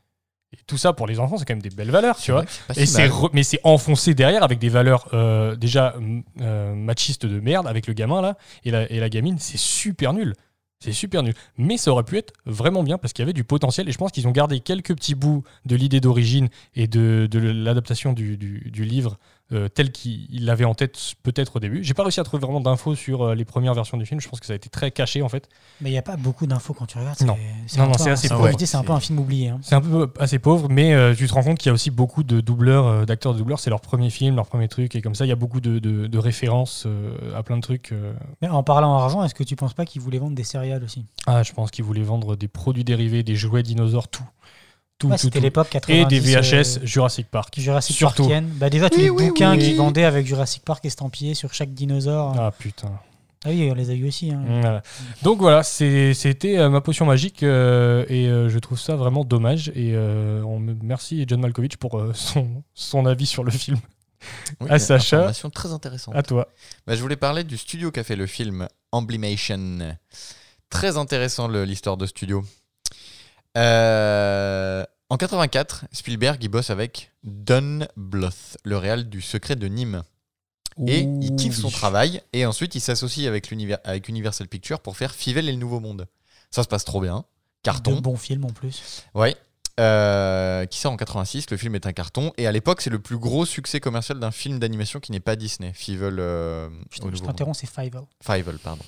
Et 0.52 0.58
tout 0.66 0.76
ça 0.76 0.92
pour 0.92 1.06
les 1.06 1.18
enfants, 1.18 1.38
c'est 1.38 1.44
quand 1.44 1.54
même 1.54 1.62
des 1.62 1.70
belles 1.70 1.90
valeurs, 1.90 2.16
tu 2.18 2.30
vois. 2.32 2.44
Et 2.76 2.86
si 2.86 2.92
c'est 2.92 3.08
mal. 3.08 3.10
re- 3.10 3.30
mais 3.32 3.42
c'est 3.42 3.60
enfoncé 3.64 4.14
derrière 4.14 4.42
avec 4.42 4.58
des 4.58 4.68
valeurs 4.68 5.08
euh, 5.14 5.56
déjà 5.56 5.94
euh, 6.40 6.74
machistes 6.74 7.24
de 7.26 7.40
merde 7.40 7.66
avec 7.66 7.86
le 7.86 7.94
gamin 7.94 8.20
là 8.20 8.36
et 8.64 8.70
la, 8.70 8.90
et 8.90 9.00
la 9.00 9.08
gamine, 9.08 9.38
c'est 9.38 9.58
super 9.58 10.12
nul. 10.12 10.34
C'est 10.78 10.92
super 10.92 11.22
nul. 11.22 11.32
Mais 11.58 11.76
ça 11.76 11.92
aurait 11.92 12.02
pu 12.02 12.18
être 12.18 12.32
vraiment 12.44 12.82
bien 12.82 12.98
parce 12.98 13.12
qu'il 13.12 13.22
y 13.22 13.26
avait 13.26 13.32
du 13.32 13.44
potentiel 13.44 13.88
et 13.88 13.92
je 13.92 13.98
pense 13.98 14.10
qu'ils 14.10 14.26
ont 14.26 14.32
gardé 14.32 14.58
quelques 14.58 14.94
petits 14.96 15.14
bouts 15.14 15.44
de 15.64 15.76
l'idée 15.76 16.00
d'origine 16.00 16.48
et 16.74 16.88
de, 16.88 17.28
de 17.30 17.38
l'adaptation 17.38 18.12
du, 18.12 18.36
du- 18.36 18.68
du 18.70 18.84
livre 18.84 19.16
euh, 19.52 19.68
tel 19.68 19.92
qu'il 19.92 20.44
l'avait 20.44 20.64
en 20.64 20.74
tête 20.74 20.98
peut-être 21.22 21.56
au 21.56 21.60
début. 21.60 21.82
J'ai 21.84 21.94
pas 21.94 22.02
réussi 22.02 22.20
à 22.20 22.24
trouver 22.24 22.40
vraiment 22.42 22.60
d'infos 22.60 22.94
sur 22.94 23.22
euh, 23.22 23.34
les 23.34 23.44
premières 23.44 23.74
versions 23.74 23.96
du 23.96 24.06
film. 24.06 24.20
Je 24.20 24.28
pense 24.28 24.40
que 24.40 24.46
ça 24.46 24.52
a 24.52 24.56
été 24.56 24.68
très 24.68 24.90
caché 24.90 25.22
en 25.22 25.28
fait. 25.28 25.48
Mais 25.80 25.90
il 25.90 25.92
n'y 25.92 25.98
a 25.98 26.02
pas 26.02 26.16
beaucoup 26.16 26.46
d'infos 26.46 26.74
quand 26.74 26.86
tu 26.86 26.98
regardes. 26.98 27.20
Non. 27.22 27.36
c'est- 27.66 27.78
Non, 27.78 27.86
non, 27.86 27.94
c'est 27.94 28.10
assez 28.10 28.28
pauvre. 28.28 28.50
C'est 28.58 28.76
un 28.76 28.82
peu 28.84 28.92
un 28.92 29.00
film 29.00 29.18
oublié. 29.18 29.48
hein. 29.48 29.58
C'est 29.62 29.74
un 29.74 29.80
peu 29.80 30.10
assez 30.18 30.38
pauvre, 30.38 30.68
mais 30.68 30.94
euh, 30.94 31.14
tu 31.14 31.26
te 31.26 31.32
rends 31.34 31.42
compte 31.42 31.58
qu'il 31.58 31.66
y 31.68 31.70
a 31.70 31.74
aussi 31.74 31.90
beaucoup 31.90 32.22
de 32.22 32.40
doubleurs, 32.40 32.86
euh, 32.86 33.04
d'acteurs 33.04 33.32
de 33.34 33.38
doubleurs. 33.38 33.60
C'est 33.60 33.70
leur 33.70 33.80
premier 33.80 34.10
film, 34.10 34.36
leur 34.36 34.46
premier 34.46 34.68
truc, 34.68 34.94
et 34.96 35.02
comme 35.02 35.14
ça, 35.14 35.24
il 35.26 35.28
y 35.28 35.32
a 35.32 35.36
beaucoup 35.36 35.60
de, 35.60 35.78
de- 35.78 36.06
de 36.06 36.18
références 36.18 36.84
euh, 36.86 37.36
à 37.36 37.42
plein 37.42 37.56
de 37.56 37.62
trucs. 37.62 37.92
euh. 37.92 38.12
Mais 38.40 38.48
en 38.48 38.62
parlant 38.62 38.96
argent, 38.96 39.22
est-ce 39.24 39.34
que 39.34 39.44
tu 39.44 39.56
penses 39.56 39.74
pas 39.74 39.84
qu'ils 39.84 40.00
voulaient 40.02 40.18
vendre 40.18 40.34
des 40.36 40.44
céréales 40.44 40.84
aussi? 40.84 41.04
Ah, 41.26 41.42
je 41.42 41.52
pense 41.52 41.70
qu'ils 41.70 41.84
voulaient 41.84 42.02
vendre 42.02 42.36
des 42.36 42.48
produits 42.48 42.84
dérivés, 42.84 43.22
des 43.22 43.36
jouets 43.36 43.62
dinosaures, 43.62 44.08
tout. 44.08 44.24
Tout, 45.02 45.08
Ouais, 45.08 45.16
tout, 45.16 45.22
C'était 45.22 45.40
l'époque 45.40 45.66
Et 45.74 45.80
90. 45.80 46.06
des 46.06 46.20
VHS 46.20 46.78
euh, 46.82 46.86
Jurassic 46.86 47.26
Park. 47.28 47.54
Jurassic 47.58 47.96
Surtout. 47.96 48.22
Parkienne. 48.22 48.46
Bah 48.54 48.70
déjà, 48.70 48.88
tous 48.88 48.98
Oui, 48.98 49.02
les 49.02 49.10
oui, 49.10 49.26
bouquins 49.28 49.52
oui. 49.56 49.58
qu'ils 49.58 49.76
vendaient 49.76 50.04
avec 50.04 50.26
Jurassic 50.26 50.64
Park 50.64 50.84
estampillé 50.84 51.34
sur 51.34 51.52
chaque 51.52 51.74
dinosaure. 51.74 52.34
Ah 52.38 52.52
putain. 52.56 52.92
Ah 53.44 53.48
oui, 53.48 53.68
on 53.72 53.74
les 53.74 53.90
a 53.90 53.94
eu 53.94 54.06
aussi. 54.06 54.30
hein. 54.30 54.40
Voilà. 54.60 54.82
Donc 55.22 55.38
voilà, 55.40 55.64
c'était 55.64 56.56
euh, 56.58 56.68
ma 56.68 56.80
potion 56.80 57.04
magique 57.04 57.42
euh, 57.42 58.04
et 58.08 58.28
euh, 58.28 58.48
je 58.48 58.56
trouve 58.60 58.78
ça 58.78 58.94
vraiment 58.94 59.24
dommage. 59.24 59.70
Et 59.74 59.94
euh, 59.96 60.40
on 60.44 60.60
me- 60.60 60.76
merci 60.80 61.24
John 61.26 61.40
Malkovich 61.40 61.76
pour 61.78 61.98
euh, 61.98 62.12
son, 62.14 62.62
son 62.74 63.04
avis 63.04 63.26
sur 63.26 63.42
le 63.42 63.50
film. 63.50 63.78
Oui, 64.60 64.68
à 64.70 64.78
Sacha, 64.78 65.16
information 65.16 65.50
très 65.50 65.72
intéressante. 65.72 66.14
à 66.14 66.22
toi. 66.22 66.46
Bah, 66.86 66.94
je 66.94 67.00
voulais 67.02 67.16
parler 67.16 67.42
du 67.42 67.56
studio 67.58 67.90
qui 67.90 67.98
a 67.98 68.04
fait 68.04 68.14
le 68.14 68.28
film 68.28 68.68
Emblemation. 68.92 69.96
Très 70.70 70.96
intéressant 70.96 71.48
le- 71.48 71.64
l'histoire 71.64 71.96
de 71.96 72.06
studio. 72.06 72.44
Euh, 73.58 74.84
en 75.12 75.16
84, 75.18 75.84
Spielberg 75.92 76.42
il 76.42 76.48
bosse 76.48 76.70
avec 76.70 77.10
Don 77.22 77.80
Bluth, 77.96 78.56
le 78.64 78.78
réal 78.78 79.08
du 79.10 79.20
Secret 79.20 79.56
de 79.56 79.66
Nîmes. 79.68 80.02
Et 80.86 81.00
il 81.00 81.36
kiffe 81.36 81.54
son 81.54 81.68
travail 81.70 82.22
et 82.32 82.46
ensuite 82.46 82.74
il 82.74 82.80
s'associe 82.80 83.26
avec, 83.28 83.50
l'univers- 83.50 83.80
avec 83.84 84.08
Universal 84.08 84.48
Pictures 84.48 84.80
pour 84.80 84.96
faire 84.96 85.14
Fivel 85.14 85.46
et 85.50 85.52
le 85.52 85.58
Nouveau 85.58 85.80
Monde. 85.80 86.06
Ça 86.50 86.62
se 86.62 86.68
passe 86.68 86.86
trop 86.86 87.02
bien. 87.02 87.26
Carton. 87.62 87.96
De 87.96 88.00
bons 88.00 88.16
films 88.16 88.46
en 88.46 88.50
plus. 88.52 89.04
Ouais. 89.14 89.36
Euh, 89.80 90.64
qui 90.64 90.78
sort 90.78 90.92
en 90.92 90.96
86, 90.96 91.50
le 91.50 91.56
film 91.58 91.74
est 91.74 91.86
un 91.86 91.92
carton 91.92 92.32
et 92.38 92.46
à 92.46 92.52
l'époque 92.52 92.80
c'est 92.80 92.88
le 92.90 92.98
plus 92.98 93.18
gros 93.18 93.44
succès 93.44 93.80
commercial 93.80 94.18
d'un 94.18 94.30
film 94.30 94.58
d'animation 94.58 94.98
qui 94.98 95.12
n'est 95.12 95.20
pas 95.20 95.36
Disney, 95.36 95.72
Fivel 95.74 96.18
euh, 96.18 96.70
Je 96.90 97.00
t'interromps, 97.20 97.58
c'est 97.58 97.68
Fivel. 97.68 98.02
Fivel, 98.22 98.58
pardon. 98.58 98.84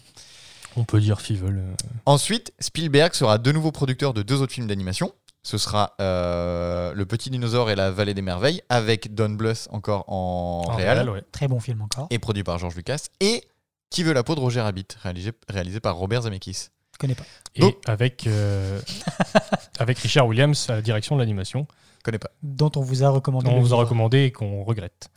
On 0.76 0.84
peut 0.84 1.00
dire 1.00 1.20
Fivel. 1.20 1.56
euh, 1.58 1.74
Ensuite, 2.06 2.52
Spielberg 2.60 3.12
sera 3.14 3.36
de 3.38 3.52
nouveau 3.52 3.72
producteur 3.72 4.14
de 4.14 4.22
deux 4.22 4.40
autres 4.40 4.52
films 4.54 4.66
d'animation. 4.66 5.12
Ce 5.46 5.58
sera 5.58 5.94
euh, 6.00 6.92
Le 6.94 7.04
Petit 7.06 7.28
Dinosaure 7.30 7.70
et 7.70 7.76
la 7.76 7.90
Vallée 7.90 8.14
des 8.14 8.22
Merveilles 8.22 8.62
avec 8.70 9.14
Don 9.14 9.28
Bluth 9.30 9.68
encore 9.70 10.04
en, 10.08 10.62
en 10.66 10.74
réal 10.74 10.98
réel, 10.98 11.10
ouais. 11.10 11.22
Très 11.32 11.46
bon 11.48 11.60
film 11.60 11.82
encore. 11.82 12.06
et 12.10 12.18
produit 12.18 12.42
par 12.42 12.58
George 12.58 12.74
Lucas 12.74 13.06
et 13.20 13.44
Qui 13.90 14.02
veut 14.02 14.14
la 14.14 14.22
peau 14.24 14.34
de 14.34 14.40
Roger 14.40 14.62
Rabbit 14.62 14.86
réalisé, 15.02 15.32
réalisé 15.48 15.80
par 15.80 15.96
Robert 15.96 16.22
Zemeckis. 16.22 16.68
Je 16.94 16.98
connais 16.98 17.14
pas. 17.14 17.24
Et 17.56 17.60
Donc- 17.60 17.76
avec, 17.86 18.26
euh, 18.26 18.80
avec 19.78 19.98
Richard 19.98 20.26
Williams 20.26 20.66
à 20.70 20.76
la 20.76 20.82
direction 20.82 21.14
de 21.16 21.20
l'animation, 21.20 21.66
Connais 22.02 22.18
pas. 22.18 22.30
Dont 22.42 22.70
on 22.76 22.80
vous 22.82 23.02
a 23.04 23.08
recommandé. 23.10 23.46
dont 23.48 23.56
on 23.56 23.60
vous 23.60 23.72
a 23.74 23.76
recommandé 23.78 24.24
et 24.24 24.32
qu'on 24.32 24.62
regrette. 24.64 25.08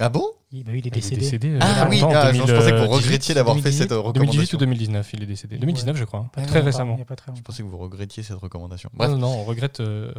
Ah 0.00 0.08
bon? 0.08 0.24
Il, 0.52 0.64
bah 0.64 0.70
oui, 0.72 0.78
il 0.82 0.86
est 0.86 0.90
Il 0.96 1.12
est 1.12 1.16
décédé. 1.16 1.48
euh, 1.50 1.58
Ah 1.60 1.86
oui, 1.90 2.00
ah, 2.02 2.32
je 2.32 2.38
pensais 2.52 2.70
que 2.70 2.76
vous 2.76 2.86
2018, 2.86 2.94
regrettiez 3.04 3.34
d'avoir 3.34 3.56
fait 3.56 3.62
2018, 3.62 3.78
cette 3.78 3.88
2018 3.90 4.02
ou 4.04 4.08
recommandation. 4.08 4.58
2019, 4.58 5.10
il 5.12 5.22
est 5.22 5.26
décédé. 5.26 5.58
2019, 5.58 5.96
je 5.96 6.04
crois. 6.04 6.26
Pas 6.32 6.42
Très 6.42 6.60
récemment. 6.60 6.96
Pas 6.98 7.16
très 7.16 7.32
Je 7.36 7.42
pensais 7.42 7.62
que 7.62 7.68
vous 7.68 7.76
regrettiez 7.78 8.22
cette 8.22 8.38
recommandation. 8.38 8.88
Non, 8.94 8.98
Bref, 8.98 9.10
non, 9.10 9.18
non, 9.18 9.28
on 9.40 9.44
regrette 9.44 9.80
euh, 9.80 10.12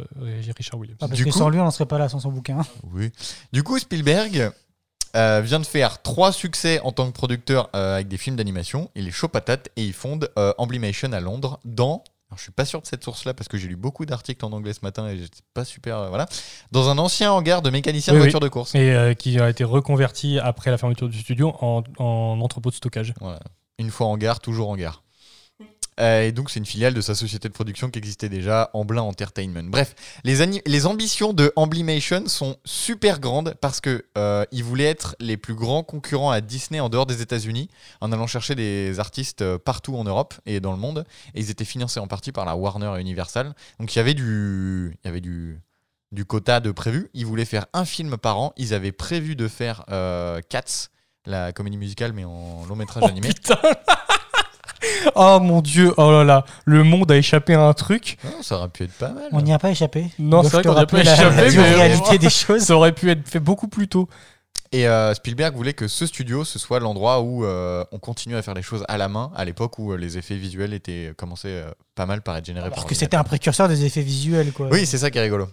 Richard 0.56 0.78
Williams. 0.78 0.98
Ah, 1.00 1.08
parce 1.08 1.16
Du 1.18 1.24
que 1.24 1.30
coup- 1.30 1.38
sans 1.38 1.48
lui, 1.48 1.58
on 1.58 1.64
n'en 1.64 1.70
serait 1.70 1.86
pas 1.86 1.98
là 1.98 2.08
sans 2.08 2.20
son 2.20 2.30
bouquin. 2.30 2.58
oui. 2.92 3.10
Du 3.52 3.62
coup, 3.62 3.78
Spielberg 3.78 4.52
euh, 5.16 5.40
vient 5.42 5.58
de 5.58 5.66
faire 5.66 6.00
trois 6.02 6.30
succès 6.32 6.78
en 6.84 6.92
tant 6.92 7.06
que 7.06 7.12
producteur 7.12 7.68
euh, 7.74 7.94
avec 7.96 8.06
des 8.08 8.18
films 8.18 8.36
d'animation. 8.36 8.90
Il 8.94 9.08
est 9.08 9.12
chaud 9.12 9.28
patate 9.28 9.70
et 9.76 9.84
il 9.84 9.92
fonde 9.94 10.30
euh, 10.38 10.52
Emblemation 10.58 11.12
à 11.12 11.20
Londres 11.20 11.58
dans. 11.64 12.04
Alors, 12.30 12.38
je 12.38 12.42
suis 12.44 12.52
pas 12.52 12.64
sûr 12.64 12.80
de 12.80 12.86
cette 12.86 13.02
source-là 13.02 13.34
parce 13.34 13.48
que 13.48 13.58
j'ai 13.58 13.66
lu 13.66 13.74
beaucoup 13.76 14.06
d'articles 14.06 14.44
en 14.44 14.52
anglais 14.52 14.72
ce 14.72 14.80
matin 14.82 15.08
et 15.08 15.18
j'étais 15.18 15.40
pas 15.52 15.64
super. 15.64 15.96
euh, 15.98 16.08
voilà. 16.10 16.26
Dans 16.70 16.88
un 16.88 16.96
ancien 16.98 17.32
hangar 17.32 17.60
de 17.60 17.70
mécanicien 17.70 18.12
Oui, 18.12 18.18
de 18.20 18.22
oui. 18.24 18.28
voitures 18.28 18.40
de 18.40 18.48
course. 18.48 18.74
Et 18.76 18.92
euh, 18.94 19.14
qui 19.14 19.40
a 19.40 19.50
été 19.50 19.64
reconverti 19.64 20.38
après 20.38 20.70
la 20.70 20.78
fermeture 20.78 21.08
du 21.08 21.18
studio 21.18 21.52
en, 21.60 21.82
en 21.98 22.40
entrepôt 22.40 22.70
de 22.70 22.76
stockage. 22.76 23.14
Voilà. 23.20 23.40
Une 23.80 23.90
fois 23.90 24.06
en 24.06 24.16
gare, 24.16 24.38
toujours 24.40 24.68
en 24.70 24.76
gare. 24.76 25.02
Euh, 26.00 26.22
et 26.22 26.32
donc, 26.32 26.50
c'est 26.50 26.58
une 26.58 26.66
filiale 26.66 26.94
de 26.94 27.00
sa 27.00 27.14
société 27.14 27.48
de 27.48 27.52
production 27.52 27.90
qui 27.90 27.98
existait 27.98 28.28
déjà, 28.28 28.70
Amblin 28.72 29.02
Entertainment. 29.02 29.64
Bref, 29.64 29.94
les, 30.24 30.86
ambitions 30.86 31.32
de 31.32 31.52
Emblemation 31.56 32.26
sont 32.26 32.56
super 32.64 33.20
grandes 33.20 33.54
parce 33.60 33.80
que 33.80 34.04
euh, 34.16 34.44
ils 34.50 34.64
voulaient 34.64 34.84
être 34.84 35.14
les 35.20 35.36
plus 35.36 35.54
grands 35.54 35.82
concurrents 35.82 36.30
à 36.30 36.40
Disney 36.40 36.80
en 36.80 36.88
dehors 36.88 37.06
des 37.06 37.22
États-Unis, 37.22 37.68
en 38.00 38.12
allant 38.12 38.26
chercher 38.26 38.54
des 38.54 38.98
artistes 38.98 39.42
euh, 39.42 39.58
partout 39.58 39.96
en 39.96 40.04
Europe 40.04 40.34
et 40.46 40.60
dans 40.60 40.72
le 40.72 40.78
monde. 40.78 41.04
Et 41.34 41.40
ils 41.40 41.50
étaient 41.50 41.64
financés 41.64 42.00
en 42.00 42.06
partie 42.06 42.32
par 42.32 42.44
la 42.44 42.56
Warner 42.56 42.92
et 42.96 43.00
Universal. 43.00 43.54
Donc, 43.78 43.94
il 43.94 43.98
y 43.98 44.00
avait 44.00 44.14
du, 44.14 44.96
il 45.04 45.06
y 45.06 45.08
avait 45.08 45.20
du, 45.20 45.60
du 46.12 46.24
quota 46.24 46.60
de 46.60 46.70
prévu. 46.70 47.10
Ils 47.14 47.26
voulaient 47.26 47.44
faire 47.44 47.66
un 47.72 47.84
film 47.84 48.16
par 48.16 48.38
an. 48.38 48.52
Ils 48.56 48.74
avaient 48.74 48.92
prévu 48.92 49.36
de 49.36 49.48
faire 49.48 49.84
euh, 49.90 50.40
Cats, 50.48 50.88
la 51.26 51.52
comédie 51.52 51.76
musicale, 51.76 52.12
mais 52.12 52.24
en 52.24 52.64
long 52.66 52.76
métrage 52.76 53.02
Oh 53.06 53.08
animé. 53.08 53.28
putain 53.28 53.58
Oh 55.14 55.38
mon 55.40 55.60
dieu, 55.60 55.92
oh 55.96 56.10
là 56.10 56.24
là, 56.24 56.44
le 56.64 56.84
monde 56.84 57.10
a 57.10 57.16
échappé 57.16 57.54
à 57.54 57.62
un 57.62 57.72
truc. 57.72 58.16
Non, 58.24 58.42
ça 58.42 58.56
aurait 58.58 58.68
pu 58.68 58.84
être 58.84 58.92
pas 58.92 59.10
mal. 59.10 59.28
On 59.32 59.40
n'y 59.40 59.52
a 59.52 59.58
pas 59.58 59.70
échappé. 59.70 60.06
Non, 60.18 60.42
c'est 60.42 60.50
vrai 60.50 60.62
qu'on 60.62 60.74
n'y 60.74 60.80
a 60.80 60.86
pas 60.86 61.02
la- 61.02 61.12
échappé, 61.14 61.36
la 61.36 61.62
mais- 61.62 61.74
réalité 61.74 62.18
des 62.18 62.30
choses. 62.30 62.62
Ça 62.70 62.76
aurait 62.76 62.92
pu 62.92 63.10
être 63.10 63.26
fait 63.28 63.40
beaucoup 63.40 63.68
plus 63.68 63.88
tôt. 63.88 64.08
Et 64.72 64.86
euh, 64.86 65.12
Spielberg 65.14 65.56
voulait 65.56 65.72
que 65.72 65.88
ce 65.88 66.06
studio, 66.06 66.44
ce 66.44 66.58
soit 66.60 66.78
l'endroit 66.78 67.22
où 67.22 67.44
euh, 67.44 67.84
on 67.90 67.98
continue 67.98 68.36
à 68.36 68.42
faire 68.42 68.54
les 68.54 68.62
choses 68.62 68.84
à 68.86 68.98
la 68.98 69.08
main, 69.08 69.32
à 69.34 69.44
l'époque 69.44 69.78
où 69.80 69.92
euh, 69.92 69.96
les 69.96 70.16
effets 70.16 70.36
visuels 70.36 70.72
étaient 70.72 71.12
commençaient 71.16 71.48
euh, 71.64 71.70
pas 71.96 72.06
mal 72.06 72.22
par 72.22 72.36
être 72.36 72.44
générés 72.46 72.66
Alors 72.66 72.76
par 72.76 72.86
que 72.86 72.94
c'était 72.94 73.16
un 73.16 73.24
précurseur 73.24 73.66
des 73.68 73.84
effets 73.84 74.02
visuels, 74.02 74.52
quoi. 74.52 74.68
Oui, 74.70 74.86
c'est 74.86 74.98
ça 74.98 75.10
qui 75.10 75.18
est 75.18 75.22
rigolo. 75.22 75.48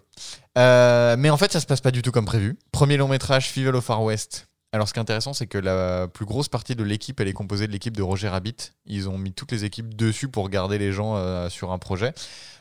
Euh, 0.57 1.15
mais 1.17 1.31
en 1.31 1.37
fait, 1.37 1.51
ça 1.51 1.59
se 1.59 1.65
passe 1.65 1.81
pas 1.81 1.89
du 1.89 2.03
tout 2.03 2.11
comme 2.11 2.25
prévu. 2.25 2.59
Premier 2.71 2.97
long 2.97 3.07
métrage, 3.07 3.47
Fivel 3.47 3.75
au 3.75 3.81
Far 3.81 4.03
West. 4.03 4.47
Alors, 4.73 4.87
ce 4.87 4.93
qui 4.93 4.99
est 4.99 5.01
intéressant, 5.01 5.33
c'est 5.33 5.47
que 5.47 5.57
la 5.57 6.07
plus 6.09 6.25
grosse 6.25 6.49
partie 6.49 6.75
de 6.75 6.83
l'équipe, 6.83 7.19
elle 7.21 7.27
est 7.29 7.33
composée 7.33 7.67
de 7.67 7.71
l'équipe 7.71 7.95
de 7.95 8.03
Roger 8.03 8.27
Rabbit. 8.27 8.73
Ils 8.85 9.07
ont 9.07 9.17
mis 9.17 9.31
toutes 9.31 9.51
les 9.53 9.63
équipes 9.63 9.95
dessus 9.95 10.27
pour 10.27 10.49
garder 10.49 10.77
les 10.77 10.91
gens 10.91 11.15
euh, 11.15 11.47
sur 11.49 11.71
un 11.71 11.77
projet. 11.79 12.13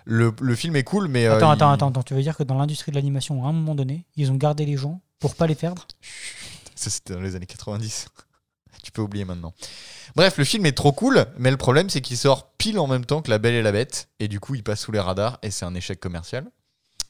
Le, 0.04 0.32
le 0.40 0.54
film 0.54 0.76
est 0.76 0.84
cool, 0.84 1.08
mais. 1.08 1.26
euh, 1.26 1.36
Attends, 1.36 1.50
attends, 1.50 1.70
il- 1.70 1.74
attends, 1.74 1.88
attends. 1.88 2.02
Tu 2.04 2.14
veux 2.14 2.22
dire 2.22 2.36
que 2.36 2.44
dans 2.44 2.56
l'industrie 2.56 2.92
de 2.92 2.96
l'animation, 2.96 3.44
à 3.44 3.48
un 3.48 3.52
moment 3.52 3.74
donné, 3.74 4.04
ils 4.14 4.30
ont 4.30 4.36
gardé 4.36 4.64
les 4.64 4.76
gens 4.76 5.00
pour 5.18 5.34
pas 5.34 5.46
les 5.48 5.56
perdre? 5.56 5.86
Ça, 6.76 6.90
c'était 6.90 7.14
dans 7.14 7.20
les 7.20 7.34
années 7.34 7.46
90. 7.46 8.06
tu 8.84 8.92
peux 8.92 9.02
oublier 9.02 9.24
maintenant. 9.24 9.52
Bref, 10.14 10.38
le 10.38 10.44
film 10.44 10.64
est 10.64 10.76
trop 10.76 10.92
cool, 10.92 11.26
mais 11.38 11.50
le 11.50 11.56
problème, 11.56 11.90
c'est 11.90 12.00
qu'il 12.00 12.16
sort 12.16 12.52
pile 12.56 12.78
en 12.78 12.86
même 12.86 13.04
temps 13.04 13.20
que 13.20 13.30
La 13.30 13.38
Belle 13.38 13.54
et 13.54 13.62
la 13.62 13.72
Bête. 13.72 14.08
Et 14.20 14.28
du 14.28 14.38
coup, 14.38 14.54
il 14.54 14.62
passe 14.62 14.80
sous 14.80 14.92
les 14.92 15.00
radars 15.00 15.38
et 15.42 15.50
c'est 15.50 15.64
un 15.64 15.74
échec 15.74 15.98
commercial. 15.98 16.46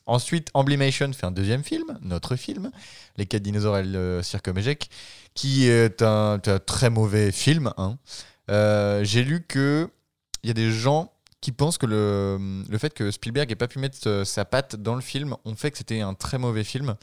Ensuite, 0.06 0.48
Emblemation 0.54 1.12
fait 1.12 1.26
un 1.26 1.32
deuxième 1.32 1.64
film, 1.64 1.98
notre 2.02 2.36
film, 2.36 2.70
Les 3.16 3.26
4 3.26 3.42
dinosaures 3.42 3.78
et 3.78 3.82
le 3.84 4.22
cirque 4.22 4.48
Magic, 4.48 4.88
qui 5.34 5.66
est 5.68 6.00
un, 6.02 6.40
un 6.46 6.58
très 6.60 6.90
mauvais 6.90 7.32
film. 7.32 7.72
hein. 7.76 7.98
Euh, 8.50 9.02
J'ai 9.04 9.24
lu 9.24 9.44
que 9.46 9.88
il 10.44 10.48
y 10.48 10.50
a 10.50 10.54
des 10.54 10.70
gens 10.70 11.12
qui 11.40 11.50
pensent 11.52 11.76
que 11.78 11.86
le, 11.86 12.38
le 12.68 12.78
fait 12.78 12.94
que 12.94 13.10
Spielberg 13.10 13.50
ait 13.50 13.56
pas 13.56 13.68
pu 13.68 13.78
mettre 13.80 13.98
euh, 14.06 14.24
sa 14.24 14.44
patte 14.44 14.76
dans 14.76 14.94
le 14.94 15.00
film 15.00 15.34
ont 15.44 15.54
fait 15.56 15.70
que 15.72 15.78
c'était 15.78 16.00
un 16.00 16.14
très 16.14 16.38
mauvais 16.38 16.64
film. 16.64 16.94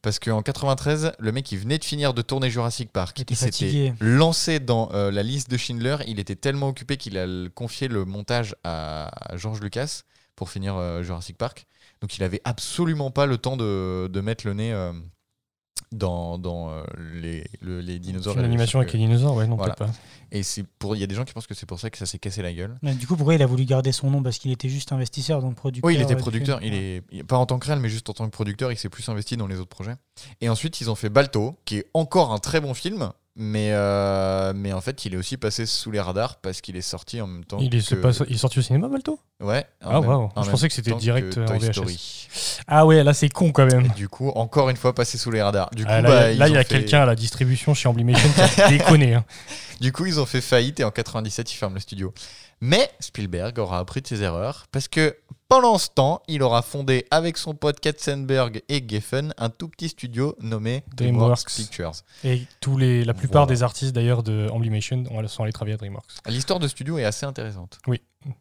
Parce 0.00 0.18
qu'en 0.18 0.42
93, 0.42 1.12
le 1.18 1.32
mec 1.32 1.50
il 1.50 1.58
venait 1.58 1.78
de 1.78 1.84
finir 1.84 2.12
de 2.14 2.22
tourner 2.22 2.50
Jurassic 2.50 2.92
Park. 2.92 3.18
Il 3.18 3.22
était 3.22 3.34
s'était 3.34 3.66
lancé 4.00 4.60
dans 4.60 4.90
euh, 4.92 5.10
la 5.10 5.22
liste 5.22 5.50
de 5.50 5.56
Schindler. 5.56 5.96
Il 6.06 6.20
était 6.20 6.36
tellement 6.36 6.68
occupé 6.68 6.96
qu'il 6.96 7.18
a 7.18 7.26
confié 7.54 7.88
le 7.88 8.04
montage 8.04 8.54
à, 8.64 9.32
à 9.32 9.36
George 9.36 9.60
Lucas 9.60 10.02
pour 10.36 10.50
finir 10.50 10.76
euh, 10.76 11.02
Jurassic 11.02 11.36
Park. 11.38 11.66
Donc 12.04 12.18
il 12.18 12.22
avait 12.22 12.42
absolument 12.44 13.10
pas 13.10 13.24
le 13.24 13.38
temps 13.38 13.56
de, 13.56 14.08
de 14.12 14.20
mettre 14.20 14.46
le 14.46 14.52
nez 14.52 14.74
euh, 14.74 14.92
dans, 15.90 16.36
dans 16.38 16.68
euh, 16.68 16.82
les, 17.14 17.46
le- 17.62 17.80
les 17.80 17.98
dinosaures. 17.98 18.34
Une 18.34 18.40
et 18.40 18.42
le 18.42 18.48
animation 18.48 18.78
avec 18.78 18.92
les 18.92 18.98
dinosaures, 18.98 19.34
ouais, 19.36 19.46
non, 19.46 19.56
Voilà. 19.56 19.72
peut-être 19.74 19.90
pas. 19.90 19.98
Et 20.30 20.42
c'est 20.42 20.64
pour, 20.78 20.96
il 20.96 20.98
y 20.98 21.02
a 21.02 21.06
des 21.06 21.14
gens 21.14 21.24
qui 21.24 21.32
pensent 21.32 21.46
que 21.46 21.54
c'est 21.54 21.64
pour 21.64 21.80
ça 21.80 21.88
que 21.88 21.96
ça 21.96 22.04
s'est 22.04 22.18
cassé 22.18 22.42
la 22.42 22.52
gueule. 22.52 22.76
Mais 22.82 22.92
Du 22.94 23.06
coup, 23.06 23.16
pourquoi 23.16 23.34
il 23.36 23.42
a 23.42 23.46
voulu 23.46 23.64
garder 23.64 23.90
son 23.90 24.10
nom? 24.10 24.22
Parce 24.22 24.36
qu'il 24.36 24.50
était 24.50 24.68
juste 24.68 24.92
investisseur, 24.92 25.40
donc 25.40 25.54
producteur. 25.54 25.86
Oui, 25.88 25.94
il 25.94 26.02
était 26.02 26.12
euh, 26.12 26.16
du 26.16 26.20
producteur. 26.20 26.62
Il 26.62 26.74
est 26.74 27.02
pas 27.26 27.38
en 27.38 27.46
tant 27.46 27.58
que 27.58 27.66
réel, 27.68 27.78
mais 27.80 27.88
juste 27.88 28.10
en 28.10 28.12
tant 28.12 28.26
que 28.26 28.32
producteur, 28.32 28.70
il 28.70 28.76
s'est 28.76 28.90
plus 28.90 29.08
investi 29.08 29.38
dans 29.38 29.46
les 29.46 29.56
autres 29.58 29.70
projets. 29.70 29.94
Et 30.42 30.50
ensuite, 30.50 30.78
ils 30.82 30.90
ont 30.90 30.94
fait 30.94 31.08
Balto, 31.08 31.56
qui 31.64 31.78
est 31.78 31.86
encore 31.94 32.32
un 32.34 32.38
très 32.38 32.60
bon 32.60 32.74
film, 32.74 33.12
mais 33.36 33.70
euh, 33.72 34.52
mais 34.54 34.72
en 34.72 34.80
fait, 34.80 35.04
il 35.06 35.14
est 35.14 35.16
aussi 35.16 35.36
passé 35.36 35.66
sous 35.66 35.90
les 35.90 36.00
radars 36.00 36.36
parce 36.36 36.60
qu'il 36.60 36.76
est 36.76 36.80
sorti 36.82 37.20
en 37.20 37.26
même 37.26 37.44
temps. 37.44 37.58
Il 37.60 37.74
est, 37.74 37.80
c'est 37.80 37.96
que- 37.96 38.00
pas- 38.00 38.24
il 38.28 38.34
est 38.34 38.38
sorti 38.38 38.60
au 38.60 38.62
cinéma, 38.62 38.88
Balto 38.88 39.18
Ouais. 39.42 39.66
Ah, 39.82 40.00
même- 40.00 40.28
Je 40.44 40.50
pensais 40.50 40.68
que 40.68 40.74
c'était 40.74 40.94
direct, 40.94 41.36
euh, 41.38 41.46
en 41.48 41.58
VHS. 41.58 41.72
Story. 41.72 42.28
Ah 42.68 42.86
ouais, 42.86 43.02
là 43.02 43.12
c'est 43.12 43.28
con 43.28 43.50
quand 43.52 43.66
même. 43.66 43.88
Du 43.96 44.08
coup, 44.08 44.28
encore 44.30 44.70
une 44.70 44.76
fois, 44.76 44.94
passé 44.94 45.18
sous 45.18 45.30
les 45.32 45.42
radars. 45.42 45.70
Du 45.74 45.84
coup, 45.84 45.90
Ah, 45.92 46.00
là, 46.00 46.08
bah, 46.08 46.20
là, 46.32 46.48
ils 46.48 46.52
il 46.52 46.54
y 46.54 46.56
a 46.56 46.62
fait- 46.64 46.68
quelqu'un 46.80 47.02
à 47.02 47.06
la 47.06 47.16
distribution 47.16 47.74
chez 47.74 47.88
Emblemation 47.88 48.28
qui 48.54 48.60
a 48.60 48.68
déconné. 48.68 49.14
hein. 49.14 49.24
Du 49.80 49.90
coup, 49.90 50.06
ils 50.06 50.20
ont 50.20 50.26
fait 50.26 50.40
faillite 50.40 50.78
et 50.80 50.84
en 50.84 50.90
97, 50.92 51.52
ils 51.52 51.56
ferment 51.56 51.74
le 51.74 51.80
studio. 51.80 52.14
Mais 52.60 52.88
Spielberg 53.00 53.58
aura 53.58 53.78
appris 53.80 54.00
de 54.00 54.06
ses 54.06 54.22
erreurs 54.22 54.66
parce 54.70 54.86
que 54.88 55.16
pendant 55.48 55.78
ce 55.78 55.88
temps, 55.94 56.22
il 56.28 56.42
aura 56.42 56.62
fondé 56.62 57.04
avec 57.10 57.36
son 57.36 57.54
pote 57.54 57.78
Katzenberg 57.80 58.62
et 58.68 58.82
Geffen 58.88 59.32
un 59.38 59.50
tout 59.50 59.68
petit 59.68 59.88
studio 59.90 60.34
nommé 60.40 60.82
DreamWorks 60.96 60.96
DreamWorks. 61.46 61.54
Pictures. 61.56 61.92
Et 62.24 62.42
tous 62.60 62.76
les, 62.78 63.04
la 63.04 63.14
plupart 63.14 63.44
Voilà. 63.44 63.56
des 63.56 63.62
artistes 63.62 63.92
d'ailleurs 63.94 64.22
de 64.22 64.48
Emblemation 64.50 65.04
ont- 65.10 65.28
sont 65.28 65.42
allés 65.44 65.52
travailler 65.52 65.74
à 65.74 65.76
DreamWorks. 65.78 66.06
L'histoire 66.28 66.58
de 66.58 66.66
studio 66.68 66.98
est 66.98 67.04
assez 67.04 67.26
intéressante. 67.26 67.78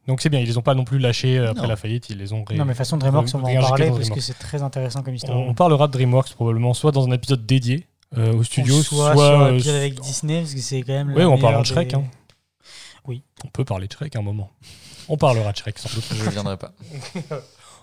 Donc 0.07 0.21
c'est 0.21 0.29
bien, 0.29 0.39
ils 0.39 0.47
les 0.47 0.57
ont 0.57 0.61
pas 0.61 0.75
non 0.75 0.85
plus 0.85 0.97
lâchés 0.97 1.37
euh, 1.37 1.49
après 1.51 1.63
Non. 1.63 1.67
la 1.67 1.75
faillite, 1.75 2.09
ils 2.09 2.17
les 2.17 2.31
ont 2.31 2.45
ré- 2.45 2.55
Non, 2.55 2.63
mais 2.63 2.69
de 2.69 2.73
toute 2.73 2.77
façon, 2.77 2.97
DreamWorks, 2.97 3.29
on 3.35 3.39
va 3.39 3.49
en 3.49 3.61
parler 3.67 3.89
parce 3.91 4.09
que 4.09 4.21
c'est 4.21 4.33
très 4.39 4.61
intéressant 4.63 5.03
comme 5.03 5.13
histoire. 5.13 5.37
On, 5.37 5.49
on 5.49 5.53
parlera 5.53 5.87
de 5.87 5.91
DreamWorks 5.91 6.33
probablement 6.33 6.73
soit 6.73 6.91
dans 6.93 7.05
un 7.05 7.11
épisode 7.11 7.45
dédié 7.45 7.85
euh, 8.17 8.31
au 8.33 8.43
studio, 8.43 8.81
soit, 8.81 9.13
soit, 9.13 9.51
euh, 9.51 9.75
avec 9.75 9.99
Disney, 9.99 10.39
parce 10.41 10.53
que 10.53 10.61
c'est 10.61 10.81
quand 10.83 10.93
même. 10.93 11.09
La 11.09 11.27
on 11.27 11.35
meilleure 11.35 11.61
de 11.61 11.65
Shrek. 11.65 11.89
des- 11.89 11.95
hein. 11.95 12.03
Oui. 13.07 13.23
On 13.43 13.49
peut 13.49 13.65
parler 13.65 13.87
de 13.87 13.91
Shrek 13.93 14.15
à 14.15 14.19
un 14.19 14.21
moment. 14.21 14.49
On 15.09 15.17
parlera 15.17 15.51
de 15.51 15.57
Shrek 15.57 15.79
sans 15.79 15.93
doute. 15.93 16.05
Je 16.13 16.23
ne 16.23 16.29
viendrai 16.29 16.57
pas. 16.57 16.71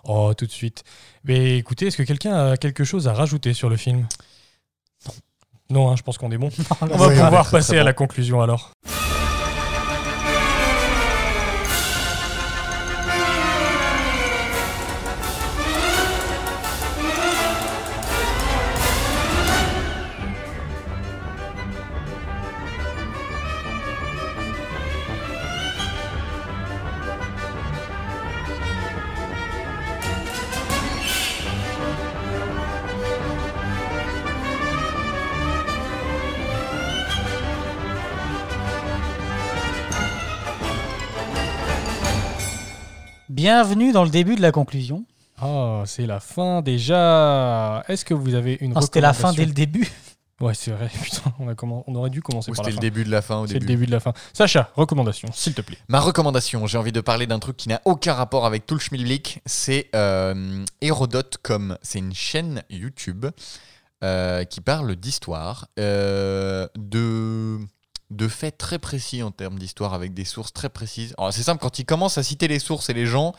Oh, 0.04 0.32
tout 0.32 0.46
de 0.46 0.50
suite. 0.50 0.82
Mais 1.24 1.58
écoutez, 1.58 1.88
est-ce 1.88 1.98
que 1.98 2.02
quelqu'un 2.02 2.52
a 2.52 2.56
quelque 2.56 2.84
chose 2.84 3.06
à 3.06 3.12
rajouter 3.12 3.52
sur 3.52 3.68
le 3.68 3.76
film? 3.76 4.06
Non, 5.68 5.90
hein, 5.90 5.96
je 5.96 6.02
pense 6.02 6.16
qu'on 6.16 6.32
est 6.32 6.38
bon. 6.38 6.48
On 6.80 6.86
va 6.86 7.10
pouvoir 7.10 7.50
passer 7.50 7.68
très 7.72 7.76
à 7.76 7.80
bon. 7.80 7.86
la 7.86 7.92
conclusion 7.92 8.40
alors. 8.40 8.72
Bienvenue 43.62 43.92
dans 43.92 44.04
le 44.04 44.08
début 44.10 44.36
de 44.36 44.40
la 44.40 44.52
conclusion. 44.52 45.04
Ah, 45.38 45.82
c'est 45.84 46.06
la 46.06 46.18
fin 46.18 46.62
déjà. 46.62 47.84
Est-ce 47.88 48.06
que 48.06 48.14
vous 48.14 48.32
avez 48.34 48.56
une 48.62 48.72
Non, 48.72 48.80
C'était 48.80 49.02
la 49.02 49.12
fin 49.12 49.34
dès 49.34 49.44
le 49.44 49.52
début. 49.52 49.86
Ouais, 50.40 50.54
c'est 50.54 50.70
vrai. 50.70 50.88
Putain, 51.04 51.34
on, 51.38 51.46
a 51.46 51.52
commen- 51.52 51.84
on 51.86 51.94
aurait 51.94 52.08
dû 52.08 52.22
commencer 52.22 52.50
Ou 52.50 52.54
par 52.54 52.64
la 52.64 52.70
c'était 52.70 52.80
le 52.80 52.90
fin. 52.90 52.94
début 52.94 53.04
de 53.04 53.10
la 53.10 53.20
fin 53.20 53.40
au 53.40 53.46
C'est 53.46 53.52
le 53.52 53.60
début. 53.60 53.72
début 53.74 53.86
de 53.86 53.90
la 53.90 54.00
fin. 54.00 54.14
Sacha, 54.32 54.70
recommandation, 54.76 55.28
s'il 55.34 55.52
te 55.52 55.60
plaît. 55.60 55.76
Ma 55.88 56.00
recommandation, 56.00 56.66
j'ai 56.66 56.78
envie 56.78 56.92
de 56.92 57.02
parler 57.02 57.26
d'un 57.26 57.38
truc 57.38 57.58
qui 57.58 57.68
n'a 57.68 57.82
aucun 57.84 58.14
rapport 58.14 58.46
avec 58.46 58.64
tout 58.64 58.72
le 58.72 58.80
schmilblick, 58.80 59.42
c'est 59.44 59.90
euh, 59.94 60.64
Hérodote.com. 60.80 61.76
C'est 61.82 61.98
une 61.98 62.14
chaîne 62.14 62.62
YouTube 62.70 63.26
euh, 64.02 64.44
qui 64.44 64.62
parle 64.62 64.96
d'histoire, 64.96 65.68
euh, 65.78 66.66
de, 66.78 67.58
de 68.10 68.28
faits 68.28 68.58
très 68.58 68.78
précis 68.78 69.22
en 69.22 69.30
termes 69.30 69.58
d'histoire, 69.58 69.94
avec 69.94 70.12
des 70.14 70.24
sources 70.24 70.52
très 70.52 70.68
précises. 70.68 71.14
Alors, 71.18 71.32
C'est 71.32 71.42
simple, 71.44 71.60
quand 71.62 71.78
il 71.78 71.84
commence 71.84 72.18
à 72.18 72.22
citer 72.22 72.48
les 72.48 72.58
sources 72.58 72.88
et 72.90 72.94
les 72.94 73.06
gens, 73.06 73.32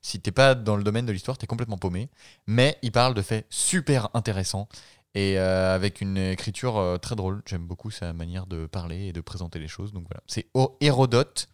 si 0.00 0.20
t'es 0.20 0.32
pas 0.32 0.54
dans 0.54 0.76
le 0.76 0.82
domaine 0.84 1.06
de 1.06 1.12
l'histoire, 1.12 1.36
t'es 1.38 1.46
complètement 1.46 1.78
paumé. 1.78 2.08
Mais 2.46 2.78
il 2.82 2.92
parle 2.92 3.14
de 3.14 3.22
faits 3.22 3.46
super 3.50 4.08
intéressants 4.14 4.68
et 5.14 5.38
euh, 5.38 5.74
avec 5.74 6.00
une 6.00 6.16
écriture 6.16 6.76
euh, 6.78 6.96
très 6.98 7.16
drôle. 7.16 7.42
J'aime 7.46 7.66
beaucoup 7.66 7.90
sa 7.90 8.12
manière 8.12 8.46
de 8.46 8.66
parler 8.66 9.06
et 9.06 9.12
de 9.12 9.20
présenter 9.20 9.58
les 9.58 9.68
choses. 9.68 9.92
Donc 9.92 10.06
voilà, 10.08 10.22
c'est 10.26 10.46
O- 10.54 10.76
Hérodote, 10.80 11.48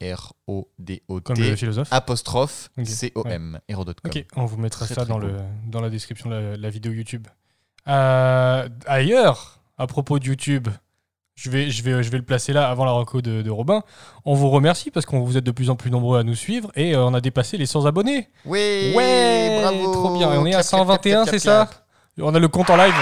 H-E-R-O-D-O-T, 0.00 1.22
Comme 1.24 1.38
le 1.38 1.56
philosophe. 1.56 1.88
apostrophe 1.92 2.70
Ok, 2.78 2.86
C-O-M, 2.86 3.60
Hérodote.com. 3.68 4.10
Ok, 4.14 4.24
on 4.36 4.44
vous 4.46 4.56
mettra 4.56 4.86
Très, 4.86 4.94
ça 4.94 5.02
très 5.02 5.08
dans, 5.12 5.20
cool. 5.20 5.32
le, 5.32 5.38
dans 5.66 5.80
la 5.80 5.90
description 5.90 6.30
de 6.30 6.34
la, 6.34 6.56
la 6.56 6.70
vidéo 6.70 6.92
YouTube. 6.92 7.26
Euh, 7.88 8.68
ailleurs, 8.86 9.60
à 9.78 9.86
propos 9.86 10.18
de 10.18 10.24
YouTube, 10.26 10.68
je 11.38 11.50
vais, 11.50 11.70
je, 11.70 11.82
vais, 11.82 12.02
je 12.02 12.10
vais 12.10 12.16
le 12.16 12.24
placer 12.24 12.52
là 12.54 12.68
avant 12.70 12.84
la 12.86 12.92
reco 12.92 13.20
de, 13.20 13.42
de 13.42 13.50
Robin. 13.50 13.82
On 14.24 14.34
vous 14.34 14.48
remercie 14.48 14.90
parce 14.90 15.04
qu'on 15.04 15.20
vous 15.20 15.36
êtes 15.36 15.44
de 15.44 15.50
plus 15.50 15.68
en 15.68 15.76
plus 15.76 15.90
nombreux 15.90 16.18
à 16.18 16.22
nous 16.22 16.34
suivre 16.34 16.70
et 16.74 16.94
euh, 16.94 17.04
on 17.04 17.12
a 17.12 17.20
dépassé 17.20 17.58
les 17.58 17.66
100 17.66 17.84
abonnés. 17.84 18.28
Oui, 18.46 18.92
Ouais, 18.96 19.58
bravo 19.60 19.92
trop 19.92 20.16
bien. 20.16 20.32
Et 20.32 20.38
on 20.38 20.46
est 20.46 20.54
à 20.54 20.62
Clap, 20.62 20.68
clap, 20.68 20.80
121, 20.80 20.98
clap, 21.12 21.24
clap, 21.26 21.28
c'est 21.34 21.38
ça 21.46 21.68
On 22.22 22.34
a 22.34 22.38
le 22.38 22.48
compte 22.48 22.70
en 22.70 22.76
live. 22.76 22.94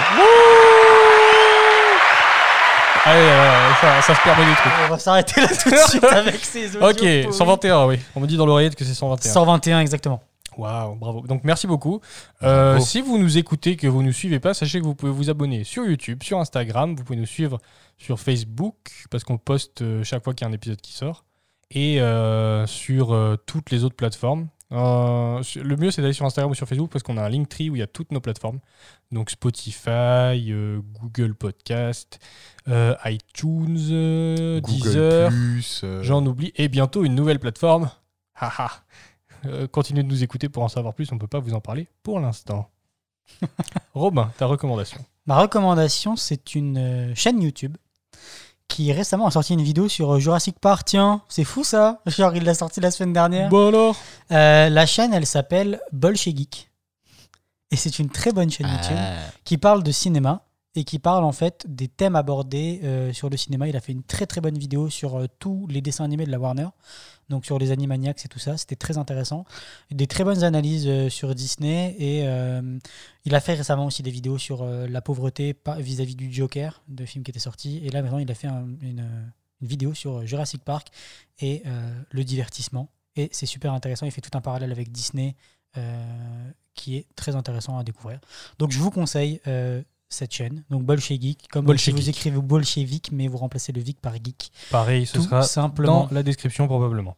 Allez, 3.07 3.19
euh, 3.21 3.73
ça, 3.81 4.01
ça 4.01 4.15
se 4.15 4.21
permet 4.21 4.45
des 4.45 4.55
trucs. 4.55 4.73
On 4.87 4.89
va 4.89 4.99
s'arrêter 4.99 5.39
là 5.39 5.47
tout 5.47 5.69
de 5.69 5.75
suite 5.75 6.03
avec 6.11 6.43
ces 6.43 6.75
audios. 6.75 6.89
Ok, 6.89 6.97
pourris. 6.97 7.33
121, 7.33 7.85
oui. 7.85 7.99
On 8.15 8.19
me 8.19 8.27
dit 8.27 8.35
dans 8.35 8.45
l'oreillette 8.47 8.75
que 8.75 8.83
c'est 8.83 8.95
121. 8.95 9.31
121, 9.31 9.79
exactement. 9.79 10.21
Waouh, 10.57 10.95
bravo. 10.95 11.21
Donc 11.27 11.43
merci 11.43 11.67
beaucoup. 11.67 12.01
Euh, 12.43 12.79
si 12.79 13.01
vous 13.01 13.17
nous 13.17 13.37
écoutez, 13.37 13.75
que 13.75 13.87
vous 13.87 14.01
ne 14.01 14.07
nous 14.07 14.13
suivez 14.13 14.39
pas, 14.39 14.53
sachez 14.53 14.79
que 14.79 14.85
vous 14.85 14.95
pouvez 14.95 15.11
vous 15.11 15.29
abonner 15.29 15.63
sur 15.63 15.85
YouTube, 15.85 16.23
sur 16.23 16.39
Instagram, 16.39 16.95
vous 16.95 17.03
pouvez 17.03 17.19
nous 17.19 17.25
suivre 17.25 17.59
sur 17.97 18.19
Facebook, 18.19 18.75
parce 19.09 19.23
qu'on 19.23 19.37
poste 19.37 19.81
euh, 19.81 20.03
chaque 20.03 20.23
fois 20.23 20.33
qu'il 20.33 20.45
y 20.45 20.47
a 20.47 20.51
un 20.51 20.53
épisode 20.53 20.81
qui 20.81 20.93
sort, 20.93 21.25
et 21.71 22.01
euh, 22.01 22.67
sur 22.67 23.13
euh, 23.13 23.35
toutes 23.45 23.71
les 23.71 23.83
autres 23.83 23.95
plateformes. 23.95 24.47
Le 24.71 25.75
mieux, 25.75 25.91
c'est 25.91 26.01
d'aller 26.01 26.13
sur 26.13 26.25
Instagram 26.25 26.51
ou 26.51 26.55
sur 26.55 26.67
Facebook, 26.67 26.89
parce 26.91 27.03
qu'on 27.03 27.17
a 27.17 27.23
un 27.23 27.29
Linktree 27.29 27.69
où 27.69 27.75
il 27.75 27.79
y 27.79 27.83
a 27.83 27.87
toutes 27.87 28.11
nos 28.11 28.19
plateformes. 28.19 28.59
Donc 29.11 29.29
Spotify, 29.29 30.51
Google 30.99 31.35
Podcast, 31.35 32.19
iTunes, 32.67 34.59
Google 34.59 35.29
Deezer. 35.29 36.01
J'en 36.01 36.25
oublie. 36.25 36.51
Et 36.55 36.67
bientôt 36.67 37.05
une 37.05 37.15
nouvelle 37.15 37.39
plateforme. 37.39 37.89
Haha. 38.33 38.83
Euh, 39.45 39.67
continuez 39.67 40.03
de 40.03 40.07
nous 40.07 40.23
écouter 40.23 40.49
pour 40.49 40.63
en 40.63 40.69
savoir 40.69 40.93
plus. 40.93 41.11
On 41.11 41.15
ne 41.15 41.19
peut 41.19 41.27
pas 41.27 41.39
vous 41.39 41.53
en 41.53 41.61
parler 41.61 41.87
pour 42.03 42.19
l'instant. 42.19 42.69
Robin, 43.93 44.31
ta 44.37 44.45
recommandation. 44.45 44.99
Ma 45.25 45.39
recommandation, 45.39 46.15
c'est 46.15 46.55
une 46.55 46.77
euh, 46.77 47.15
chaîne 47.15 47.41
YouTube 47.41 47.77
qui 48.67 48.91
récemment 48.91 49.27
a 49.27 49.31
sorti 49.31 49.53
une 49.53 49.61
vidéo 49.61 49.87
sur 49.87 50.15
euh, 50.15 50.19
Jurassic 50.19 50.59
Park. 50.59 50.85
Tiens, 50.85 51.21
c'est 51.29 51.43
fou 51.43 51.63
ça 51.63 52.01
Genre, 52.05 52.35
il 52.35 52.43
l'a 52.43 52.53
sorti 52.53 52.79
la 52.79 52.91
semaine 52.91 53.13
dernière. 53.13 53.49
Bon 53.49 53.69
alors? 53.69 53.95
Euh, 54.31 54.69
la 54.69 54.85
chaîne, 54.85 55.13
elle 55.13 55.25
s'appelle 55.25 55.79
Bolche 55.91 56.25
Geek. 56.25 56.69
Et 57.71 57.75
c'est 57.75 57.99
une 57.99 58.09
très 58.09 58.31
bonne 58.31 58.49
chaîne 58.49 58.67
YouTube 58.67 58.97
ah, 58.97 59.15
qui 59.43 59.57
parle 59.57 59.83
de 59.83 59.91
cinéma 59.91 60.44
et 60.75 60.83
qui 60.83 60.99
parle 60.99 61.23
en 61.23 61.31
fait 61.31 61.65
des 61.67 61.87
thèmes 61.87 62.15
abordés 62.15 62.81
euh, 62.83 63.13
sur 63.13 63.29
le 63.29 63.37
cinéma. 63.37 63.67
Il 63.67 63.77
a 63.77 63.81
fait 63.81 63.93
une 63.93 64.03
très 64.03 64.25
très 64.25 64.41
bonne 64.41 64.57
vidéo 64.57 64.89
sur 64.89 65.15
euh, 65.15 65.27
tous 65.39 65.67
les 65.67 65.81
dessins 65.81 66.03
animés 66.03 66.25
de 66.25 66.31
la 66.31 66.39
Warner, 66.39 66.67
donc 67.29 67.45
sur 67.45 67.57
les 67.57 67.71
Animaniacs 67.71 68.25
et 68.25 68.27
tout 68.27 68.39
ça. 68.39 68.57
C'était 68.57 68.75
très 68.75 68.97
intéressant. 68.97 69.45
Des 69.89 70.05
très 70.05 70.25
bonnes 70.25 70.43
analyses 70.43 70.87
euh, 70.87 71.09
sur 71.09 71.33
Disney 71.33 71.95
et 71.97 72.25
il 73.25 73.33
a 73.35 73.39
fait 73.39 73.53
récemment 73.53 73.85
aussi 73.85 74.03
des 74.03 74.11
vidéos 74.11 74.37
sur 74.37 74.65
la 74.65 75.01
pauvreté 75.01 75.55
vis-à-vis 75.77 76.15
du 76.15 76.31
Joker, 76.31 76.83
de 76.87 77.05
film 77.05 77.23
qui 77.23 77.31
était 77.31 77.39
sorti. 77.39 77.81
Et 77.83 77.89
là 77.89 78.01
maintenant, 78.01 78.19
il 78.19 78.29
a 78.29 78.35
fait 78.35 78.47
un- 78.47 78.67
une, 78.81 79.31
vidéo 79.61 79.93
sur 79.93 80.25
Jurassic 80.27 80.63
Park 80.63 80.89
et 81.39 81.63
le 82.11 82.23
divertissement. 82.23 82.89
Et 83.15 83.29
c'est 83.31 83.45
super 83.45 83.73
intéressant. 83.73 84.05
Il 84.05 84.11
fait 84.11 84.21
tout 84.21 84.37
un 84.37 84.41
parallèle 84.41 84.71
avec 84.71 84.91
Disney. 84.91 85.35
qui 86.73 86.97
est 86.97 87.07
très 87.15 87.35
intéressant 87.35 87.77
à 87.77 87.83
découvrir. 87.83 88.19
Donc 88.59 88.71
je 88.71 88.79
vous 88.79 88.91
conseille 88.91 89.39
cette 90.09 90.33
chaîne, 90.33 90.63
donc 90.69 90.83
Bolshevik, 90.83 91.47
comme 91.49 91.63
si 91.63 91.67
Bolshevik. 91.67 91.95
vous 92.03 92.09
écrivez 92.09 92.39
bolchevique, 92.39 93.09
mais 93.11 93.27
vous 93.27 93.37
remplacez 93.37 93.71
le 93.71 93.81
Vic 93.81 93.99
par 93.99 94.13
geek. 94.15 94.51
Pareil, 94.71 95.05
ce 95.05 95.17
Tout 95.17 95.23
sera 95.23 95.41
simplement. 95.43 96.05
dans 96.07 96.13
la 96.13 96.23
description 96.23 96.67
probablement. 96.67 97.17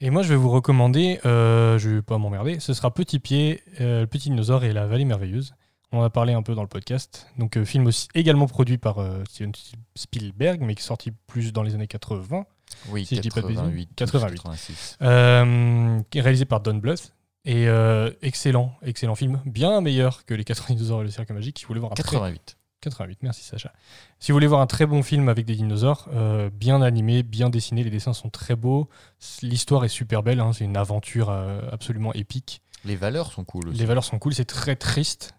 Et 0.00 0.10
moi, 0.10 0.22
je 0.22 0.28
vais 0.28 0.36
vous 0.36 0.50
recommander, 0.50 1.20
euh, 1.24 1.78
je 1.78 1.88
vais 1.90 2.02
pas 2.02 2.18
m'emmerder, 2.18 2.58
ce 2.60 2.74
sera 2.74 2.92
Petit 2.92 3.18
Pied, 3.20 3.62
euh, 3.80 4.00
le 4.00 4.06
Petit 4.06 4.30
Dinosaure 4.30 4.64
et 4.64 4.72
la 4.72 4.86
Vallée 4.86 5.04
Merveilleuse. 5.04 5.54
On 5.92 5.98
en 6.00 6.02
a 6.04 6.10
parlé 6.10 6.32
un 6.32 6.42
peu 6.42 6.54
dans 6.54 6.62
le 6.62 6.68
podcast. 6.68 7.26
Donc, 7.38 7.56
euh, 7.58 7.64
film 7.66 7.86
aussi 7.86 8.08
également 8.14 8.46
produit 8.46 8.78
par 8.78 8.98
euh, 8.98 9.22
Steven 9.28 9.52
Spielberg, 9.94 10.60
mais 10.62 10.74
qui 10.74 10.80
est 10.80 10.86
sorti 10.86 11.12
plus 11.26 11.52
dans 11.52 11.62
les 11.62 11.74
années 11.74 11.86
80. 11.86 12.46
Oui, 12.88 13.04
si 13.04 13.16
je 13.16 13.20
dis 13.20 13.28
pas 13.28 13.42
de 13.42 13.48
bêtises. 13.48 13.60
88, 13.62 13.88
88. 13.94 14.36
86. 14.42 14.96
Euh, 15.02 16.00
qui 16.10 16.18
est 16.18 16.22
réalisé 16.22 16.46
par 16.46 16.60
Don 16.60 16.76
Bluth. 16.76 17.12
Et 17.44 17.66
euh, 17.68 18.10
excellent, 18.22 18.72
excellent 18.82 19.14
film. 19.16 19.40
Bien 19.44 19.80
meilleur 19.80 20.24
que 20.24 20.34
Les 20.34 20.44
4 20.44 20.66
dinosaures 20.68 21.00
et 21.00 21.04
le 21.04 21.10
cirque 21.10 21.30
magique. 21.30 21.58
Si 21.58 21.64
vous 21.64 21.68
voulez 21.68 21.80
voir 21.80 21.92
un 21.92 21.96
très- 21.96 22.04
88. 22.16 22.56
88, 22.80 23.18
merci 23.22 23.44
Sacha. 23.44 23.72
Si 24.18 24.32
vous 24.32 24.36
voulez 24.36 24.46
voir 24.48 24.60
un 24.60 24.66
très 24.66 24.86
bon 24.86 25.02
film 25.04 25.28
avec 25.28 25.46
des 25.46 25.54
dinosaures, 25.54 26.08
euh, 26.14 26.50
bien 26.52 26.82
animé, 26.82 27.22
bien 27.22 27.48
dessiné, 27.48 27.84
les 27.84 27.90
dessins 27.90 28.12
sont 28.12 28.28
très 28.28 28.56
beaux, 28.56 28.88
l'histoire 29.42 29.84
est 29.84 29.88
super 29.88 30.24
belle, 30.24 30.40
hein, 30.40 30.52
c'est 30.52 30.64
une 30.64 30.76
aventure 30.76 31.30
euh, 31.30 31.60
absolument 31.70 32.12
épique. 32.12 32.60
Les 32.84 32.96
valeurs 32.96 33.30
sont 33.30 33.44
cool 33.44 33.68
aussi. 33.68 33.78
Les 33.78 33.84
valeurs 33.86 34.02
sont 34.02 34.18
cool, 34.18 34.34
c'est 34.34 34.44
très 34.44 34.74
triste 34.74 35.34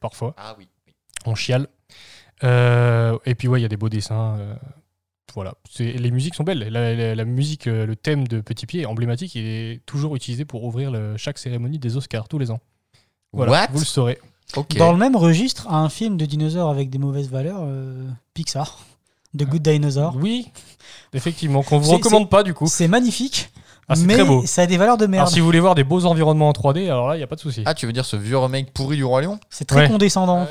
parfois, 0.00 0.34
Ah 0.36 0.54
oui. 0.58 0.68
oui. 0.86 0.92
on 1.24 1.34
chiale. 1.34 1.68
Et 2.42 3.34
puis 3.34 3.48
ouais, 3.48 3.60
il 3.60 3.62
y 3.62 3.66
a 3.66 3.68
des 3.68 3.78
beaux 3.78 3.88
dessins. 3.88 4.38
Voilà, 5.34 5.54
les 5.78 6.10
musiques 6.10 6.34
sont 6.34 6.44
belles. 6.44 6.68
La, 6.70 6.94
la- 6.94 7.14
la 7.14 7.24
musique, 7.24 7.66
euh, 7.66 7.86
le 7.86 7.96
thème 7.96 8.26
de 8.26 8.40
Petit 8.40 8.66
Pied 8.66 8.82
est 8.82 8.86
emblématique, 8.86 9.34
il 9.34 9.44
est 9.46 9.80
toujours 9.86 10.16
utilisé 10.16 10.44
pour 10.44 10.64
ouvrir 10.64 10.90
le- 10.90 11.16
chaque 11.16 11.38
cérémonie 11.38 11.78
des 11.78 11.96
Oscars 11.96 12.28
tous 12.28 12.38
les 12.38 12.50
ans. 12.50 12.60
Voilà, 13.32 13.52
What? 13.52 13.66
vous 13.72 13.80
le 13.80 13.84
saurez. 13.84 14.18
Dans 14.78 14.92
le 14.92 14.98
même 14.98 15.14
registre, 15.16 15.70
un 15.70 15.88
film 15.90 16.16
de 16.16 16.24
dinosaures 16.24 16.70
avec 16.70 16.88
des 16.88 16.96
mauvaises 16.98 17.28
valeurs, 17.28 17.60
euh, 17.62 18.08
Pixar, 18.32 18.78
The 19.36 19.42
Good 19.44 19.62
Dinosaur. 19.62 20.16
Oui, 20.16 20.48
effectivement, 21.12 21.62
qu'on 21.62 21.78
vous 21.78 21.92
recommande 21.92 22.30
pas 22.30 22.42
du 22.42 22.54
coup. 22.54 22.66
C'est 22.66 22.88
magnifique, 22.88 23.50
Ah, 23.88 23.94
mais 23.96 24.14
très 24.14 24.24
beau. 24.24 24.42
ça 24.46 24.62
a 24.62 24.66
des 24.66 24.78
valeurs 24.78 24.96
de 24.96 25.06
merde. 25.06 25.20
Alors, 25.24 25.32
si 25.32 25.40
vous 25.40 25.44
voulez 25.46 25.60
voir 25.60 25.74
des 25.74 25.84
beaux 25.84 26.06
environnements 26.06 26.48
en 26.48 26.52
3D, 26.52 26.84
alors 26.86 27.08
là, 27.08 27.16
il 27.16 27.18
n'y 27.18 27.24
a 27.24 27.26
pas 27.26 27.36
de 27.36 27.40
souci. 27.40 27.62
Ah, 27.66 27.74
tu 27.74 27.84
veux 27.84 27.92
dire 27.92 28.06
ce 28.06 28.16
vieux 28.16 28.38
remake 28.38 28.72
pourri 28.72 28.96
du 28.96 29.04
Roi 29.04 29.20
Lion? 29.20 29.38
C'est 29.50 29.66
très 29.66 29.80
Ouais. 29.82 29.88
condescendant. 29.88 30.46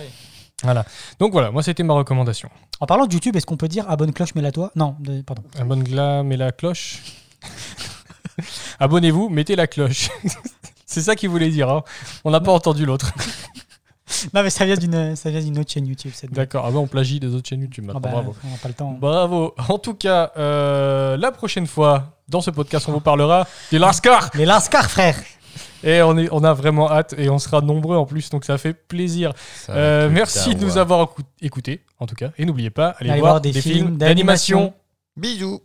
Voilà. 0.63 0.85
Donc 1.19 1.31
voilà, 1.33 1.51
moi, 1.51 1.61
c'était 1.63 1.83
ma 1.83 1.93
recommandation. 1.93 2.49
En 2.79 2.85
parlant 2.87 3.05
de 3.05 3.13
YouTube, 3.13 3.35
est-ce 3.35 3.45
qu'on 3.45 3.57
peut 3.57 3.67
dire 3.67 3.89
abonne 3.89 4.11
cloche, 4.13 4.33
mets-la 4.35 4.51
toi 4.51 4.71
Non, 4.75 4.95
de- 4.99 5.21
pardon. 5.21 5.43
Abonne 5.59 5.83
gla, 5.83 6.23
mets 6.23 6.37
la 6.37 6.51
cloche. 6.51 7.01
Abonnez-vous, 8.79 9.29
mettez 9.29 9.55
la 9.55 9.67
cloche. 9.67 10.09
C'est 10.85 11.01
ça 11.01 11.15
qu'il 11.15 11.29
voulait 11.29 11.49
dire. 11.49 11.69
hein. 11.69 11.83
On 12.23 12.31
n'a 12.31 12.39
pas 12.39 12.51
entendu 12.51 12.85
l'autre. 12.85 13.11
Non, 14.33 14.41
mais 14.41 14.49
ça 14.49 14.65
vient 14.65 14.77
d'une, 14.77 15.17
ça 15.17 15.29
vient 15.29 15.41
d'une 15.41 15.59
autre 15.59 15.69
chaîne 15.69 15.85
YouTube. 15.85 16.11
Cette 16.15 16.31
D'accord. 16.31 16.63
Ah 16.65 16.71
bah, 16.71 16.79
on 16.79 16.87
plagie 16.87 17.19
des 17.19 17.27
autres 17.35 17.47
chaînes 17.49 17.59
YouTube 17.61 17.83
Ah 17.89 17.93
maintenant. 17.93 17.99
bah, 18.09 18.09
Bravo. 18.23 18.35
on 18.45 18.49
n'a 18.51 18.57
pas 18.57 18.67
le 18.69 18.73
temps. 18.73 18.91
Bravo. 18.93 19.53
En 19.67 19.77
tout 19.79 19.95
cas, 19.95 20.31
euh, 20.37 21.17
la 21.17 21.29
prochaine 21.33 21.67
fois, 21.67 22.17
dans 22.29 22.39
ce 22.39 22.49
podcast, 22.49 22.87
on 22.87 22.93
vous 22.93 23.01
parlera 23.01 23.45
des 23.69 23.77
Lascar. 23.77 24.29
Les 24.35 24.45
Lascar, 24.45 24.89
frère 24.89 25.17
Et 25.83 26.01
on, 26.01 26.17
est, 26.17 26.27
on 26.31 26.43
a 26.43 26.53
vraiment 26.53 26.91
hâte 26.91 27.13
et 27.17 27.29
on 27.29 27.39
sera 27.39 27.61
nombreux 27.61 27.97
en 27.97 28.05
plus, 28.05 28.29
donc 28.29 28.45
ça 28.45 28.57
fait 28.57 28.73
plaisir. 28.73 29.33
Ça 29.55 29.73
Euh, 29.73 30.09
merci 30.11 30.55
de 30.55 30.63
nous 30.63 30.77
avoir 30.77 31.03
écou- 31.05 31.21
écoutés, 31.41 31.81
en 31.99 32.05
tout 32.07 32.15
cas. 32.15 32.31
Et 32.37 32.45
n'oubliez 32.45 32.69
pas, 32.69 32.95
allez, 32.99 33.09
Allez 33.11 33.19
voir, 33.19 33.33
voir 33.33 33.41
des 33.41 33.51
des, 33.51 33.61
films 33.61 33.75
films 33.75 33.97
d'animation. 33.97 34.73
Bisous 35.15 35.61